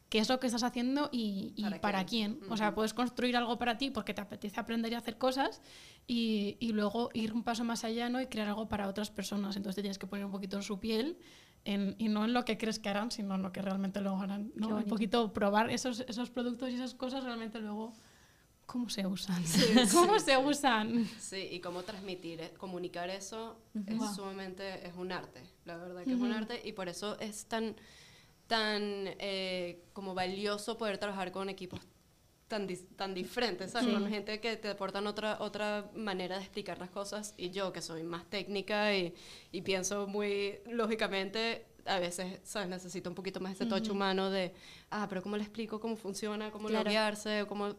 qué 0.08 0.18
es 0.18 0.28
lo 0.28 0.38
que 0.38 0.46
estás 0.46 0.62
haciendo 0.62 1.08
y, 1.10 1.54
y 1.56 1.62
¿Para 1.62 1.80
para, 1.80 2.04
quién. 2.04 2.38
O 2.50 2.56
sea, 2.58 2.74
puedes 2.74 2.92
construir 2.92 3.34
algo 3.38 3.56
para 3.58 3.78
ti 3.78 3.90
porque 3.90 4.12
te 4.12 4.20
apetece 4.20 4.60
aprender 4.60 4.92
y 4.92 4.94
hacer 4.94 5.16
cosas 5.16 5.62
y, 6.06 6.58
y 6.60 6.72
luego 6.72 7.08
ir 7.14 7.32
un 7.32 7.42
paso 7.42 7.64
más 7.64 7.82
allá 7.84 8.10
¿no? 8.10 8.20
y 8.20 8.26
crear 8.26 8.48
algo 8.48 8.68
para 8.68 8.86
otras 8.88 9.10
personas. 9.10 9.56
Entonces 9.56 9.76
te 9.76 9.80
tienes 9.82 9.98
que 9.98 10.06
poner 10.06 10.26
un 10.26 10.30
poquito 10.30 10.58
en 10.58 10.62
su 10.62 10.78
piel 10.78 11.16
en- 11.64 11.94
y 11.98 12.08
no 12.08 12.24
en 12.24 12.32
lo 12.32 12.44
que 12.44 12.58
crees 12.58 12.78
que 12.78 12.88
harán, 12.88 13.10
sino 13.10 13.34
en 13.36 13.42
lo 13.42 13.52
que 13.52 13.62
realmente 13.62 14.00
luego 14.00 14.18
harán. 14.20 14.52
¿no? 14.56 14.68
Un 14.76 14.84
poquito 14.86 15.32
probar 15.32 15.70
esos, 15.70 16.00
esos 16.08 16.30
productos 16.30 16.70
y 16.70 16.74
esas 16.74 16.94
cosas 16.94 17.24
realmente 17.24 17.58
luego 17.60 17.92
cómo 18.66 18.88
se 18.88 19.06
usan. 19.06 19.42
¿Cómo 19.92 20.18
se 20.18 20.38
usan? 20.38 21.06
Sí, 21.18 21.48
y 21.50 21.60
cómo 21.60 21.82
transmitir, 21.82 22.40
eh, 22.40 22.54
comunicar 22.56 23.10
eso 23.10 23.56
es 23.86 23.98
Wow. 23.98 24.14
sumamente, 24.14 24.86
es 24.86 24.94
un 24.96 25.12
arte, 25.12 25.42
la 25.64 25.76
verdad 25.76 26.04
que 26.04 26.12
es 26.14 26.20
un 26.20 26.32
arte 26.32 26.60
y 26.64 26.72
por 26.72 26.88
eso 26.88 27.18
es 27.20 27.44
tan, 27.46 27.74
tan 28.46 28.82
eh, 29.18 29.82
como 29.92 30.14
valioso 30.14 30.78
poder 30.78 30.98
trabajar 30.98 31.32
con 31.32 31.48
equipos 31.48 31.80
tan, 32.52 32.68
dis- 32.68 32.86
tan 32.96 33.14
diferentes, 33.14 33.70
¿sabes? 33.70 33.94
Con 33.94 34.06
gente 34.08 34.38
que 34.38 34.56
te 34.58 34.68
aportan 34.68 35.06
otra, 35.06 35.38
otra 35.40 35.90
manera 35.94 36.36
de 36.36 36.42
explicar 36.42 36.76
las 36.78 36.90
cosas 36.90 37.32
y 37.38 37.48
yo 37.50 37.72
que 37.72 37.80
soy 37.80 38.02
más 38.02 38.24
técnica 38.28 38.94
y, 38.94 39.14
y 39.52 39.62
pienso 39.62 40.06
muy 40.06 40.58
lógicamente, 40.66 41.64
a 41.86 41.98
veces, 41.98 42.40
¿sabes? 42.44 42.68
Necesito 42.68 43.08
un 43.08 43.14
poquito 43.14 43.40
más 43.40 43.52
ese 43.52 43.64
touch 43.64 43.88
humano 43.88 44.28
de, 44.28 44.52
ah, 44.90 45.06
pero 45.08 45.22
¿cómo 45.22 45.36
le 45.38 45.44
explico 45.44 45.80
cómo 45.80 45.96
funciona? 45.96 46.50
¿Cómo 46.50 46.68
Claro. 46.68 46.84
loguearse? 46.84 47.46
¿Cómo...? 47.48 47.74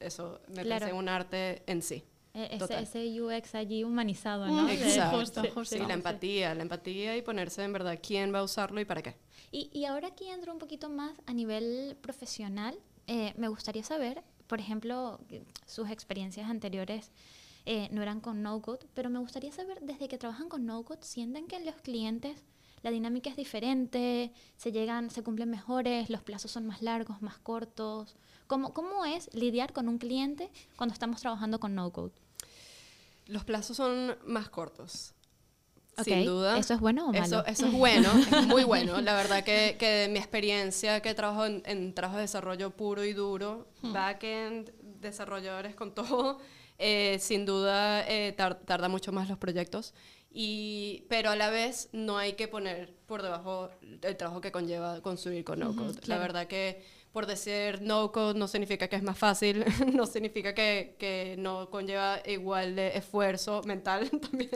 Eso 0.00 0.40
me 0.48 0.62
Claro. 0.62 0.80
parece 0.80 0.92
un 0.94 1.08
arte 1.08 1.62
en 1.66 1.82
sí. 1.82 2.02
Eh, 2.32 2.48
ese, 2.60 2.80
ese 2.80 3.20
UX 3.22 3.54
allí 3.54 3.84
humanizado, 3.84 4.46
¿no? 4.46 4.68
Exacto. 4.70 5.18
justo, 5.18 5.42
sí, 5.42 5.48
justo. 5.50 5.76
Sí, 5.76 5.76
sí, 5.76 5.80
la 5.82 5.86
sí. 5.88 5.92
empatía, 5.92 6.54
la 6.54 6.62
empatía 6.62 7.16
y 7.16 7.22
ponerse 7.22 7.62
en 7.62 7.72
verdad 7.74 7.98
quién 8.02 8.32
va 8.34 8.38
a 8.40 8.42
usarlo 8.42 8.80
y 8.80 8.84
para 8.86 9.02
qué. 9.02 9.14
Y, 9.52 9.68
y 9.72 9.84
ahora 9.84 10.08
aquí 10.08 10.28
entro 10.28 10.50
un 10.52 10.58
poquito 10.58 10.88
más 10.88 11.12
a 11.26 11.32
nivel 11.32 11.96
profesional. 12.00 12.74
Eh, 13.06 13.34
me 13.36 13.48
gustaría 13.48 13.82
saber, 13.82 14.22
por 14.46 14.60
ejemplo, 14.60 15.20
sus 15.66 15.90
experiencias 15.90 16.48
anteriores 16.48 17.10
eh, 17.66 17.88
no 17.92 18.02
eran 18.02 18.20
con 18.20 18.42
no-code, 18.42 18.86
pero 18.94 19.10
me 19.10 19.18
gustaría 19.18 19.52
saber, 19.52 19.80
desde 19.80 20.08
que 20.08 20.18
trabajan 20.18 20.48
con 20.48 20.66
no-code, 20.66 21.02
¿sienten 21.02 21.46
que 21.46 21.60
los 21.64 21.76
clientes 21.76 22.42
la 22.84 22.90
dinámica 22.90 23.30
es 23.30 23.36
diferente, 23.36 24.30
se 24.58 24.70
llegan, 24.70 25.08
se 25.08 25.22
cumplen 25.22 25.48
mejores, 25.48 26.10
los 26.10 26.22
plazos 26.22 26.50
son 26.50 26.66
más 26.66 26.82
largos, 26.82 27.22
más 27.22 27.38
cortos? 27.38 28.14
¿Cómo, 28.46 28.74
cómo 28.74 29.06
es 29.06 29.32
lidiar 29.32 29.72
con 29.72 29.88
un 29.88 29.96
cliente 29.96 30.50
cuando 30.76 30.92
estamos 30.92 31.22
trabajando 31.22 31.58
con 31.58 31.74
no-code? 31.74 32.12
Los 33.26 33.44
plazos 33.44 33.78
son 33.78 34.18
más 34.26 34.50
cortos. 34.50 35.14
Ok, 35.96 36.04
Sin 36.04 36.24
duda. 36.24 36.58
¿eso 36.58 36.74
es 36.74 36.80
bueno 36.80 37.04
o 37.08 37.12
malo? 37.12 37.24
Eso, 37.24 37.46
eso 37.46 37.66
es 37.66 37.72
bueno, 37.72 38.08
es 38.32 38.46
muy 38.46 38.64
bueno. 38.64 39.00
La 39.00 39.14
verdad 39.14 39.44
que, 39.44 39.76
que 39.78 39.86
de 39.88 40.08
mi 40.08 40.18
experiencia 40.18 41.00
que 41.00 41.14
trabajo 41.14 41.46
en, 41.46 41.62
en 41.66 41.94
trabajo 41.94 42.16
de 42.16 42.22
desarrollo 42.22 42.70
puro 42.70 43.04
y 43.04 43.12
duro, 43.12 43.68
backend, 43.82 44.72
desarrolladores 45.00 45.74
con 45.76 45.94
todo, 45.94 46.38
eh, 46.78 47.18
sin 47.20 47.44
duda 47.46 48.04
eh, 48.08 48.32
tar- 48.36 48.58
tarda 48.64 48.88
mucho 48.88 49.12
más 49.12 49.28
los 49.28 49.38
proyectos. 49.38 49.94
Y, 50.36 51.04
pero 51.08 51.30
a 51.30 51.36
la 51.36 51.48
vez 51.50 51.88
no 51.92 52.18
hay 52.18 52.32
que 52.32 52.48
poner 52.48 52.92
por 53.06 53.22
debajo 53.22 53.70
el 54.02 54.16
trabajo 54.16 54.40
que 54.40 54.50
conlleva 54.50 55.00
construir 55.00 55.44
con 55.44 55.60
no 55.60 55.76
code. 55.76 55.94
La 55.94 56.00
claro. 56.00 56.20
verdad 56.22 56.46
que 56.48 56.82
por 57.14 57.26
decir 57.26 57.80
no 57.80 58.10
code 58.10 58.36
no 58.36 58.48
significa 58.48 58.88
que 58.88 58.96
es 58.96 59.02
más 59.04 59.16
fácil, 59.16 59.64
no 59.94 60.04
significa 60.04 60.52
que, 60.52 60.96
que 60.98 61.36
no 61.38 61.70
conlleva 61.70 62.20
igual 62.26 62.74
de 62.74 62.88
esfuerzo 62.96 63.62
mental 63.62 64.10
también. 64.20 64.50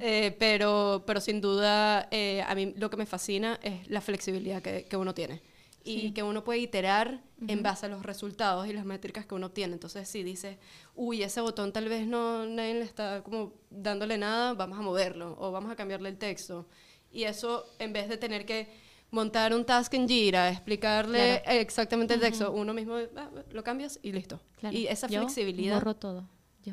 Eh, 0.00 0.34
pero, 0.36 1.04
pero 1.06 1.20
sin 1.20 1.40
duda 1.40 2.08
eh, 2.10 2.42
a 2.42 2.52
mí 2.56 2.74
lo 2.76 2.90
que 2.90 2.96
me 2.96 3.06
fascina 3.06 3.60
es 3.62 3.88
la 3.88 4.00
flexibilidad 4.00 4.60
que, 4.60 4.86
que 4.86 4.96
uno 4.96 5.14
tiene. 5.14 5.40
Y 5.86 6.12
que 6.12 6.22
uno 6.22 6.42
puede 6.42 6.60
iterar 6.60 7.20
en 7.46 7.62
base 7.62 7.84
a 7.84 7.90
los 7.90 8.02
resultados 8.02 8.66
y 8.66 8.72
las 8.72 8.86
métricas 8.86 9.26
que 9.26 9.34
uno 9.34 9.50
tiene. 9.50 9.74
Entonces, 9.74 10.08
si 10.08 10.22
dices, 10.22 10.56
uy, 10.94 11.22
ese 11.22 11.42
botón 11.42 11.74
tal 11.74 11.90
vez 11.90 12.06
no 12.06 12.46
nadie 12.46 12.72
le 12.72 12.84
está 12.84 13.22
como 13.22 13.52
dándole 13.68 14.16
nada, 14.16 14.54
vamos 14.54 14.78
a 14.78 14.80
moverlo 14.80 15.36
o 15.38 15.52
vamos 15.52 15.70
a 15.70 15.76
cambiarle 15.76 16.08
el 16.08 16.16
texto. 16.16 16.66
Y 17.12 17.24
eso, 17.24 17.66
en 17.78 17.92
vez 17.92 18.08
de 18.08 18.16
tener 18.16 18.46
que 18.46 18.66
montar 19.14 19.54
un 19.54 19.64
task 19.64 19.94
en 19.94 20.08
Jira, 20.08 20.50
explicarle 20.50 21.42
exactamente 21.60 22.14
el 22.14 22.20
texto, 22.20 22.50
uno 22.52 22.74
mismo 22.74 22.96
ah, 23.16 23.30
lo 23.50 23.62
cambias 23.62 23.98
y 24.02 24.12
listo. 24.12 24.40
Claro. 24.58 24.76
Y 24.76 24.86
esa 24.88 25.06
Yo 25.06 25.20
flexibilidad. 25.20 25.76
Borro 25.76 25.94
todo. 25.96 26.28
Yo 26.64 26.72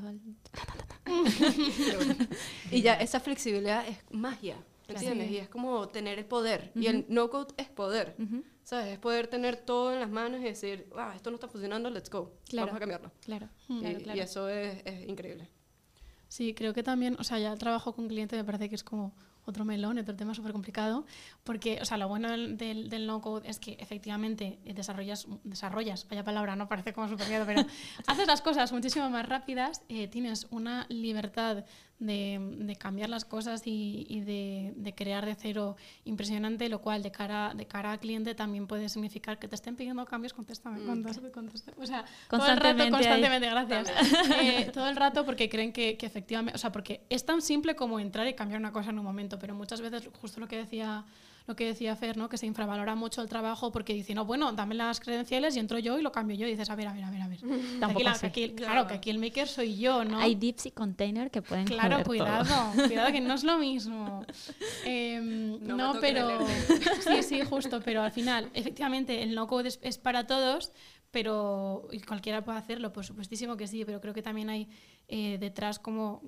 y 2.71 2.81
ya 2.81 2.95
esa 2.95 3.19
flexibilidad 3.19 3.87
es 3.87 3.97
magia. 4.09 4.55
¿me 4.87 4.95
Claro. 4.95 4.99
entiendes? 5.07 5.27
Sí. 5.29 5.33
Y 5.35 5.37
es 5.37 5.49
como 5.49 5.87
tener 5.89 6.17
el 6.19 6.25
poder. 6.25 6.71
Y 6.75 6.87
el 6.87 7.05
no-code 7.09 7.53
es 7.57 7.69
poder. 7.69 8.15
Ujú, 8.19 8.43
¿Sabes? 8.63 8.93
Es 8.93 8.99
poder 8.99 9.27
tener 9.27 9.55
todo 9.57 9.93
en 9.93 9.99
las 9.99 10.09
manos 10.09 10.41
y 10.41 10.43
decir, 10.43 10.87
ah, 10.97 11.13
esto 11.15 11.29
no 11.29 11.35
está 11.35 11.47
funcionando, 11.47 11.89
let's 11.89 12.09
go. 12.09 12.33
Claro. 12.49 12.67
Vamos 12.67 12.77
a 12.77 12.79
cambiarlo. 12.79 13.11
Claro. 13.21 13.49
Y, 13.69 13.79
claro, 13.79 13.99
y 13.99 14.03
claro. 14.03 14.21
eso 14.21 14.49
es, 14.49 14.81
es 14.85 15.07
increíble. 15.07 15.47
Sí, 16.27 16.53
creo 16.53 16.73
que 16.73 16.83
también, 16.83 17.15
o 17.19 17.23
sea, 17.23 17.39
ya 17.39 17.51
el 17.53 17.59
trabajo 17.59 17.93
con 17.93 18.07
cliente 18.07 18.35
me 18.37 18.43
parece 18.43 18.69
que 18.69 18.75
es 18.75 18.83
como 18.83 19.13
otro 19.51 19.65
melón, 19.65 19.99
otro 19.99 20.15
tema 20.15 20.33
súper 20.33 20.51
complicado, 20.51 21.05
porque, 21.43 21.79
o 21.81 21.85
sea, 21.85 21.97
lo 21.97 22.07
bueno 22.07 22.31
del, 22.31 22.57
del, 22.57 23.07
no-code 23.07 23.47
es 23.47 23.59
que 23.59 23.77
efectivamente 23.79 24.59
eh, 24.65 24.73
desarrollas, 24.73 25.27
desarrollas, 25.43 26.07
vaya 26.09 26.23
palabra, 26.23 26.55
no 26.55 26.67
parece 26.67 26.93
como 26.93 27.07
súper 27.07 27.27
miedo, 27.27 27.45
pero 27.45 27.63
haces 28.07 28.27
las 28.27 28.41
cosas 28.41 28.71
muchísimo 28.71 29.09
más 29.09 29.27
rápidas, 29.27 29.83
eh, 29.89 30.07
tienes 30.07 30.47
una 30.49 30.85
libertad 30.89 31.65
de, 32.01 32.39
de 32.57 32.75
cambiar 32.75 33.09
las 33.09 33.25
cosas 33.25 33.61
y, 33.65 34.07
y 34.09 34.21
de, 34.21 34.73
de 34.75 34.95
crear 34.95 35.23
de 35.23 35.35
cero 35.35 35.77
impresionante, 36.03 36.67
lo 36.67 36.81
cual 36.81 37.03
de 37.03 37.11
cara, 37.11 37.53
de 37.55 37.67
cara 37.67 37.91
al 37.91 37.99
cliente 37.99 38.33
también 38.33 38.65
puede 38.65 38.89
significar 38.89 39.37
que 39.37 39.47
te 39.47 39.53
estén 39.53 39.75
pidiendo 39.75 40.03
cambios, 40.05 40.33
contéstame, 40.33 40.83
contéstame, 40.83 41.29
contéstame. 41.29 41.77
O 41.79 41.85
sea, 41.85 42.03
todo 42.27 42.47
el 42.47 42.57
rato, 42.57 42.89
Constantemente 42.89 43.45
ahí. 43.47 43.51
gracias. 43.51 43.91
Eh, 44.41 44.71
todo 44.73 44.89
el 44.89 44.95
rato 44.95 45.23
porque 45.25 45.47
creen 45.47 45.71
que, 45.71 45.95
que 45.95 46.07
efectivamente, 46.07 46.55
o 46.55 46.59
sea, 46.59 46.71
porque 46.71 47.01
es 47.09 47.23
tan 47.23 47.41
simple 47.41 47.75
como 47.75 47.99
entrar 47.99 48.27
y 48.27 48.33
cambiar 48.33 48.59
una 48.59 48.71
cosa 48.71 48.89
en 48.89 48.97
un 48.97 49.05
momento, 49.05 49.37
pero 49.37 49.53
muchas 49.53 49.79
veces, 49.79 50.09
justo 50.19 50.39
lo 50.39 50.47
que 50.47 50.57
decía 50.57 51.05
lo 51.51 51.55
que 51.57 51.65
decía 51.65 51.97
Fer, 51.97 52.15
¿no? 52.15 52.29
que 52.29 52.37
se 52.37 52.45
infravalora 52.45 52.95
mucho 52.95 53.21
el 53.21 53.27
trabajo 53.27 53.73
porque 53.73 53.93
dice, 53.93 54.15
no, 54.15 54.23
bueno, 54.23 54.53
dame 54.53 54.73
las 54.73 55.01
credenciales 55.01 55.53
y 55.57 55.59
entro 55.59 55.79
yo 55.79 55.99
y 55.99 56.01
lo 56.01 56.11
cambio 56.13 56.37
yo. 56.37 56.47
Y 56.47 56.51
dices, 56.51 56.69
a 56.69 56.75
ver, 56.75 56.87
a 56.87 56.93
ver, 56.93 57.03
a 57.03 57.11
ver, 57.11 57.21
a 57.21 57.27
ver. 57.27 57.39
Aquí 57.39 57.77
Tampoco 57.79 58.09
aquí- 58.09 58.49
claro, 58.51 58.87
que 58.87 58.93
aquí 58.93 59.09
el 59.09 59.19
maker 59.19 59.49
soy 59.49 59.77
yo, 59.77 60.05
¿no? 60.05 60.17
Hay 60.19 60.35
dips 60.35 60.67
y 60.67 60.71
container 60.71 61.29
que 61.29 61.41
pueden 61.41 61.65
Claro, 61.65 61.97
todo. 61.97 62.05
cuidado, 62.05 62.71
cuidado 62.87 63.11
que 63.11 63.19
no 63.19 63.33
es 63.33 63.43
lo 63.43 63.57
mismo. 63.57 64.25
Em, 64.85 65.59
No 65.67 65.93
pero 65.99 66.39
sí, 67.01 67.21
sí, 67.23 67.41
justo, 67.41 67.81
pero 67.83 68.01
al 68.01 68.11
final, 68.11 68.49
efectivamente, 68.53 69.23
el 69.23 69.35
no 69.35 69.45
code 69.47 69.67
es, 69.67 69.79
es 69.81 69.97
para 69.97 70.25
todos, 70.25 70.71
pero 71.11 71.89
y 71.91 71.99
cualquiera 71.99 72.45
puede 72.45 72.59
hacerlo, 72.59 72.93
por 72.93 73.03
supuestísimo 73.05 73.57
que 73.57 73.67
sí, 73.67 73.83
pero 73.83 73.99
creo 73.99 74.13
que 74.13 74.21
también 74.21 74.49
hay 74.49 74.69
eh, 75.09 75.37
detrás 75.39 75.79
como 75.79 76.21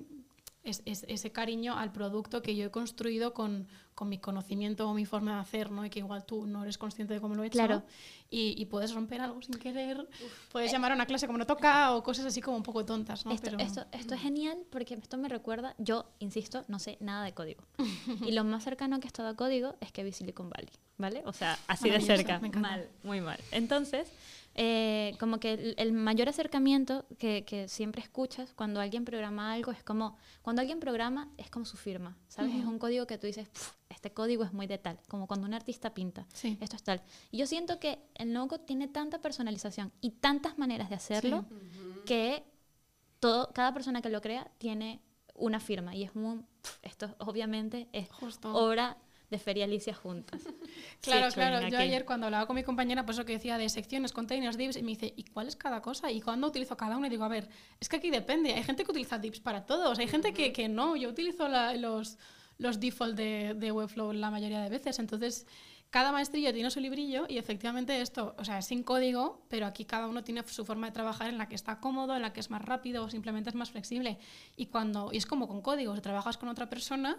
es- 0.64 0.82
es- 0.86 1.04
ese 1.08 1.30
cariño 1.30 1.76
al 1.78 1.92
producto 1.92 2.42
que 2.42 2.56
yo 2.56 2.66
he 2.66 2.70
construido 2.70 3.32
con, 3.34 3.68
con 3.94 4.08
mi 4.08 4.18
conocimiento 4.18 4.88
o 4.88 4.94
mi 4.94 5.04
forma 5.04 5.34
de 5.34 5.40
hacer, 5.40 5.70
¿no? 5.70 5.84
Y 5.84 5.90
que 5.90 6.00
igual 6.00 6.24
tú 6.24 6.46
no 6.46 6.62
eres 6.64 6.78
consciente 6.78 7.14
de 7.14 7.20
cómo 7.20 7.34
lo 7.34 7.44
he 7.44 7.46
hecho. 7.46 7.58
Claro. 7.58 7.82
Y, 8.30 8.54
y 8.60 8.64
puedes 8.64 8.92
romper 8.92 9.20
algo 9.20 9.40
sin 9.42 9.54
querer, 9.56 10.08
puedes 10.50 10.72
llamar 10.72 10.90
a 10.90 10.94
una 10.96 11.06
clase 11.06 11.26
como 11.26 11.38
no 11.38 11.46
toca 11.46 11.94
o 11.94 12.02
cosas 12.02 12.24
así 12.26 12.40
como 12.40 12.56
un 12.56 12.62
poco 12.64 12.84
tontas, 12.84 13.24
¿no? 13.24 13.32
Esto, 13.32 13.50
Pero- 13.52 13.58
esto, 13.62 13.84
esto 13.92 14.14
es 14.14 14.20
genial 14.20 14.58
porque 14.70 14.94
esto 14.94 15.16
me 15.18 15.28
recuerda, 15.28 15.74
yo 15.78 16.06
insisto, 16.18 16.64
no 16.66 16.78
sé 16.80 16.96
nada 17.00 17.24
de 17.24 17.32
código. 17.34 17.62
y 18.26 18.32
lo 18.32 18.42
más 18.42 18.64
cercano 18.64 18.98
que 18.98 19.06
he 19.06 19.08
estado 19.08 19.28
a 19.28 19.36
código 19.36 19.76
es 19.80 19.92
que 19.92 20.02
vi 20.02 20.10
Silicon 20.12 20.50
Valley, 20.50 20.70
¿vale? 20.98 21.22
O 21.26 21.32
sea, 21.32 21.56
así 21.68 21.88
de 21.90 22.00
cerca. 22.00 22.40
me. 22.40 22.48
Mal, 22.50 22.88
muy 23.04 23.20
mal. 23.20 23.38
Entonces, 23.52 24.10
eh, 24.54 25.14
como 25.18 25.38
que 25.40 25.52
el, 25.54 25.74
el 25.78 25.92
mayor 25.92 26.28
acercamiento 26.28 27.06
que, 27.18 27.44
que 27.44 27.68
siempre 27.68 28.00
escuchas 28.02 28.52
cuando 28.54 28.80
alguien 28.80 29.04
programa 29.04 29.52
algo 29.52 29.72
es 29.72 29.82
como, 29.82 30.16
cuando 30.42 30.60
alguien 30.60 30.78
programa 30.80 31.28
es 31.36 31.50
como 31.50 31.64
su 31.64 31.76
firma, 31.76 32.16
¿sabes? 32.28 32.54
Es 32.54 32.64
un 32.64 32.78
código 32.78 33.06
que 33.06 33.18
tú 33.18 33.26
dices, 33.26 33.48
"Pf, 33.48 33.72
este 33.90 34.12
código 34.12 34.44
es 34.44 34.52
muy 34.52 34.66
de 34.66 34.78
tal, 34.78 34.98
como 35.08 35.26
cuando 35.26 35.46
un 35.46 35.54
artista 35.54 35.92
pinta 35.94 36.26
Sí. 36.32 36.56
esto 36.60 36.76
es 36.76 36.82
tal. 36.82 37.02
Y 37.32 37.38
yo 37.38 37.46
siento 37.46 37.80
que 37.80 37.98
el 38.14 38.32
no-code 38.32 38.64
tiene 38.64 38.86
tanta 38.88 39.20
personalización 39.20 39.92
y 40.00 40.10
tantas 40.10 40.56
maneras 40.58 40.88
de 40.88 40.94
hacerlo 40.96 41.44
que 42.06 42.44
todo, 43.20 43.50
cada 43.52 43.72
persona 43.72 44.02
que 44.02 44.10
lo 44.10 44.20
crea 44.20 44.50
tiene 44.58 45.00
una 45.34 45.58
firma 45.58 45.96
y 45.96 46.04
es 46.04 46.12
un, 46.14 46.46
esto 46.82 47.14
obviamente 47.18 47.88
es 47.92 48.08
Justo. 48.12 48.54
obra 48.54 48.96
de 49.34 49.38
Feria 49.38 49.64
Alicia 49.64 49.94
juntas. 49.94 50.40
Claro, 51.00 51.26
Sí, 51.30 51.34
claro. 51.34 51.56
Yo 51.68 51.78
ayer 51.78 52.04
cuando 52.04 52.26
hablaba 52.26 52.46
con 52.46 52.56
mi 52.56 52.62
compañera, 52.62 53.04
pues 53.04 53.18
eso 53.18 53.24
que 53.26 53.32
decía 53.34 53.58
de 53.58 53.68
secciones, 53.68 54.12
containers, 54.12 54.56
divs, 54.56 54.76
y 54.76 54.82
me 54.82 54.90
dice, 54.92 55.12
¿y 55.16 55.24
cuál 55.24 55.48
es 55.48 55.56
cada 55.56 55.82
cosa? 55.82 56.10
¿Y 56.10 56.20
cuándo 56.20 56.46
utilizo 56.46 56.76
cada 56.76 56.96
uno? 56.96 57.06
Y 57.06 57.10
digo, 57.10 57.24
a 57.24 57.28
ver, 57.28 57.48
es 57.80 57.88
que 57.88 57.96
aquí 57.96 58.10
depende. 58.10 58.54
Hay 58.54 58.62
gente 58.62 58.84
que 58.84 58.90
utiliza 58.90 59.18
divs 59.18 59.40
para 59.40 59.66
todos, 59.66 59.98
hay 59.98 60.08
gente 60.08 60.32
que, 60.32 60.52
que 60.52 60.68
no. 60.68 60.96
Yo 60.96 61.08
utilizo 61.08 61.48
la- 61.48 61.74
los, 61.74 62.16
los 62.58 62.78
default 62.80 63.16
de, 63.16 63.54
de 63.54 63.72
Webflow 63.72 64.12
la 64.12 64.30
mayoría 64.30 64.60
de 64.62 64.68
veces. 64.70 64.98
Entonces, 64.98 65.46
cada 65.90 66.10
maestrillo 66.10 66.52
tiene 66.52 66.70
su 66.72 66.80
librillo 66.80 67.24
y 67.28 67.38
efectivamente 67.38 68.00
esto, 68.00 68.34
o 68.36 68.44
sea, 68.44 68.58
es 68.58 68.66
sin 68.66 68.82
código, 68.82 69.42
pero 69.48 69.66
aquí 69.66 69.84
cada 69.84 70.08
uno 70.08 70.24
tiene 70.24 70.42
su 70.48 70.64
forma 70.64 70.88
de 70.88 70.92
trabajar 70.92 71.28
en 71.28 71.38
la 71.38 71.48
que 71.48 71.54
está 71.54 71.78
cómodo, 71.78 72.16
en 72.16 72.22
la 72.22 72.32
que 72.32 72.40
es 72.40 72.50
más 72.50 72.62
rápido 72.62 73.04
o 73.04 73.10
simplemente 73.10 73.50
es 73.50 73.54
más 73.54 73.70
flexible. 73.70 74.18
Y 74.56 74.66
cuando 74.66 75.10
y 75.12 75.18
es 75.18 75.26
como 75.26 75.46
con 75.46 75.60
código, 75.62 75.94
si 75.94 76.02
trabajas 76.02 76.36
con 76.36 76.48
otra 76.48 76.68
persona, 76.68 77.16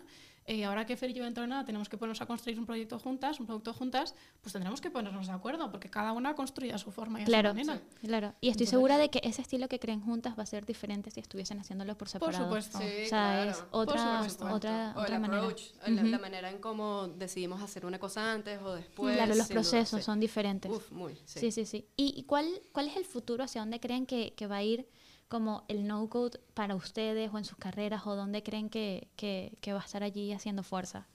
eh, 0.48 0.64
ahora 0.66 0.86
que 0.86 0.96
Fer 0.96 1.10
y 1.10 1.14
yo 1.14 1.24
dentro 1.24 1.42
de 1.42 1.48
nada 1.48 1.66
tenemos 1.66 1.90
que 1.90 1.98
ponernos 1.98 2.22
a 2.22 2.28
construir 2.28 2.60
un 2.60 2.66
proyecto 2.68 3.00
juntas, 3.00 3.40
un 3.40 3.48
producto 3.48 3.74
juntas, 3.74 4.14
pues 4.42 4.54
tendremos 4.54 4.80
que 4.80 4.92
ponernos 4.92 5.26
de 5.28 5.34
acuerdo, 5.34 5.72
porque 5.72 5.90
cada 5.90 6.12
una 6.12 6.30
ha 6.30 6.36
construido 6.36 6.76
a 6.76 6.78
su 6.78 6.92
forma 6.92 7.20
y 7.20 7.24
a 7.24 7.26
Claro, 7.26 7.50
su 7.50 7.56
manera. 7.56 7.82
claro. 8.02 8.28
Y 8.42 8.50
estoy 8.50 8.66
Entonces- 8.66 8.70
segura 8.70 8.98
de 9.00 9.10
que 9.10 9.22
ese 9.24 9.42
estilo 9.42 9.68
que 9.68 9.80
creen 9.80 10.02
juntas 10.02 10.38
va 10.38 10.44
a 10.44 10.46
ser 10.46 10.66
diferente 10.66 11.10
si 11.10 11.20
estuviesen 11.20 11.60
haciéndolo 11.60 11.94
por 11.94 12.08
Por 12.08 12.10
separado. 12.10 12.44
supuesto. 12.46 12.78
Sí, 12.78 12.84
O 12.86 12.88
sea, 12.88 13.08
claro. 13.10 13.52
es 13.52 13.58
Por 13.58 13.68
otra, 13.82 14.14
supuesto. 14.18 14.46
otra, 14.54 14.94
o 14.96 15.00
el 15.00 15.06
otra 15.06 15.20
manera. 15.20 15.40
approach, 15.42 15.62
la, 15.88 16.02
Ujú. 16.02 16.06
la 16.12 16.20
manera 16.20 16.50
en 16.52 16.60
cómo 16.60 17.08
decidimos 17.08 17.62
hacer 17.64 17.86
una 17.86 17.98
cosa 17.98 18.32
antes 18.32 18.62
o 18.62 18.76
después. 18.76 19.16
Claro, 19.16 19.34
los 19.34 19.48
sin 19.48 19.56
duda, 19.56 19.62
procesos 19.62 20.00
sí. 20.02 20.06
son 20.06 20.20
diferentes. 20.20 20.72
Uf, 20.72 20.92
muy, 20.92 21.16
sí. 21.26 21.40
Sí, 21.40 21.52
sí, 21.52 21.66
sí. 21.66 21.88
¿Y 21.98 22.14
y 22.16 22.24
cuál, 22.24 22.48
cuál 22.72 22.88
es 22.88 22.98
el 22.98 23.06
futuro? 23.06 23.44
¿Hacia 23.44 23.62
dónde 23.62 23.80
creen 23.80 24.06
que, 24.06 24.34
que 24.36 24.46
va 24.46 24.58
a 24.58 24.64
ir 24.64 24.88
como 25.28 25.66
el 25.68 25.88
no-code 25.88 26.40
para 26.54 26.76
ustedes 26.76 27.32
o 27.34 27.38
en 27.38 27.46
sus 27.46 27.58
carreras? 27.58 28.06
¿O 28.08 28.16
dónde 28.16 28.44
creen 28.44 28.70
que, 28.70 29.10
que, 29.16 29.58
que 29.62 29.74
va 29.74 29.82
a 29.82 29.86
estar 29.86 30.04
allí 30.04 30.32
haciendo 30.34 30.64
fuerza? 30.64 31.08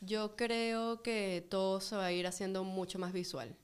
Yo 0.00 0.34
creo 0.36 1.02
que 1.02 1.46
todo 1.48 1.80
se 1.80 1.96
va 1.96 2.06
a 2.06 2.12
ir 2.12 2.26
haciendo 2.26 2.64
mucho 2.64 2.98
más 2.98 3.12
visual. 3.12 3.56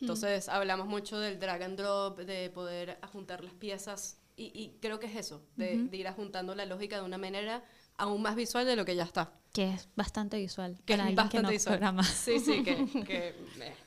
Entonces, 0.00 0.48
hablamos 0.48 0.86
mucho 0.86 1.18
del 1.18 1.38
drag 1.38 1.62
and 1.62 1.78
drop, 1.78 2.18
de 2.20 2.48
poder 2.50 2.98
juntar 3.12 3.44
las 3.44 3.52
piezas, 3.54 4.18
y, 4.36 4.50
y 4.54 4.78
creo 4.80 4.98
que 4.98 5.06
es 5.06 5.16
eso, 5.16 5.42
de, 5.56 5.76
de 5.76 5.96
ir 5.96 6.08
ajuntando 6.08 6.54
la 6.54 6.64
lógica 6.64 6.96
de 6.96 7.02
una 7.02 7.18
manera 7.18 7.62
aún 7.98 8.22
más 8.22 8.34
visual 8.34 8.64
de 8.64 8.76
lo 8.76 8.86
que 8.86 8.96
ya 8.96 9.04
está. 9.04 9.32
Que 9.52 9.74
es 9.74 9.88
bastante 9.96 10.38
visual 10.38 10.80
Que 10.86 10.96
para 10.96 11.10
es 11.10 11.14
bastante 11.16 11.36
que 11.36 11.42
no 11.42 11.50
visual. 11.50 11.74
programa. 11.76 12.02
Sí, 12.02 12.38
sí, 12.40 12.62
que, 12.62 12.86
que 13.06 13.28
es 13.28 13.34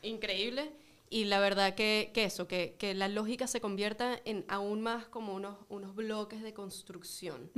increíble. 0.04 0.72
Y 1.16 1.26
la 1.26 1.40
verdad 1.40 1.76
que, 1.76 2.10
que 2.12 2.24
eso, 2.24 2.48
que, 2.48 2.76
que 2.80 2.96
la 2.96 3.08
lógica 3.08 3.46
se 3.46 3.62
convierta 3.62 4.20
en 4.26 4.46
aún 4.48 4.82
más 4.82 5.06
como 5.06 5.36
unos, 5.36 5.58
unos 5.70 5.94
bloques 5.94 6.42
de 6.42 6.56
construcción 6.56 7.52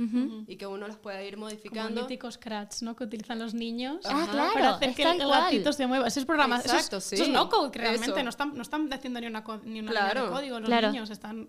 y 0.46 0.56
que 0.56 0.66
uno 0.66 0.86
los 0.86 0.98
pueda 0.98 1.22
ir 1.24 1.36
Como 1.36 1.46
modificando. 1.46 2.02
mítico 2.02 2.30
Scratch, 2.30 2.82
¿no? 2.82 2.94
Que 2.94 3.04
utilizan 3.04 3.38
los 3.38 3.54
niños. 3.54 4.00
Ah, 4.04 4.28
claro, 4.30 4.52
para 4.52 4.70
hacer 4.74 4.94
que 4.94 5.04
el, 5.04 5.18
gatito 5.26 5.72
se 5.72 5.86
mueva. 5.86 6.06
Esos 6.06 6.26
programas, 6.26 6.66
eso 6.66 6.74
es- 6.74 6.80
Exacto, 6.82 6.96
eso 6.98 7.14
es, 7.14 7.20
sí. 7.24 7.30
no 7.32 7.48
code, 7.48 7.70
que 7.70 7.78
realmente 7.78 8.10
Eso. 8.20 8.22
no 8.24 8.28
están, 8.28 8.54
no 8.54 8.60
están 8.60 8.92
haciendo 8.92 9.20
ni 9.22 9.26
una, 9.26 9.42
co- 9.42 9.62
ni 9.64 9.80
una 9.80 9.90
Claro. 9.90 10.08
línea 10.08 10.24
de 10.24 10.30
código. 10.36 10.60
Los 10.60 10.68
Claro. 10.68 10.92
niños 10.92 11.08
están... 11.08 11.48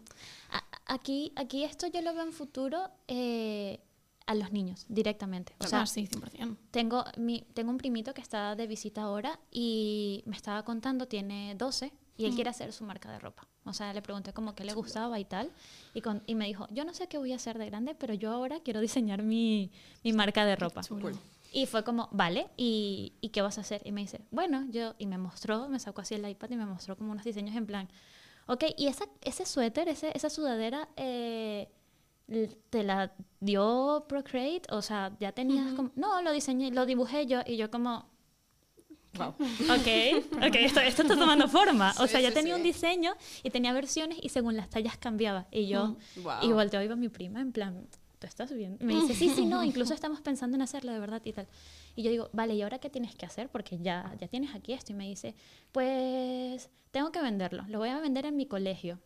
A- 0.51 0.63
Aquí, 0.89 1.33
aquí 1.35 1.65
esto 1.65 1.87
yo 1.87 2.01
lo 2.01 2.13
veo 2.13 2.23
en 2.23 2.31
futuro 2.31 2.89
eh, 3.09 3.81
a 4.27 4.35
los 4.35 4.51
niños 4.51 4.85
directamente. 4.89 5.53
O 5.59 5.65
sea, 5.67 5.81
ah, 5.81 5.85
sí, 5.87 6.07
100%. 6.07 6.57
Tengo, 6.71 7.03
mi, 7.17 7.41
tengo 7.53 7.71
un 7.71 7.77
primito 7.77 8.13
que 8.13 8.21
está 8.21 8.55
de 8.55 8.67
visita 8.67 9.01
ahora 9.03 9.39
y 9.51 10.21
me 10.27 10.35
estaba 10.35 10.63
contando, 10.63 11.07
tiene 11.07 11.55
12 11.57 11.91
y 12.17 12.25
él 12.25 12.33
quiere 12.35 12.49
hacer 12.49 12.73
su 12.73 12.83
marca 12.83 13.11
de 13.11 13.19
ropa. 13.19 13.47
O 13.63 13.73
sea, 13.73 13.93
le 13.93 14.01
pregunté 14.01 14.33
como 14.33 14.53
qué 14.55 14.63
le 14.63 14.73
gustaba 14.73 15.19
y 15.19 15.25
tal. 15.25 15.51
Y, 15.93 16.01
con- 16.01 16.23
y 16.27 16.35
me 16.35 16.45
dijo, 16.45 16.67
yo 16.71 16.83
no 16.83 16.93
sé 16.93 17.07
qué 17.07 17.17
voy 17.17 17.31
a 17.33 17.35
hacer 17.37 17.57
de 17.57 17.65
grande, 17.67 17.95
pero 17.95 18.13
yo 18.13 18.31
ahora 18.31 18.59
quiero 18.59 18.79
diseñar 18.81 19.23
mi, 19.23 19.71
mi 20.03 20.13
marca 20.13 20.45
de 20.45 20.55
ropa. 20.55 20.81
Chulo. 20.83 21.11
Y 21.53 21.65
fue 21.65 21.83
como, 21.83 22.09
vale, 22.11 22.47
¿y, 22.57 23.13
¿y 23.21 23.29
qué 23.29 23.41
vas 23.41 23.57
a 23.57 23.61
hacer? 23.61 23.81
Y 23.85 23.91
me 23.91 24.01
dice, 24.01 24.21
bueno, 24.31 24.65
yo, 24.69 24.95
y 24.97 25.05
me 25.05 25.17
mostró, 25.17 25.69
me 25.69 25.79
sacó 25.79 26.01
así 26.01 26.15
el 26.15 26.27
iPad 26.27 26.49
y 26.51 26.55
me 26.57 26.65
mostró 26.65 26.97
como 26.97 27.11
unos 27.11 27.23
diseños 27.23 27.55
en 27.55 27.65
plan, 27.65 27.87
ok, 28.47 28.65
y 28.77 28.87
esa, 28.87 29.05
ese 29.21 29.45
suéter, 29.45 29.87
ese, 29.87 30.11
esa 30.15 30.29
sudadera, 30.29 30.89
eh, 30.97 31.69
¿te 32.69 32.83
la 32.83 33.13
dio 33.39 34.05
Procreate? 34.07 34.63
O 34.73 34.81
sea, 34.81 35.15
ya 35.19 35.31
tenías 35.31 35.73
como, 35.73 35.91
no, 35.95 36.21
lo 36.21 36.31
diseñé, 36.31 36.71
lo 36.71 36.85
dibujé 36.85 37.25
yo, 37.25 37.39
y 37.45 37.57
yo 37.57 37.69
como, 37.71 38.05
Wow. 39.17 39.29
ok, 39.39 40.25
ok, 40.47 40.55
esto, 40.59 40.79
esto 40.79 41.01
está 41.01 41.17
tomando 41.17 41.47
forma. 41.47 41.91
o 41.99 42.03
Sí, 42.05 42.09
sea, 42.09 42.21
ya 42.21 42.27
sí, 42.29 42.35
tenía 42.35 42.53
sí. 42.53 42.59
un 42.61 42.63
diseño 42.63 43.13
y 43.41 43.49
tenía 43.49 43.73
versiones 43.73 44.19
y 44.21 44.29
según 44.29 44.55
las 44.55 44.69
tallas 44.69 44.97
cambiaba. 44.97 45.47
Y 45.49 45.67
yo, 45.67 45.95
Wow. 46.21 46.33
y 46.43 46.51
volteo 46.51 46.83
iba 46.83 46.95
mi 46.95 47.09
prima 47.09 47.41
en 47.41 47.51
plan, 47.51 47.87
¿tú 48.19 48.27
estás 48.27 48.53
bien? 48.53 48.77
Me 48.79 48.93
dice, 48.93 49.15
sí, 49.15 49.29
sí, 49.29 49.45
no, 49.47 49.63
incluso 49.63 49.95
estamos 49.95 50.21
pensando 50.21 50.55
en 50.55 50.61
hacerlo 50.61 50.91
de 50.91 50.99
verdad 50.99 51.21
y 51.23 51.33
tal. 51.33 51.47
Y 51.95 52.03
yo 52.03 52.11
digo, 52.11 52.29
vale, 52.31 52.53
¿y 52.53 52.61
ahora 52.61 52.77
qué 52.77 52.91
tienes 52.91 53.15
que 53.15 53.25
hacer? 53.25 53.49
Porque 53.49 53.79
ya, 53.79 54.13
ya 54.19 54.27
tienes 54.27 54.53
aquí 54.53 54.73
esto. 54.73 54.91
Y 54.91 54.95
me 54.95 55.07
dice, 55.07 55.33
pues 55.71 56.69
tengo 56.91 57.11
que 57.11 57.21
venderlo, 57.21 57.63
lo 57.69 57.79
voy 57.79 57.89
a 57.89 57.99
vender 57.99 58.25
en 58.27 58.35
mi 58.37 58.45
colegio. 58.45 58.99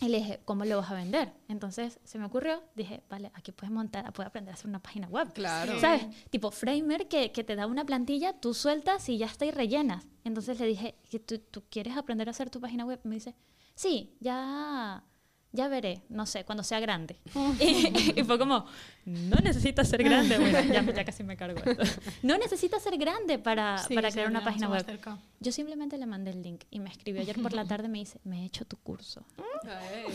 Y 0.00 0.08
le 0.08 0.18
dije, 0.18 0.40
¿cómo 0.44 0.64
lo 0.64 0.78
vas 0.78 0.90
a 0.90 0.94
vender? 0.94 1.32
Entonces 1.48 1.98
se 2.04 2.18
me 2.18 2.24
ocurrió, 2.24 2.62
dije, 2.74 3.02
vale, 3.08 3.30
aquí 3.34 3.52
puedes 3.52 3.72
montar, 3.72 4.10
puedes 4.12 4.28
aprender 4.28 4.52
a 4.52 4.54
hacer 4.54 4.68
una 4.68 4.80
página 4.80 5.08
web. 5.08 5.32
Claro. 5.32 5.78
¿Sabes? 5.80 6.06
Tipo 6.30 6.50
Framer 6.50 7.08
que, 7.08 7.32
que 7.32 7.44
te 7.44 7.56
da 7.56 7.66
una 7.66 7.84
plantilla, 7.84 8.32
tú 8.40 8.54
sueltas 8.54 9.08
y 9.08 9.18
ya 9.18 9.26
está 9.26 9.44
y 9.44 9.50
rellenas. 9.50 10.06
Entonces 10.24 10.58
le 10.60 10.66
dije, 10.66 10.94
¿que 11.10 11.18
tú, 11.18 11.38
tú 11.38 11.64
quieres 11.70 11.96
aprender 11.96 12.28
a 12.28 12.30
hacer 12.30 12.50
tu 12.50 12.60
página 12.60 12.84
web? 12.84 13.00
Me 13.04 13.16
dice, 13.16 13.34
sí, 13.74 14.16
ya, 14.20 15.04
ya 15.52 15.68
veré, 15.68 16.02
no 16.08 16.26
sé, 16.26 16.44
cuando 16.44 16.62
sea 16.62 16.78
grande. 16.80 17.16
y, 17.60 18.20
y 18.20 18.24
fue 18.24 18.38
como, 18.38 18.66
no 19.04 19.36
necesitas 19.42 19.88
ser 19.88 20.02
grande. 20.02 20.38
Bueno, 20.38 20.60
ya, 20.72 20.82
ya 20.82 21.04
casi 21.04 21.24
me 21.24 21.36
cargo 21.36 21.58
esto. 21.64 21.82
No 22.22 22.36
necesitas 22.36 22.82
ser 22.82 22.96
grande 22.98 23.38
para, 23.38 23.78
Sí, 23.78 23.94
para 23.94 24.10
sí, 24.10 24.14
crear 24.14 24.28
una 24.30 24.40
ya, 24.40 24.44
página 24.44 24.68
web. 24.68 24.84
cerca. 24.84 25.18
Yo 25.40 25.52
simplemente 25.52 25.96
le 25.98 26.06
mandé 26.06 26.30
el 26.32 26.42
link 26.42 26.64
y 26.70 26.80
me 26.80 26.90
escribió 26.90 27.22
ayer 27.22 27.40
por 27.40 27.52
la 27.52 27.64
tarde, 27.68 27.88
me 27.88 27.98
dice, 27.98 28.20
me 28.24 28.42
he 28.42 28.44
hecho 28.46 28.64
tu 28.64 28.76
curso. 28.76 29.24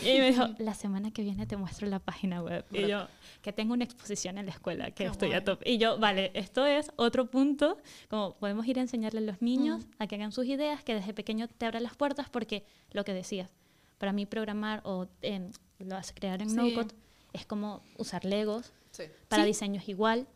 Y 0.04 0.18
me 0.18 0.30
dijo, 0.30 0.48
la 0.58 0.74
semana 0.74 1.10
que 1.10 1.22
viene 1.22 1.46
te 1.46 1.56
muestro 1.56 1.86
la 1.88 1.98
página 1.98 2.42
web. 2.42 2.64
Y 2.70 2.86
yo, 2.86 3.08
que 3.42 3.52
tengo 3.52 3.72
una 3.74 3.84
exposición 3.84 4.38
en 4.38 4.46
la 4.46 4.52
escuela, 4.52 4.86
que 4.86 5.04
Qué 5.04 5.06
estoy 5.06 5.28
a 5.32 5.40
guay. 5.40 5.44
top. 5.44 5.60
Y 5.66 5.78
yo, 5.78 5.98
vale, 5.98 6.30
esto 6.34 6.64
es 6.66 6.92
otro 6.96 7.26
punto, 7.30 7.78
como 8.08 8.34
podemos 8.36 8.66
ir 8.66 8.78
a 8.78 8.82
enseñarle 8.82 9.18
a 9.18 9.22
los 9.22 9.42
niños 9.42 9.84
a 9.98 10.06
que 10.06 10.14
hagan 10.16 10.32
sus 10.32 10.46
ideas, 10.46 10.82
que 10.84 10.94
desde 10.94 11.12
pequeño 11.14 11.48
te 11.48 11.66
abran 11.66 11.82
las 11.82 11.96
puertas, 11.96 12.28
porque 12.30 12.64
lo 12.92 13.04
que 13.04 13.12
decías, 13.14 13.50
para 14.04 14.12
mí 14.12 14.26
programar 14.26 14.82
o 14.84 15.06
en, 15.22 15.50
lo 15.78 15.96
hace 15.96 16.12
crear 16.12 16.42
en 16.42 16.50
Sí. 16.50 16.56
NoCode 16.56 16.92
es 17.32 17.46
como 17.46 17.82
usar 17.96 18.26
Legos, 18.26 18.70
Sí. 18.90 19.04
para 19.28 19.44
Sí. 19.44 19.46
diseños 19.48 19.88
igual, 19.88 20.26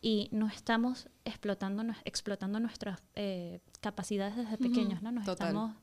y 0.00 0.30
no 0.32 0.46
estamos 0.48 1.06
explotando, 1.26 1.82
nues- 1.82 2.00
explotando 2.06 2.58
nuestras 2.60 2.98
eh, 3.16 3.60
capacidades 3.82 4.36
desde 4.38 4.56
pequeños, 4.56 5.02
¿no? 5.02 5.12
Nos 5.12 5.26
Total. 5.26 5.48
estamos 5.48 5.76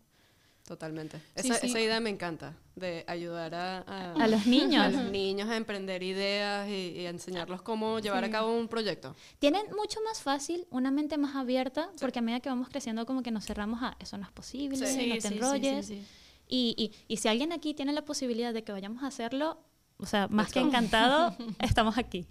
Totalmente. 0.65 1.17
Sí, 1.35 1.47
esa, 1.47 1.53
sí. 1.59 1.67
esa 1.67 1.79
idea 1.79 1.99
me 2.01 2.09
encanta, 2.09 2.53
de 2.75 3.05
ayudar 3.07 3.53
a, 3.55 3.77
a, 3.87 4.13
a 4.15 4.27
los 4.27 4.45
niños. 4.47 4.83
a 4.83 4.89
los 4.89 5.11
niños 5.11 5.47
a 5.47 5.55
emprender 5.57 6.01
ideas 6.01 6.67
y, 6.67 6.89
y 6.99 7.05
a 7.05 7.11
enseñarlos 7.11 7.61
cómo 7.61 7.99
llevar 7.99 8.23
a 8.23 8.27
Sí. 8.27 8.31
cabo 8.33 8.57
un 8.57 8.67
proyecto. 8.67 9.15
Tienen 9.37 9.67
mucho 9.77 9.99
más 10.03 10.21
fácil 10.23 10.65
una 10.71 10.89
mente 10.89 11.17
más 11.19 11.35
abierta, 11.35 11.89
porque 12.01 12.17
a 12.19 12.21
medida 12.23 12.39
que 12.39 12.49
vamos 12.49 12.67
creciendo 12.69 13.05
como 13.05 13.21
que 13.21 13.29
nos 13.31 13.45
cerramos 13.45 13.81
a 13.83 13.95
eso 13.99 14.17
no 14.17 14.25
es 14.25 14.31
posible, 14.31 14.75
Sí. 14.75 14.83
no 14.83 14.89
Sí, 14.89 15.09
te 15.09 15.21
sí, 15.21 15.27
sí, 15.29 15.33
enrolles. 15.35 15.91
Y, 16.47 16.75
y, 16.77 16.91
y 17.13 17.17
si 17.17 17.27
alguien 17.27 17.51
aquí 17.51 17.73
tiene 17.73 17.93
la 17.93 18.05
posibilidad 18.05 18.53
de 18.53 18.63
que 18.63 18.71
vayamos 18.71 19.03
a 19.03 19.07
hacerlo, 19.07 19.59
o 19.99 20.05
sea, 20.05 20.27
más 20.27 20.47
Let's 20.47 20.53
que 20.53 20.59
go. 20.61 20.67
encantado, 20.67 21.35
estamos 21.59 21.97
aquí. 21.97 22.27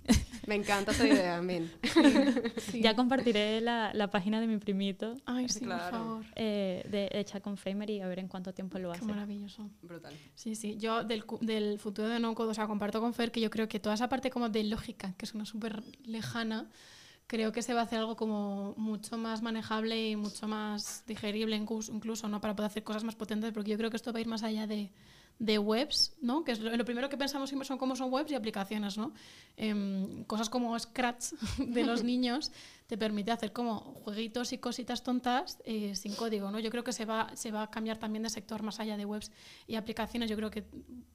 Me 0.46 0.54
encanta 0.54 0.92
esa 0.92 1.06
idea, 1.08 1.42
Min. 1.42 1.70
Sí. 2.58 2.80
Ya 2.80 2.94
compartiré 2.94 3.60
la, 3.60 3.92
la 3.94 4.08
página 4.10 4.40
de 4.40 4.46
mi 4.46 4.58
primito 4.58 5.14
Ay, 5.26 5.48
sí, 5.48 5.60
Claro. 5.60 5.82
por 5.82 5.90
favor. 5.90 6.24
eh, 6.36 6.86
de 6.88 7.08
hecha 7.18 7.40
con 7.40 7.56
Framer 7.56 7.90
y 7.90 8.00
a 8.00 8.06
ver 8.06 8.20
en 8.20 8.28
cuánto 8.28 8.54
tiempo 8.54 8.78
lo 8.78 8.92
Qué 8.92 8.98
hace. 8.98 9.06
maravilloso. 9.06 9.68
Brutal. 9.82 10.14
Sí, 10.36 10.54
sí. 10.54 10.76
Yo 10.78 11.02
del, 11.02 11.24
del 11.40 11.78
futuro 11.80 12.08
de 12.08 12.20
no 12.20 12.34
code, 12.36 12.50
o 12.50 12.54
sea, 12.54 12.66
comparto 12.68 13.00
con 13.00 13.12
Fer 13.14 13.32
que 13.32 13.40
yo 13.40 13.50
creo 13.50 13.68
que 13.68 13.80
toda 13.80 13.96
esa 13.96 14.08
parte 14.08 14.30
como 14.30 14.48
de 14.48 14.62
lógica, 14.64 15.14
que 15.18 15.26
suena 15.26 15.44
súper 15.44 15.82
lejana, 16.04 16.70
creo 17.26 17.52
que 17.52 17.62
se 17.62 17.74
va 17.74 17.80
a 17.80 17.84
hacer 17.84 17.98
algo 17.98 18.16
como 18.16 18.74
mucho 18.76 19.16
más 19.18 19.42
manejable 19.42 20.10
y 20.10 20.16
mucho 20.16 20.46
más 20.48 21.04
digerible 21.06 21.56
incluso, 21.56 22.28
¿no? 22.28 22.40
Para 22.40 22.54
poder 22.56 22.70
hacer 22.70 22.84
cosas 22.84 23.04
más 23.04 23.16
potentes, 23.16 23.52
porque 23.52 23.72
yo 23.72 23.78
creo 23.78 23.90
que 23.90 23.96
esto 23.96 24.12
va 24.12 24.18
a 24.18 24.20
ir 24.22 24.28
más 24.28 24.42
allá 24.42 24.66
de, 24.66 24.90
de 25.38 25.58
webs, 25.58 26.16
¿no? 26.22 26.44
Que 26.44 26.52
es 26.52 26.60
lo, 26.60 26.74
lo 26.74 26.84
primero 26.84 27.08
que 27.08 27.16
pensamos 27.16 27.50
siempre 27.50 27.66
son 27.66 27.76
cómo 27.76 27.94
son 27.94 28.12
webs 28.12 28.30
y 28.30 28.34
aplicaciones, 28.34 28.96
¿no? 28.96 29.12
Em, 29.56 30.24
cosas 30.24 30.48
como 30.48 30.78
Scratch 30.78 31.32
de 31.58 31.84
los 31.84 32.02
niños 32.04 32.52
te 32.86 32.96
permite 32.96 33.32
hacer 33.32 33.52
como 33.52 33.80
jueguitos 34.04 34.52
y 34.52 34.58
cositas 34.58 35.02
tontas 35.02 35.58
eh, 35.64 35.94
sin 35.94 36.14
código, 36.14 36.50
¿no? 36.50 36.58
Yo 36.58 36.70
creo 36.70 36.84
que 36.84 36.92
se 36.92 37.04
va, 37.04 37.30
se 37.34 37.50
va 37.50 37.62
a 37.62 37.70
cambiar 37.70 37.98
también 37.98 38.22
de 38.22 38.30
sector 38.30 38.62
más 38.62 38.80
allá 38.80 38.96
de 38.96 39.04
webs 39.04 39.30
y 39.66 39.74
aplicaciones. 39.74 40.30
Yo 40.30 40.36
creo 40.36 40.50
que 40.50 40.64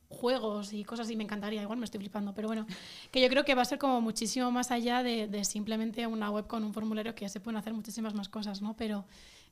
juegos 0.09 0.73
y 0.73 0.83
cosas 0.83 1.07
así 1.07 1.15
me 1.15 1.23
encantaría, 1.23 1.61
igual 1.61 1.79
me 1.79 1.85
estoy 1.85 1.99
flipando, 1.99 2.33
pero 2.33 2.47
bueno, 2.47 2.67
que 3.11 3.21
yo 3.21 3.29
creo 3.29 3.45
que 3.45 3.55
va 3.55 3.61
a 3.61 3.65
ser 3.65 3.79
como 3.79 4.01
muchísimo 4.01 4.51
más 4.51 4.69
allá 4.69 5.01
de, 5.01 5.27
de 5.27 5.45
simplemente 5.45 6.05
una 6.05 6.29
web 6.29 6.47
con 6.47 6.63
un 6.63 6.73
formulario 6.73 7.15
que 7.15 7.21
ya 7.21 7.29
se 7.29 7.39
pueden 7.39 7.57
hacer 7.57 7.73
muchísimas 7.73 8.13
más 8.13 8.27
cosas, 8.27 8.61
¿no? 8.61 8.75
Pero 8.75 9.05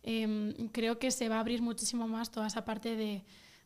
em, 0.03 0.53
creo 0.72 0.99
que 0.99 1.11
se 1.11 1.30
va 1.30 1.38
a 1.38 1.39
abrir 1.39 1.61
muchísimo 1.61 2.07
más 2.07 2.30
toda 2.30 2.47
esa 2.47 2.65
parte 2.65 2.95
de, 2.95 3.24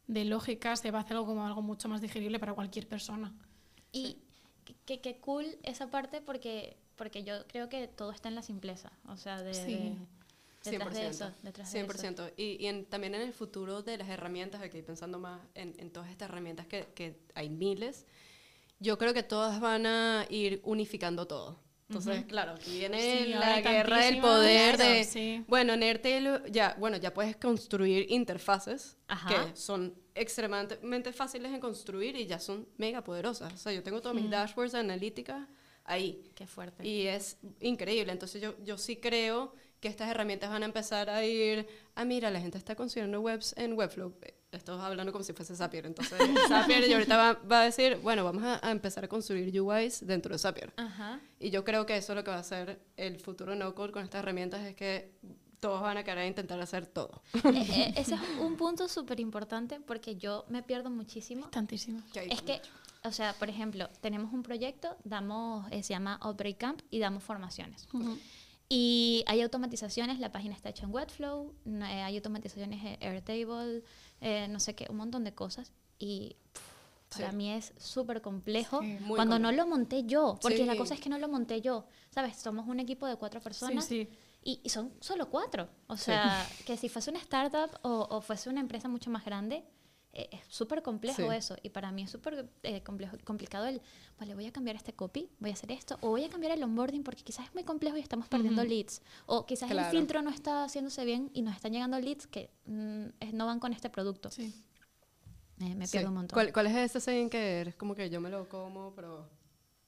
de 0.07 0.25
lógica, 0.25 0.75
se 0.75 0.91
va 0.91 0.99
a 0.99 1.01
hacer 1.01 1.13
algo 1.17 1.27
como 1.27 1.45
algo 1.45 1.61
mucho 1.61 1.87
más 1.89 2.01
digerible 2.01 2.39
para 2.39 2.53
cualquier 2.53 2.87
persona. 2.87 3.33
Y 3.91 4.17
qué 4.85 4.99
qué 5.01 5.17
cool 5.17 5.45
esa 5.63 5.87
parte 5.89 6.21
porque, 6.21 6.77
porque 6.95 7.23
yo 7.23 7.47
creo 7.47 7.69
que 7.69 7.87
todo 7.87 8.11
está 8.11 8.29
en 8.29 8.35
la 8.35 8.41
simpleza. 8.41 8.91
O 9.07 9.17
sea, 9.17 9.41
de, 9.41 9.53
Sí. 9.53 9.61
de- 9.73 9.95
detrás 10.71 10.93
de 10.93 10.99
100%. 11.01 11.09
eso. 11.09 11.31
Detrás 11.43 11.71
de 11.71 11.79
eso. 11.81 11.87
100%. 11.93 12.33
Y, 12.37 12.63
y 12.63 12.67
en- 12.67 12.85
también 12.85 13.15
en 13.15 13.21
el 13.21 13.33
futuro 13.33 13.81
de 13.81 13.97
las 13.97 14.09
herramientas, 14.09 14.61
aquí 14.61 14.81
pensando 14.81 15.19
más 15.19 15.41
en, 15.55 15.73
en 15.77 15.91
todas 15.91 16.09
estas 16.09 16.29
herramientas 16.29 16.67
que, 16.67 16.87
que 16.95 17.19
hay 17.35 17.49
miles, 17.49 18.05
yo 18.79 18.97
creo 18.97 19.13
que 19.13 19.23
todas 19.23 19.59
van 19.61 19.85
a 19.85 20.25
ir 20.29 20.59
unificando 20.63 21.27
todo. 21.27 21.59
Entonces, 21.97 22.25
claro, 22.25 22.53
aquí 22.53 22.79
viene 22.79 22.99
Sí, 23.25 23.29
la 23.33 23.61
guerra 23.61 24.05
del 24.05 24.19
poder 24.19 24.77
de, 24.77 25.03
sí. 25.03 25.43
bueno, 25.47 25.73
en 25.73 25.83
ya, 26.51 26.75
bueno, 26.79 26.97
ya 26.97 27.13
puedes 27.13 27.35
construir 27.35 28.07
interfaces 28.09 28.97
Ajá. 29.07 29.29
que 29.29 29.55
son 29.55 29.93
extremadamente 30.15 31.13
fáciles 31.13 31.51
de 31.51 31.59
construir 31.59 32.15
y 32.15 32.25
ya 32.25 32.39
son 32.39 32.67
mega 32.77 33.03
poderosas. 33.03 33.53
O 33.53 33.57
sea, 33.57 33.71
yo 33.71 33.83
tengo 33.83 34.01
todos 34.01 34.15
mis 34.15 34.29
dashboards 34.29 34.73
de 34.73 34.79
analítica 34.79 35.47
ahí. 35.85 36.23
Qué 36.35 36.47
fuerte. 36.47 36.87
Y 36.87 37.07
es 37.07 37.37
increíble. 37.59 38.11
Entonces 38.11 38.41
yo, 38.41 38.55
yo 38.63 38.77
sí 38.77 38.97
creo 38.97 39.53
que 39.79 39.87
estas 39.87 40.09
herramientas 40.09 40.49
van 40.49 40.63
a 40.63 40.65
empezar 40.65 41.09
a 41.09 41.25
ir, 41.25 41.67
ah, 41.95 42.05
mira, 42.05 42.29
la 42.31 42.39
gente 42.39 42.57
está 42.57 42.75
construyendo 42.75 43.19
webs 43.21 43.53
en 43.57 43.73
Webflow. 43.73 44.13
Estoy 44.57 44.79
hablando 44.79 45.11
como 45.11 45.23
si 45.23 45.33
fuese 45.33 45.55
Zapier. 45.55 45.85
Entonces 45.85 46.19
Zapier 46.47 46.87
y 46.87 46.93
ahorita 46.93 47.17
va, 47.17 47.33
va 47.33 47.61
a 47.61 47.63
decir, 47.65 47.97
bueno, 48.01 48.23
vamos 48.23 48.43
a, 48.43 48.65
a 48.65 48.71
empezar 48.71 49.03
a 49.05 49.07
construir 49.07 49.59
UIs 49.59 50.05
dentro 50.05 50.33
de 50.33 50.39
Zapier. 50.39 50.73
Ajá. 50.77 51.19
Y 51.39 51.49
yo 51.49 51.63
creo 51.63 51.85
que 51.85 51.97
eso 51.97 52.13
es 52.13 52.17
lo 52.17 52.23
que 52.23 52.31
va 52.31 52.39
a 52.39 52.43
ser 52.43 52.79
el 52.97 53.19
futuro 53.19 53.55
no 53.55 53.75
code 53.75 53.91
con 53.91 54.03
estas 54.03 54.19
herramientas, 54.19 54.61
es 54.65 54.75
que 54.75 55.11
todos 55.63 55.81
van 55.81 55.95
a 55.95 56.03
querer 56.03 56.27
intentar 56.27 56.59
hacer 56.59 56.87
todo. 56.87 57.21
Eh, 57.45 57.65
eh, 57.69 57.93
ese 57.95 58.15
es 58.15 58.21
un 58.41 58.57
punto 58.57 58.89
súper 58.89 59.19
importante 59.21 59.79
porque 59.79 60.17
yo 60.17 60.43
me 60.49 60.61
pierdo 60.61 60.89
muchísimo. 60.89 61.47
Tantísimo. 61.49 62.01
Es 62.15 62.41
que, 62.41 62.61
o 63.03 63.11
sea, 63.11 63.33
por 63.33 63.49
ejemplo, 63.49 63.89
tenemos 64.01 64.33
un 64.33 64.43
proyecto, 64.43 64.97
damos, 65.05 65.65
eh, 65.71 65.81
se 65.83 65.93
llama 65.93 66.17
Outbreak 66.21 66.57
Camp 66.57 66.81
y 66.89 66.99
damos 66.99 67.23
formaciones. 67.23 67.87
Ujú. 67.93 68.17
Y 68.69 69.23
hay 69.27 69.41
automatizaciones, 69.41 70.19
la 70.19 70.31
página 70.31 70.55
está 70.55 70.69
hecha 70.69 70.85
en 70.85 70.91
Webflow, 70.91 71.53
eh, 71.65 71.83
hay 71.83 72.15
automatizaciones 72.15 72.83
en 72.83 72.97
Airtable, 73.01 73.83
eh, 74.23 74.47
no 74.47 74.59
sé 74.59 74.73
qué, 74.75 74.87
un 74.89 74.97
montón 74.97 75.23
de 75.23 75.33
cosas. 75.33 75.71
Y 75.99 76.35
pff, 76.53 77.15
para 77.17 77.29
Sí. 77.31 77.35
mí 77.37 77.51
es 77.51 77.73
súper 77.77 78.21
complejo 78.21 78.81
Sí. 78.81 78.97
Cuando 79.07 79.37
no 79.37 79.51
lo 79.51 79.67
monté 79.67 80.03
yo, 80.05 80.37
porque 80.41 80.65
la 80.65 80.75
cosa 80.75 80.95
es 80.95 80.99
que 80.99 81.09
no 81.09 81.19
lo 81.19 81.27
monté 81.29 81.61
yo. 81.61 81.85
¿Sabes? 82.09 82.37
Somos 82.37 82.67
un 82.67 82.79
equipo 82.79 83.05
de 83.05 83.15
cuatro 83.17 83.39
personas 83.41 83.85
Sí, 83.85 84.05
sí. 84.05 84.17
Y, 84.45 84.59
y 84.63 84.69
son 84.69 84.91
solo 84.99 85.29
cuatro. 85.29 85.69
O 85.87 85.95
sea, 85.97 86.45
que 86.65 86.75
si 86.77 86.89
fuese 86.89 87.11
una 87.11 87.19
startup 87.19 87.69
o, 87.83 88.07
o 88.09 88.21
fuese 88.21 88.49
una 88.49 88.59
empresa 88.61 88.87
mucho 88.89 89.09
más 89.09 89.23
grande, 89.23 89.63
eh, 90.13 90.29
es 90.31 90.41
súper 90.47 90.81
complejo 90.83 91.17
Sí. 91.31 91.35
eso. 91.37 91.55
Y 91.63 91.69
para 91.69 91.91
mí 91.91 92.03
es 92.03 92.11
súper 92.11 92.47
eh, 92.63 92.81
complejo, 92.83 93.17
complicado 93.23 93.65
el, 93.65 93.81
vale, 94.19 94.35
voy 94.35 94.45
a 94.45 94.51
cambiar 94.51 94.75
este 94.75 94.93
copy, 94.93 95.27
voy 95.39 95.49
a 95.49 95.53
hacer 95.53 95.71
esto, 95.71 95.97
o 96.01 96.09
voy 96.09 96.23
a 96.23 96.29
cambiar 96.29 96.51
el 96.53 96.63
onboarding 96.63 97.03
porque 97.03 97.23
quizás 97.23 97.47
es 97.47 97.53
muy 97.53 97.63
complejo 97.63 97.97
y 97.97 97.99
estamos 98.01 98.27
perdiendo 98.27 98.63
leads. 98.63 99.01
O 99.25 99.45
quizás 99.45 99.69
el 99.71 99.83
filtro 99.85 100.21
no 100.21 100.29
está 100.29 100.63
haciéndose 100.65 101.03
bien 101.05 101.29
y 101.33 101.41
nos 101.41 101.55
están 101.55 101.71
llegando 101.73 101.99
leads 101.99 102.27
que 102.27 102.49
mm, 102.65 103.05
es- 103.19 103.33
no 103.33 103.45
van 103.45 103.59
con 103.59 103.73
este 103.73 103.89
producto. 103.89 104.29
sí. 104.31 104.53
Eh, 105.59 105.75
me 105.75 105.85
Sí. 105.87 105.93
pierdo 105.93 106.09
un 106.09 106.15
montón. 106.15 106.35
¿Cuál, 106.35 106.51
¿Cuál 106.51 106.67
es 106.67 106.75
ese 106.75 106.99
saying 106.99 107.29
que 107.29 107.61
eres? 107.61 107.75
Como 107.75 107.93
que 107.95 108.09
yo 108.09 108.19
me 108.19 108.29
lo 108.29 108.49
como, 108.49 108.93
pero... 108.95 109.29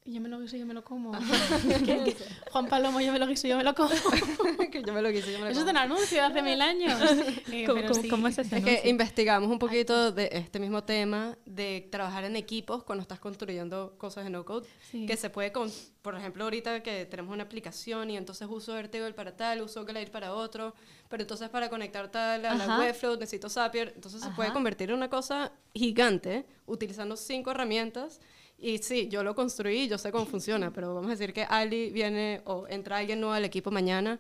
Yo 0.08 0.22
me 0.22 0.30
lo 0.30 0.39
guiso, 0.39 0.56
yo 0.56 0.68
me 0.68 0.76
lo 0.76 0.84
como. 0.84 1.12
Juan 2.51 2.68
Palomo, 2.68 3.01
yo 3.01 3.12
me 3.12 3.18
lo 3.18 3.26
guiso, 3.26 3.47
yo 3.47 3.58
me 3.58 3.64
lo 3.64 3.74
como. 3.74 3.89
que 4.72 4.84
yo 4.84 4.93
me 4.93 5.01
lo 5.01 5.10
quise, 5.12 5.32
yo 5.32 5.39
me 5.39 5.45
lo 5.45 5.49
Eso 5.51 5.62
es 5.62 5.66
como. 5.66 5.72
un 5.72 5.78
anuncio 5.78 6.18
de 6.18 6.24
hace 6.24 6.41
mil 6.43 6.62
años. 6.62 6.93
Eh, 7.51 7.64
¿Cómo, 7.66 7.76
pero 7.82 7.89
cómo- 7.89 8.01
sí. 8.01 8.10
cómo 8.10 8.28
es 8.28 8.38
ese 8.38 8.56
Es 8.58 8.64
que 8.64 8.70
anuncio? 8.72 8.89
investigamos 8.91 9.49
un 9.49 9.60
poquito 9.60 10.12
de 10.12 10.30
este 10.32 10.60
mismo 10.60 10.84
tema 10.84 11.38
de 11.45 11.88
trabajar 11.91 12.24
en 12.26 12.36
equipos 12.36 12.84
cuando 12.84 13.01
estás 13.01 13.20
construyendo 13.20 13.95
cosas 13.97 14.26
en 14.26 14.34
no 14.34 14.43
code, 14.45 14.68
Sí. 14.91 15.06
que 15.06 15.16
se 15.18 15.30
puede, 15.30 15.51
con, 15.51 15.72
por 16.01 16.16
ejemplo, 16.16 16.43
ahorita 16.43 16.84
que 16.84 17.06
tenemos 17.06 17.34
una 17.34 17.43
aplicación 17.43 18.10
y 18.12 18.18
entonces 18.18 18.47
uso 18.49 18.76
Airtable 18.76 19.14
para 19.14 19.36
tal, 19.36 19.62
uso 19.62 19.86
Glide 19.86 20.08
para 20.12 20.34
otro, 20.34 20.74
pero 21.10 21.24
entonces 21.24 21.49
para 21.49 21.70
conectar 21.70 22.12
tal 22.12 22.45
a 22.45 22.53
la 22.56 22.64
Ajá. 22.66 22.80
Webflow 22.80 23.16
necesito 23.18 23.49
Zapier, 23.49 23.93
entonces 23.95 24.22
se 24.22 24.30
puede 24.32 24.47
Ajá. 24.49 24.53
convertir 24.53 24.89
en 24.89 24.95
una 24.97 25.10
cosa 25.10 25.51
gigante 25.74 26.45
utilizando 26.66 27.16
cinco 27.16 27.51
herramientas 27.51 28.20
y 28.66 28.80
sí, 28.80 29.07
yo 29.09 29.24
lo 29.24 29.36
construí, 29.36 29.88
yo 29.88 29.99
sé 29.99 30.11
cómo 30.11 30.26
funciona, 30.26 30.74
pero 30.74 30.95
vamos 30.95 31.09
a 31.09 31.11
decir 31.11 31.34
que 31.34 31.43
Ali 31.43 31.91
viene 31.91 32.41
o 32.45 32.66
entra 32.68 32.97
alguien 32.97 33.20
nuevo 33.20 33.36
al 33.36 33.45
equipo 33.45 33.70
mañana 33.70 34.20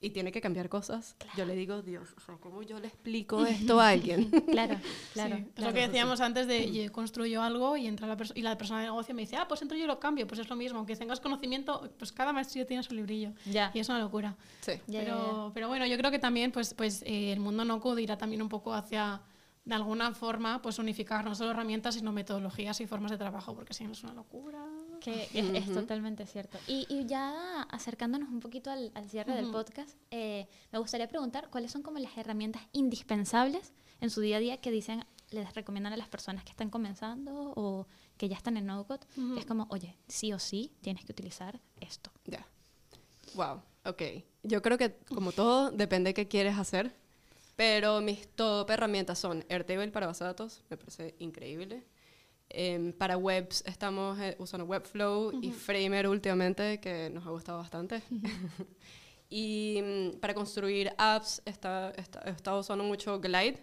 y 0.00 0.10
tiene 0.10 0.30
que 0.30 0.40
cambiar 0.40 0.68
cosas. 0.68 1.16
Yo 1.36 1.44
le 1.44 1.56
digo, 1.56 1.82
Dios, 1.82 2.08
o 2.16 2.20
sea, 2.20 2.36
¿cómo 2.36 2.62
yo 2.62 2.78
le 2.78 2.86
explico 2.86 3.44
esto 3.44 3.80
a 3.80 3.88
alguien? 3.88 4.30
Claro, 4.30 4.76
claro. 5.12 5.36
Sí, 5.36 5.42
es 5.42 5.54
claro. 5.54 5.70
lo 5.70 5.74
que 5.74 5.88
decíamos 5.88 6.20
antes 6.20 6.46
de 6.46 6.70
yo 6.70 6.92
construyo 6.92 7.42
algo 7.42 7.76
y 7.76 7.88
entra 7.88 8.06
la 8.06 8.16
y 8.36 8.42
la 8.42 8.56
persona 8.56 8.80
de 8.80 8.86
negocio 8.86 9.12
me 9.16 9.22
dice, 9.22 9.34
ah, 9.34 9.46
pues 9.48 9.62
entro 9.62 9.76
yo 9.76 9.82
y 9.82 9.86
lo 9.88 9.98
cambio. 9.98 10.24
Pues 10.28 10.40
es 10.40 10.48
lo 10.48 10.54
mismo, 10.54 10.78
aunque 10.78 10.94
tengas 10.94 11.18
conocimiento, 11.18 11.90
pues 11.98 12.12
cada 12.12 12.32
maestrillo 12.32 12.66
tiene 12.66 12.84
su 12.84 12.94
librillo. 12.94 13.32
Ya. 13.46 13.72
Y 13.74 13.80
es 13.80 13.88
una 13.88 13.98
locura. 13.98 14.36
Sí. 14.60 14.74
Ya, 14.86 15.00
ya, 15.00 15.00
pero, 15.00 15.50
pero 15.52 15.66
bueno, 15.66 15.86
yo 15.86 15.98
creo 15.98 16.12
que 16.12 16.20
también 16.20 16.52
pues, 16.52 16.72
pues, 16.74 17.02
eh, 17.02 17.32
el 17.32 17.40
mundo 17.40 17.64
no 17.64 17.80
code 17.80 18.00
irá 18.00 18.16
también 18.16 18.42
un 18.42 18.48
poco 18.48 18.72
hacia, 18.72 19.20
de 19.68 19.74
alguna 19.74 20.14
forma, 20.14 20.62
pues 20.62 20.78
unificar 20.78 21.22
no 21.26 21.34
solo 21.34 21.50
herramientas, 21.50 21.94
sino 21.94 22.10
metodologías 22.10 22.80
y 22.80 22.86
formas 22.86 23.10
de 23.10 23.18
trabajo, 23.18 23.54
porque 23.54 23.74
si 23.74 23.84
no 23.84 23.92
es 23.92 24.02
una 24.02 24.14
locura. 24.14 24.64
Que 24.98 25.28
es, 25.34 25.68
es 25.68 25.74
totalmente 25.74 26.26
cierto. 26.26 26.58
Y, 26.66 26.86
y 26.88 27.04
ya 27.04 27.62
acercándonos 27.64 28.30
un 28.30 28.40
poquito 28.40 28.70
al, 28.70 28.90
al 28.94 29.10
cierre 29.10 29.34
del 29.34 29.44
Ujú. 29.44 29.52
podcast, 29.52 29.94
eh, 30.10 30.48
me 30.72 30.78
gustaría 30.78 31.06
preguntar 31.06 31.50
cuáles 31.50 31.70
son 31.70 31.82
como 31.82 31.98
las 31.98 32.16
herramientas 32.16 32.62
indispensables 32.72 33.74
en 34.00 34.08
su 34.08 34.22
día 34.22 34.38
a 34.38 34.40
día 34.40 34.56
que 34.56 34.70
dicen, 34.70 35.04
les 35.30 35.52
recomiendan 35.54 35.92
a 35.92 35.98
las 35.98 36.08
personas 36.08 36.44
que 36.44 36.50
están 36.52 36.70
comenzando 36.70 37.52
o 37.54 37.86
que 38.16 38.30
ya 38.30 38.36
están 38.36 38.56
en 38.56 38.64
no-code? 38.64 39.06
Es 39.36 39.44
como, 39.44 39.66
oye, 39.68 39.98
sí 40.08 40.32
o 40.32 40.38
sí 40.38 40.72
tienes 40.80 41.04
que 41.04 41.12
utilizar 41.12 41.60
esto. 41.78 42.10
Ya. 42.24 42.46
Wow, 43.34 43.60
ok. 43.84 44.02
Yo 44.44 44.62
creo 44.62 44.78
que 44.78 44.96
como 45.14 45.32
todo 45.32 45.70
depende 45.70 46.08
de 46.08 46.14
qué 46.14 46.26
quieres 46.26 46.56
hacer, 46.56 46.96
pero 47.58 48.00
mis 48.00 48.28
top 48.36 48.70
herramientas 48.70 49.18
son 49.18 49.44
Airtable 49.48 49.88
para 49.90 50.06
base 50.06 50.22
de 50.24 50.28
datos, 50.30 50.62
me 50.70 50.76
parece 50.76 51.14
increíble. 51.18 51.82
Em, 52.50 52.92
para 52.92 53.16
webs 53.18 53.64
estamos 53.66 54.18
eh, 54.20 54.36
usando 54.38 54.64
Webflow 54.66 55.32
y 55.42 55.50
Framer 55.52 56.06
últimamente, 56.08 56.78
que 56.80 57.10
nos 57.10 57.26
ha 57.26 57.30
gustado 57.30 57.58
bastante. 57.58 58.02
y 59.30 59.80
mm, 59.82 60.20
para 60.20 60.34
construir 60.34 60.92
apps 60.98 61.42
está, 61.44 61.90
está- 61.96 62.22
he 62.26 62.30
estado 62.30 62.60
usando 62.60 62.84
mucho 62.84 63.20
Glide 63.20 63.58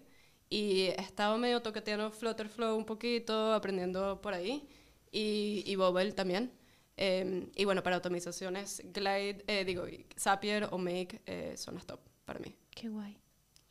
y 0.50 0.82
he 0.88 1.02
estado 1.02 1.38
medio 1.38 1.62
toqueteando 1.62 2.12
Flutterflow 2.12 2.76
un 2.78 2.86
poquito, 2.86 3.54
aprendiendo 3.54 4.22
por 4.22 4.34
ahí. 4.34 4.68
Y, 5.12 5.64
y 5.66 5.76
Bobble 5.78 6.12
también. 6.12 6.52
Em, 6.98 7.50
y 7.56 7.66
bueno, 7.66 7.82
para 7.84 7.96
automatizaciones, 7.98 8.82
Glide, 8.94 9.44
eh, 9.48 9.66
digo, 9.66 9.86
Zapier 10.20 10.68
o 10.72 10.78
Make 10.78 11.22
eh, 11.26 11.54
son 11.58 11.76
las 11.76 11.86
top 11.86 12.02
para 12.26 12.40
mí. 12.40 12.56
Qué 12.72 12.90
guay. 12.90 13.18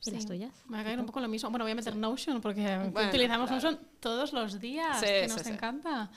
¿Y 0.05 0.09
Sí. 0.11 0.15
las 0.15 0.25
tuyas? 0.25 0.53
Me 0.67 0.77
va 0.77 0.81
a 0.81 0.83
caer 0.83 0.99
un 0.99 1.05
poco 1.05 1.19
lo 1.19 1.27
mismo. 1.27 1.49
Bueno, 1.49 1.65
voy 1.65 1.71
a 1.71 1.75
meter 1.75 1.95
Notion 1.95 2.41
porque 2.41 2.61
Bueno, 2.91 3.09
utilizamos 3.09 3.49
claro. 3.49 3.71
Notion 3.71 3.87
todos 3.99 4.33
los 4.33 4.59
días, 4.59 4.99
Sí, 4.99 5.05
que 5.05 5.29
sí, 5.29 5.35
nos 5.35 5.47
encanta. 5.47 6.11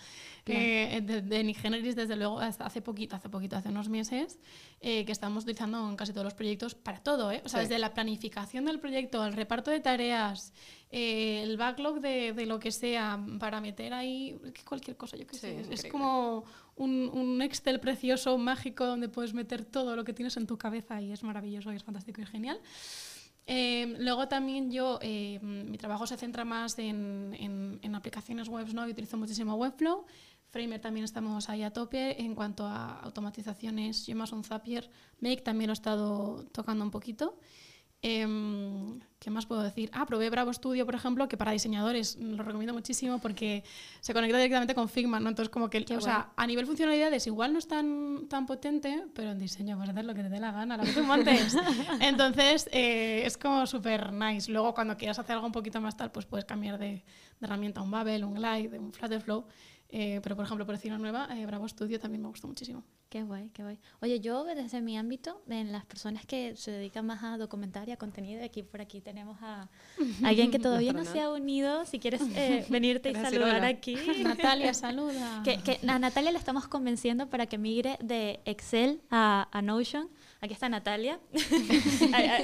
Eh, 0.50 1.02
de, 1.02 1.20
de 1.20 1.44
Nigeneris, 1.44 1.94
desde 1.94 2.16
luego, 2.16 2.40
hasta 2.40 2.64
hace 2.64 2.80
poquito, 2.80 3.14
hace 3.14 3.28
poquito, 3.28 3.54
hace 3.56 3.68
unos 3.68 3.90
meses, 3.90 4.38
eh, 4.80 5.04
que 5.04 5.12
estamos 5.12 5.42
utilizando 5.44 5.86
en 5.90 5.94
casi 5.94 6.12
todos 6.12 6.24
los 6.24 6.32
proyectos 6.32 6.74
para 6.74 7.00
todo, 7.02 7.30
¿eh? 7.30 7.42
O 7.44 7.50
sea, 7.50 7.60
desde 7.60 7.78
la 7.78 7.92
planificación 7.92 8.64
del 8.64 8.80
proyecto, 8.80 9.22
el 9.26 9.34
reparto 9.34 9.70
de 9.70 9.80
tareas, 9.80 10.54
eh, 10.90 11.42
el 11.42 11.58
backlog 11.58 12.00
de, 12.00 12.32
de 12.32 12.46
lo 12.46 12.58
que 12.60 12.72
sea, 12.72 13.22
para 13.38 13.60
meter 13.60 13.92
ahí 13.92 14.40
cualquier 14.64 14.96
cosa, 14.96 15.18
yo 15.18 15.26
qué 15.26 15.36
sé. 15.36 15.50
Es- 15.60 15.66
es 15.66 15.84
increíble. 15.84 15.90
como 15.90 16.44
un, 16.76 17.10
un 17.12 17.42
Excel 17.42 17.78
precioso, 17.78 18.38
mágico, 18.38 18.86
donde 18.86 19.10
puedes 19.10 19.34
meter 19.34 19.66
todo 19.66 19.96
lo 19.96 20.04
que 20.04 20.14
tienes 20.14 20.34
en 20.38 20.46
tu 20.46 20.56
cabeza 20.56 21.02
y 21.02 21.12
es 21.12 21.22
maravilloso 21.24 21.74
y 21.74 21.76
es 21.76 21.84
fantástico 21.84 22.22
y 22.22 22.24
genial. 22.26 22.58
Eh, 23.50 23.96
luego 23.98 24.28
también 24.28 24.70
yo, 24.70 24.98
eh, 25.00 25.38
mi 25.42 25.78
trabajo 25.78 26.06
se 26.06 26.18
centra 26.18 26.44
más 26.44 26.78
en, 26.78 27.34
en- 27.38 27.78
en 27.82 27.94
aplicaciones 27.94 28.48
web, 28.48 28.66
¿no? 28.74 28.84
Yo 28.84 28.92
utilizo 28.92 29.16
muchísimo 29.16 29.54
Webflow. 29.54 30.04
Framer 30.50 30.80
también 30.80 31.04
estamos 31.04 31.48
ahí 31.48 31.62
a 31.62 31.72
tope. 31.72 32.20
En 32.22 32.34
cuanto 32.34 32.66
a 32.66 33.00
automatizaciones, 33.00 34.06
yo 34.06 34.14
más 34.16 34.32
un 34.32 34.44
Zapier. 34.44 34.90
Make 35.20 35.38
también 35.42 35.68
lo 35.68 35.72
he 35.72 35.80
estado 35.80 36.44
tocando 36.52 36.84
un 36.84 36.90
poquito. 36.90 37.38
Em, 38.02 39.00
¿Qué 39.18 39.30
más 39.30 39.46
puedo 39.46 39.62
decir? 39.64 39.90
Ah, 39.92 40.06
probé 40.06 40.30
Bravo 40.30 40.52
Studio, 40.52 40.86
por 40.86 40.94
ejemplo, 40.94 41.26
que 41.26 41.36
para 41.36 41.50
diseñadores 41.50 42.16
lo 42.16 42.44
recomiendo 42.44 42.72
muchísimo 42.72 43.18
porque 43.18 43.64
se 44.00 44.14
conecta 44.14 44.36
directamente 44.36 44.76
con 44.76 44.88
Figma, 44.88 45.18
¿no? 45.18 45.28
Entonces, 45.28 45.50
como 45.50 45.68
que, 45.68 45.84
Qué 45.84 45.96
o 45.96 46.00
sea, 46.00 46.30
a 46.36 46.46
nivel 46.46 46.66
funcionalidades 46.66 47.26
igual 47.26 47.52
no 47.52 47.58
es 47.58 47.66
tan, 47.66 48.28
tan 48.28 48.46
potente, 48.46 49.06
pero 49.14 49.32
en 49.32 49.38
diseño 49.40 49.76
puedes 49.76 49.90
hacer 49.90 50.04
lo 50.04 50.14
que 50.14 50.22
te 50.22 50.28
dé 50.28 50.38
la 50.38 50.52
gana, 50.52 50.76
lo 50.76 50.84
que 50.84 50.92
tú 50.92 51.02
montes. 51.02 51.56
Entonces, 52.00 52.68
eh, 52.70 53.22
es 53.24 53.36
como 53.36 53.66
súper 53.66 54.12
nice. 54.12 54.52
Luego, 54.52 54.72
cuando 54.72 54.96
quieras 54.96 55.18
hacer 55.18 55.32
algo 55.32 55.46
un 55.46 55.52
poquito 55.52 55.80
más 55.80 55.96
tal, 55.96 56.12
pues 56.12 56.24
puedes 56.24 56.44
cambiar 56.44 56.78
de, 56.78 56.86
de 56.86 57.02
herramienta 57.40 57.80
a 57.80 57.82
un 57.82 57.90
Babel, 57.90 58.22
un 58.22 58.34
Glide, 58.34 58.78
un 58.78 58.92
Flutterflow. 58.92 59.46
Eh, 59.90 60.20
pero, 60.22 60.36
por 60.36 60.44
ejemplo, 60.44 60.66
por 60.66 60.74
decir 60.74 60.90
una 60.92 60.98
nueva, 60.98 61.28
eh, 61.34 61.46
Bravo 61.46 61.66
Studio 61.66 61.98
también 61.98 62.20
me 62.20 62.28
gustó 62.28 62.46
muchísimo. 62.46 62.84
Qué 63.08 63.22
guay, 63.22 63.48
qué 63.54 63.62
guay. 63.62 63.78
Oye, 64.02 64.20
yo 64.20 64.44
desde 64.44 64.82
mi 64.82 64.98
ámbito, 64.98 65.40
en 65.48 65.72
las 65.72 65.86
personas 65.86 66.26
que 66.26 66.56
se 66.56 66.70
dedican 66.70 67.06
más 67.06 67.22
a 67.22 67.38
documentar 67.38 67.88
y 67.88 67.92
a 67.92 67.96
contenido, 67.96 68.44
aquí 68.44 68.62
por 68.62 68.82
aquí 68.82 69.00
tenemos 69.00 69.38
a 69.40 69.70
alguien 70.24 70.50
que 70.50 70.58
todavía 70.58 70.92
no 70.92 71.06
se 71.06 71.22
ha 71.22 71.30
unido. 71.30 71.86
Si 71.86 71.98
quieres 71.98 72.20
eh, 72.36 72.66
venirte 72.68 73.08
y 73.08 73.12
¿Quieres 73.12 73.30
decir 73.30 73.46
saludar 73.46 73.64
aquí. 73.64 73.96
Natalia, 74.22 74.74
saluda. 74.74 75.42
Que, 75.42 75.56
que 75.62 75.80
a 75.88 75.98
Natalia 75.98 76.32
la 76.32 76.38
estamos 76.38 76.68
convenciendo 76.68 77.30
para 77.30 77.46
que 77.46 77.56
migre 77.56 77.96
de 78.02 78.40
Excel 78.44 79.00
a, 79.10 79.48
a 79.50 79.62
Notion. 79.62 80.10
Aquí 80.42 80.52
está 80.52 80.68
Natalia. 80.68 81.18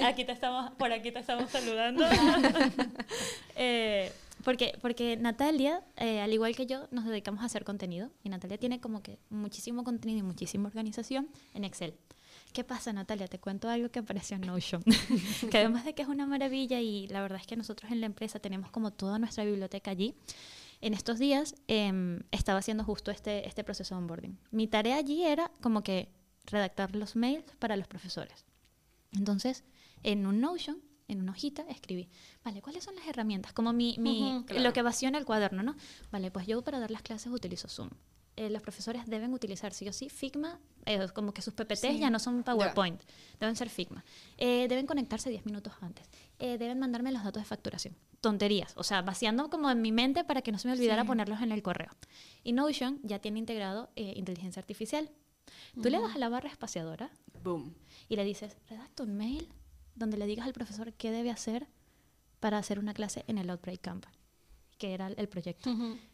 Aquí 0.04 0.24
te 0.24 0.32
estamos, 0.32 0.72
por 0.72 0.92
aquí 0.92 1.12
te 1.12 1.18
estamos 1.18 1.50
saludando. 1.50 2.04
Eh, 3.56 4.10
porque, 4.44 4.78
porque 4.80 5.16
Natalia, 5.16 5.82
eh, 5.96 6.20
al 6.20 6.32
igual 6.32 6.54
que 6.54 6.66
yo, 6.66 6.86
nos 6.90 7.04
dedicamos 7.04 7.42
a 7.42 7.46
hacer 7.46 7.64
contenido. 7.64 8.10
Y 8.22 8.28
Natalia 8.28 8.58
tiene 8.58 8.80
como 8.80 9.02
que 9.02 9.18
muchísimo 9.30 9.84
contenido 9.84 10.20
y 10.20 10.22
muchísima 10.22 10.68
organización 10.68 11.28
en 11.54 11.64
Excel. 11.64 11.94
¿Qué 12.52 12.62
pasa, 12.62 12.92
Natalia? 12.92 13.26
Te 13.26 13.40
cuento 13.40 13.68
algo 13.68 13.90
que 13.90 13.98
apareció 13.98 14.36
en 14.36 14.42
Notion. 14.42 14.82
que 15.50 15.58
además 15.58 15.84
de 15.84 15.94
que 15.94 16.02
es 16.02 16.08
una 16.08 16.26
maravilla 16.26 16.80
y 16.80 17.08
la 17.08 17.22
verdad 17.22 17.40
es 17.40 17.46
que 17.46 17.56
nosotros 17.56 17.90
en 17.90 18.00
la 18.00 18.06
empresa 18.06 18.38
tenemos 18.38 18.70
como 18.70 18.92
toda 18.92 19.18
nuestra 19.18 19.44
biblioteca 19.44 19.90
allí. 19.90 20.14
En 20.80 20.94
estos 20.94 21.18
días 21.18 21.54
em, 21.66 22.20
estaba 22.30 22.58
haciendo 22.58 22.84
justo 22.84 23.10
este, 23.10 23.48
este 23.48 23.64
proceso 23.64 23.94
de 23.94 24.02
onboarding. 24.02 24.38
Mi 24.50 24.66
tarea 24.66 24.96
allí 24.96 25.24
era 25.24 25.50
como 25.62 25.82
que 25.82 26.10
redactar 26.46 26.94
los 26.94 27.16
mails 27.16 27.44
para 27.58 27.76
los 27.76 27.88
profesores. 27.88 28.44
Entonces, 29.12 29.64
en 30.02 30.26
un 30.26 30.40
Notion, 30.40 30.78
en 31.08 31.20
una 31.20 31.32
hojita, 31.32 31.62
escribí, 31.68 32.08
vale, 32.44 32.62
¿cuáles 32.62 32.84
son 32.84 32.94
las 32.96 33.06
herramientas? 33.06 33.52
Como 33.52 33.72
mi, 33.72 33.96
mi- 33.98 34.22
Ujú, 34.36 34.46
claro. 34.46 34.62
lo 34.62 34.72
que 34.72 34.82
vació 34.82 35.08
en 35.08 35.14
el 35.16 35.24
cuaderno, 35.24 35.62
¿no? 35.62 35.76
Vale, 36.10 36.30
pues 36.30 36.46
yo 36.46 36.62
para 36.62 36.80
dar 36.80 36.90
las 36.90 37.02
clases 37.02 37.32
utilizo 37.32 37.68
Zoom. 37.68 37.90
Eh, 38.36 38.50
los 38.50 38.62
profesores 38.62 39.06
deben 39.06 39.32
utilizar 39.32 39.72
sí 39.72 39.88
o 39.88 39.92
sí 39.92 40.08
Figma, 40.08 40.58
eh, 40.86 41.06
como 41.14 41.32
que 41.32 41.40
sus 41.40 41.54
PPTs 41.54 41.80
Sí. 41.92 41.98
ya 42.00 42.10
no 42.10 42.18
son 42.18 42.42
PowerPoint, 42.42 43.00
deben 43.38 43.54
ser 43.54 43.68
Figma. 43.70 44.04
Eh, 44.38 44.66
deben 44.68 44.86
conectarse 44.86 45.30
10 45.30 45.46
minutos 45.46 45.72
antes. 45.80 46.08
Eh, 46.40 46.58
deben 46.58 46.80
mandarme 46.80 47.12
los 47.12 47.22
datos 47.22 47.42
de 47.42 47.46
facturación. 47.46 47.94
Tonterías, 48.20 48.72
o 48.76 48.82
sea, 48.82 49.02
vaciando 49.02 49.50
como 49.50 49.70
en 49.70 49.80
mi 49.82 49.92
mente 49.92 50.24
para 50.24 50.42
que 50.42 50.50
no 50.50 50.58
se 50.58 50.66
me 50.66 50.74
olvidara 50.74 51.02
Sí. 51.02 51.06
ponerlos 51.08 51.42
en 51.42 51.52
el 51.52 51.62
correo. 51.62 51.90
Y 52.42 52.52
Notion 52.54 52.98
ya 53.04 53.20
tiene 53.20 53.38
integrado 53.38 53.90
eh, 53.94 54.14
inteligencia 54.16 54.58
artificial. 54.60 55.10
Tú 55.80 55.88
le 55.90 56.00
das 56.00 56.16
a 56.16 56.18
la 56.18 56.28
barra 56.28 56.48
espaciadora 56.48 57.10
Boom. 57.44 57.74
y 58.08 58.16
le 58.16 58.24
dices, 58.24 58.56
redacta 58.68 59.02
un 59.04 59.14
mail 59.16 59.48
donde 59.94 60.16
le 60.16 60.26
digas 60.26 60.46
al 60.46 60.52
profesor 60.52 60.92
qué 60.92 61.10
debe 61.10 61.30
hacer 61.30 61.66
para 62.40 62.58
hacer 62.58 62.78
una 62.78 62.94
clase 62.94 63.24
en 63.26 63.38
el 63.38 63.48
Outbreak 63.50 63.80
Camp, 63.80 64.06
que 64.78 64.92
era 64.94 65.08
el 65.08 65.28
proyecto. 65.28 65.70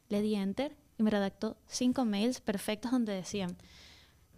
Le 0.09 0.23
di 0.23 0.35
enter 0.35 0.77
y 0.99 1.03
me 1.03 1.11
redactó 1.11 1.57
cinco 1.67 2.05
mails 2.05 2.41
perfectos 2.41 2.93
donde 2.93 3.13
decían, 3.13 3.57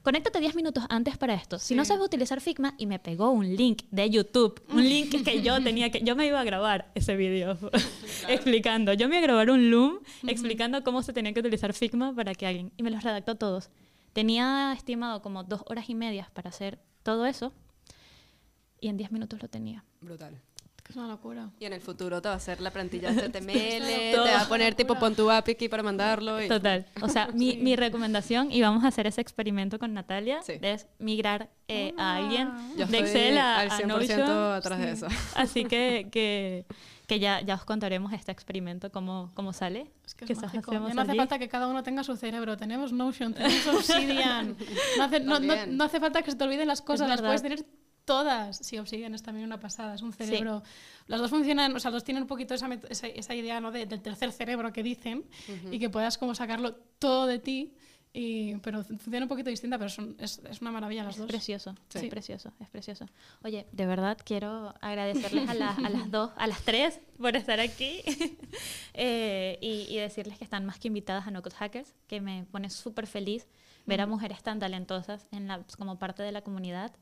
conéctate 0.02 0.40
10 0.40 0.54
minutos 0.54 0.84
antes 0.88 1.16
para 1.16 1.34
esto. 1.34 1.58
Si 1.58 1.74
no 1.74 1.84
sabes 1.84 2.04
utilizar 2.04 2.40
Figma, 2.40 2.74
y 2.78 2.86
me 2.86 2.98
pegó 2.98 3.30
un 3.30 3.56
link 3.56 3.82
de 3.90 4.10
YouTube, 4.10 4.62
un 4.68 4.82
link 4.82 5.10
que 5.24 5.42
yo 5.42 5.62
tenía 5.62 5.90
que, 5.90 6.00
yo 6.02 6.16
me 6.16 6.26
iba 6.26 6.40
a 6.40 6.44
grabar 6.44 6.90
ese 6.94 7.16
video 7.16 7.58
explicando, 8.28 8.92
yo 8.92 9.08
me 9.08 9.16
iba 9.16 9.24
a 9.24 9.26
grabar 9.26 9.50
un 9.50 9.70
Loom 9.70 9.98
explicando 10.26 10.82
cómo 10.82 11.02
se 11.02 11.12
tenía 11.12 11.32
que 11.32 11.40
utilizar 11.40 11.72
Figma 11.72 12.14
para 12.14 12.34
que 12.34 12.46
alguien, 12.46 12.72
y 12.76 12.82
me 12.82 12.90
los 12.90 13.02
redactó 13.02 13.36
todos. 13.36 13.70
Tenía 14.12 14.72
estimado 14.72 15.22
como 15.22 15.44
dos 15.44 15.62
horas 15.66 15.88
y 15.88 15.94
medias 15.94 16.30
para 16.30 16.50
hacer 16.50 16.78
todo 17.02 17.26
eso, 17.26 17.52
y 18.82 18.88
en 18.88 18.98
10 18.98 19.12
minutos 19.12 19.40
lo 19.40 19.48
tenía. 19.48 19.82
Brutal. 20.02 20.38
Es 20.90 20.96
una 20.96 21.06
locura. 21.06 21.48
Y 21.60 21.64
en 21.64 21.72
el 21.72 21.80
futuro 21.80 22.20
te 22.20 22.28
va 22.28 22.34
a 22.34 22.36
hacer 22.36 22.60
la 22.60 22.70
plantilla 22.70 23.10
HTML, 23.12 23.46
te 24.12 24.16
va 24.18 24.42
a 24.42 24.48
poner 24.48 24.74
tipo 24.74 24.96
pon 24.96 25.14
tu 25.14 25.30
API 25.30 25.52
aquí 25.52 25.68
para 25.68 25.82
mandarlo. 25.82 26.42
Y... 26.42 26.48
Total. 26.48 26.84
O 27.00 27.08
sea, 27.08 27.28
mi, 27.28 27.52
Sí. 27.52 27.56
mi 27.58 27.76
recomendación, 27.76 28.50
y 28.52 28.60
vamos 28.60 28.84
a 28.84 28.88
hacer 28.88 29.06
ese 29.06 29.20
experimento 29.20 29.78
con 29.78 29.94
Natalia, 29.94 30.42
Sí. 30.42 30.54
es 30.60 30.86
migrar 30.98 31.48
eh, 31.68 31.94
a 31.96 32.16
alguien 32.16 32.50
Yo 32.76 32.86
de 32.86 32.98
Excel 32.98 33.38
a, 33.38 33.60
al 33.60 33.70
a 33.70 33.78
100% 33.78 33.86
Notion. 33.86 34.20
atrás 34.54 34.78
de 34.80 34.86
Sí. 34.86 34.92
eso. 34.92 35.06
Así 35.36 35.64
que, 35.64 36.08
que, 36.12 36.66
que 37.06 37.20
ya, 37.20 37.40
ya 37.40 37.54
os 37.54 37.64
contaremos 37.64 38.12
este 38.12 38.32
experimento, 38.32 38.90
cómo, 38.90 39.30
cómo 39.34 39.52
sale. 39.54 39.90
Es 40.04 40.14
que 40.14 40.30
es 40.30 40.42
mágico. 40.42 40.72
hacemos 40.72 40.88
Ya 40.88 40.94
no 40.94 41.02
hace 41.02 41.10
allí. 41.12 41.18
falta 41.18 41.38
que 41.38 41.48
cada 41.48 41.68
uno 41.68 41.82
tenga 41.84 42.02
su 42.04 42.16
cerebro. 42.16 42.56
Tenemos 42.58 42.92
Notion, 42.92 43.32
tenemos 43.32 43.66
Obsidian. 43.68 44.56
No 44.98 45.04
hace, 45.04 45.20
no, 45.20 45.38
no- 45.38 45.66
no 45.68 45.84
hace 45.84 46.00
falta 46.00 46.20
que 46.22 46.32
se 46.32 46.36
te 46.36 46.44
olviden 46.44 46.66
las 46.68 46.82
cosas, 46.82 47.08
las 47.08 47.22
puedes 47.22 47.40
tener 47.40 47.64
todas. 48.04 48.56
Sí, 48.58 48.78
Obsidian 48.78 49.14
es 49.14 49.22
también 49.22 49.46
una 49.46 49.60
pasada, 49.60 49.94
es 49.94 50.02
un 50.02 50.12
cerebro. 50.12 50.62
Las 51.06 51.20
dos 51.20 51.30
funcionan, 51.30 51.74
o 51.76 51.80
sea, 51.80 51.90
los 51.90 51.96
dos 51.98 52.04
tienen 52.04 52.22
un 52.22 52.28
poquito 52.28 52.54
esa, 52.54 52.68
esa, 52.88 53.06
esa 53.06 53.34
idea 53.34 53.60
¿no? 53.60 53.70
de- 53.72 53.86
del 53.86 54.00
tercer 54.02 54.32
cerebro 54.32 54.72
que 54.72 54.82
dicen 54.82 55.24
y 55.70 55.78
que 55.78 55.90
puedas 55.90 56.18
como 56.18 56.34
sacarlo 56.34 56.74
todo 56.98 57.26
de 57.26 57.38
ti. 57.38 57.74
Y, 58.14 58.56
pero 58.56 58.84
funciona 58.84 59.20
un 59.24 59.28
poquito 59.28 59.48
distinta, 59.48 59.78
pero 59.78 59.88
son- 59.88 60.14
es, 60.18 60.38
es 60.50 60.60
una 60.60 60.70
maravilla 60.70 61.02
las 61.02 61.14
Es 61.14 61.20
dos. 61.20 61.28
precioso, 61.28 61.74
Sí. 61.88 61.98
es 62.00 62.04
precioso, 62.10 62.52
es 62.60 62.68
precioso. 62.68 63.06
Oye, 63.42 63.66
de 63.72 63.86
verdad 63.86 64.18
quiero 64.22 64.74
agradecerles 64.82 65.48
a, 65.48 65.54
las- 65.54 65.78
a 65.78 65.88
las 65.88 66.10
dos, 66.10 66.30
a 66.36 66.46
las 66.46 66.60
tres 66.62 67.00
por 67.18 67.34
estar 67.36 67.58
aquí 67.60 68.02
Eh, 68.94 69.58
y, 69.62 69.86
y 69.88 69.96
decirles 69.98 70.36
que 70.36 70.44
están 70.44 70.66
más 70.66 70.78
que 70.78 70.88
invitadas 70.88 71.26
a 71.26 71.30
No 71.30 71.40
Code 71.42 71.56
Hackers, 71.56 71.94
que 72.06 72.20
me 72.20 72.44
pone 72.50 72.68
súper 72.68 73.06
feliz 73.06 73.46
ver 73.86 74.00
a 74.02 74.06
mujeres 74.06 74.42
tan 74.42 74.58
talentosas 74.58 75.26
en 75.32 75.48
la, 75.48 75.64
como 75.78 75.98
parte 75.98 76.22
de 76.22 76.32
la 76.32 76.42
comunidad 76.42 76.92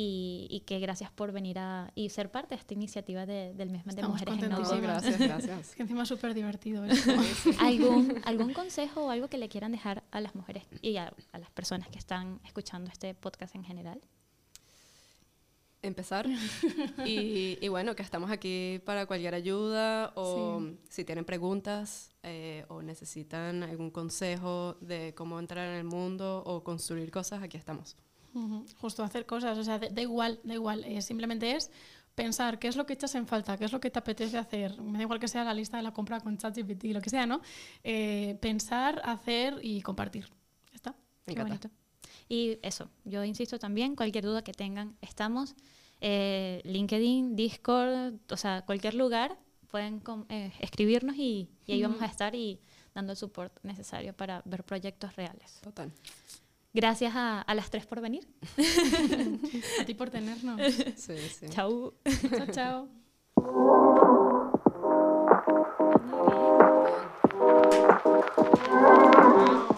y, 0.00 0.46
y 0.48 0.60
que 0.60 0.78
gracias 0.78 1.10
por 1.10 1.32
venir 1.32 1.58
a 1.58 1.90
y 1.96 2.10
ser 2.10 2.30
parte 2.30 2.54
de 2.54 2.60
esta 2.60 2.72
iniciativa 2.74 3.26
de- 3.26 3.52
del 3.54 3.70
mes 3.70 3.84
de 3.84 4.02
mujeres 4.04 4.34
en 4.34 4.40
No 4.48 4.48
No, 4.48 4.56
Code. 4.62 4.68
contentísimas. 4.68 5.02
gracias, 5.02 5.18
gracias. 5.28 5.70
Es 5.70 5.74
que 5.74 5.82
encima 5.82 6.02
es 6.04 6.08
súper 6.08 6.34
divertido. 6.34 6.84
¿Algún, 7.60 8.20
¿Algún 8.24 8.52
consejo 8.52 9.06
o 9.06 9.10
algo 9.10 9.26
que 9.26 9.38
le 9.38 9.48
quieran 9.48 9.72
dejar 9.72 10.04
a 10.12 10.20
las 10.20 10.36
mujeres 10.36 10.62
y 10.82 10.98
a, 10.98 11.12
a 11.32 11.38
las 11.38 11.50
personas 11.50 11.88
que 11.88 11.98
están 11.98 12.38
escuchando 12.44 12.90
este 12.92 13.14
podcast 13.14 13.56
en 13.56 13.64
general? 13.64 14.00
empezar. 15.82 16.26
y, 17.06 17.58
y 17.60 17.68
bueno, 17.68 17.94
que 17.94 18.02
estamos 18.02 18.30
aquí 18.30 18.80
para 18.84 19.06
cualquier 19.06 19.34
ayuda 19.34 20.12
o 20.16 20.60
si 20.88 21.04
tienen 21.04 21.24
preguntas 21.24 22.10
eh, 22.24 22.64
o 22.68 22.82
necesitan 22.82 23.62
algún 23.62 23.90
consejo 23.90 24.76
de 24.80 25.14
cómo 25.14 25.38
entrar 25.38 25.68
en 25.68 25.74
el 25.76 25.84
mundo 25.84 26.42
o 26.46 26.62
construir 26.64 27.10
cosas, 27.10 27.42
aquí 27.42 27.56
estamos. 27.56 27.96
Justo 28.80 29.02
hacer 29.02 29.26
cosas, 29.26 29.58
o 29.58 29.64
sea, 29.64 29.78
da 29.78 30.00
igual, 30.02 30.38
da 30.44 30.54
igual, 30.54 30.84
eh, 30.84 31.02
simplemente 31.02 31.56
es 31.56 31.70
pensar 32.14 32.58
qué 32.58 32.68
es 32.68 32.76
lo 32.76 32.84
que 32.86 32.92
echas 32.94 33.14
en 33.14 33.26
falta, 33.26 33.56
qué 33.56 33.64
es 33.64 33.72
lo 33.72 33.80
que 33.80 33.90
te 33.90 33.98
apetece 33.98 34.38
hacer, 34.38 34.80
me 34.80 34.98
da 34.98 35.02
igual 35.02 35.18
que 35.20 35.28
sea 35.28 35.44
la 35.44 35.54
lista 35.54 35.76
de 35.76 35.82
la 35.84 35.92
compra 35.92 36.20
con 36.20 36.36
ChatGPT, 36.36 36.84
lo 36.86 37.00
que 37.00 37.10
sea, 37.10 37.26
¿no? 37.26 37.40
Eh, 37.84 38.36
pensar, 38.40 39.00
hacer 39.04 39.58
y 39.62 39.82
compartir. 39.82 40.26
Ya 40.70 40.76
está. 40.76 40.94
Qué 41.26 41.42
bonito. 41.42 41.70
Y 42.28 42.58
eso, 42.62 42.90
yo 43.04 43.24
insisto 43.24 43.58
también, 43.58 43.94
cualquier 43.96 44.24
duda 44.24 44.42
que 44.42 44.52
tengan, 44.52 44.96
estamos. 45.00 45.54
eh, 46.00 46.60
LinkedIn, 46.64 47.34
Discord, 47.36 48.14
o 48.30 48.36
sea, 48.36 48.62
cualquier 48.64 48.94
lugar, 48.94 49.36
pueden 49.68 50.02
eh, 50.28 50.52
escribirnos 50.60 51.16
y, 51.16 51.48
y 51.66 51.72
ahí 51.72 51.82
vamos 51.82 52.00
a 52.02 52.06
estar 52.06 52.34
y 52.34 52.60
dando 52.94 53.12
el 53.12 53.16
support 53.18 53.52
necesario 53.62 54.12
para 54.14 54.42
ver 54.44 54.64
proyectos 54.64 55.14
reales. 55.16 55.60
Total. 55.62 55.92
Gracias 56.78 57.12
a, 57.16 57.44
las 57.56 57.70
tres 57.70 57.86
por 57.86 58.00
venir. 58.00 58.28
a 59.80 59.84
ti 59.84 59.94
por 59.94 60.10
tenernos. 60.10 60.60
Sí, 60.94 61.18
sí. 61.18 61.46
Chau. 61.50 61.94
Chao, 62.54 62.88
chao. 69.26 69.68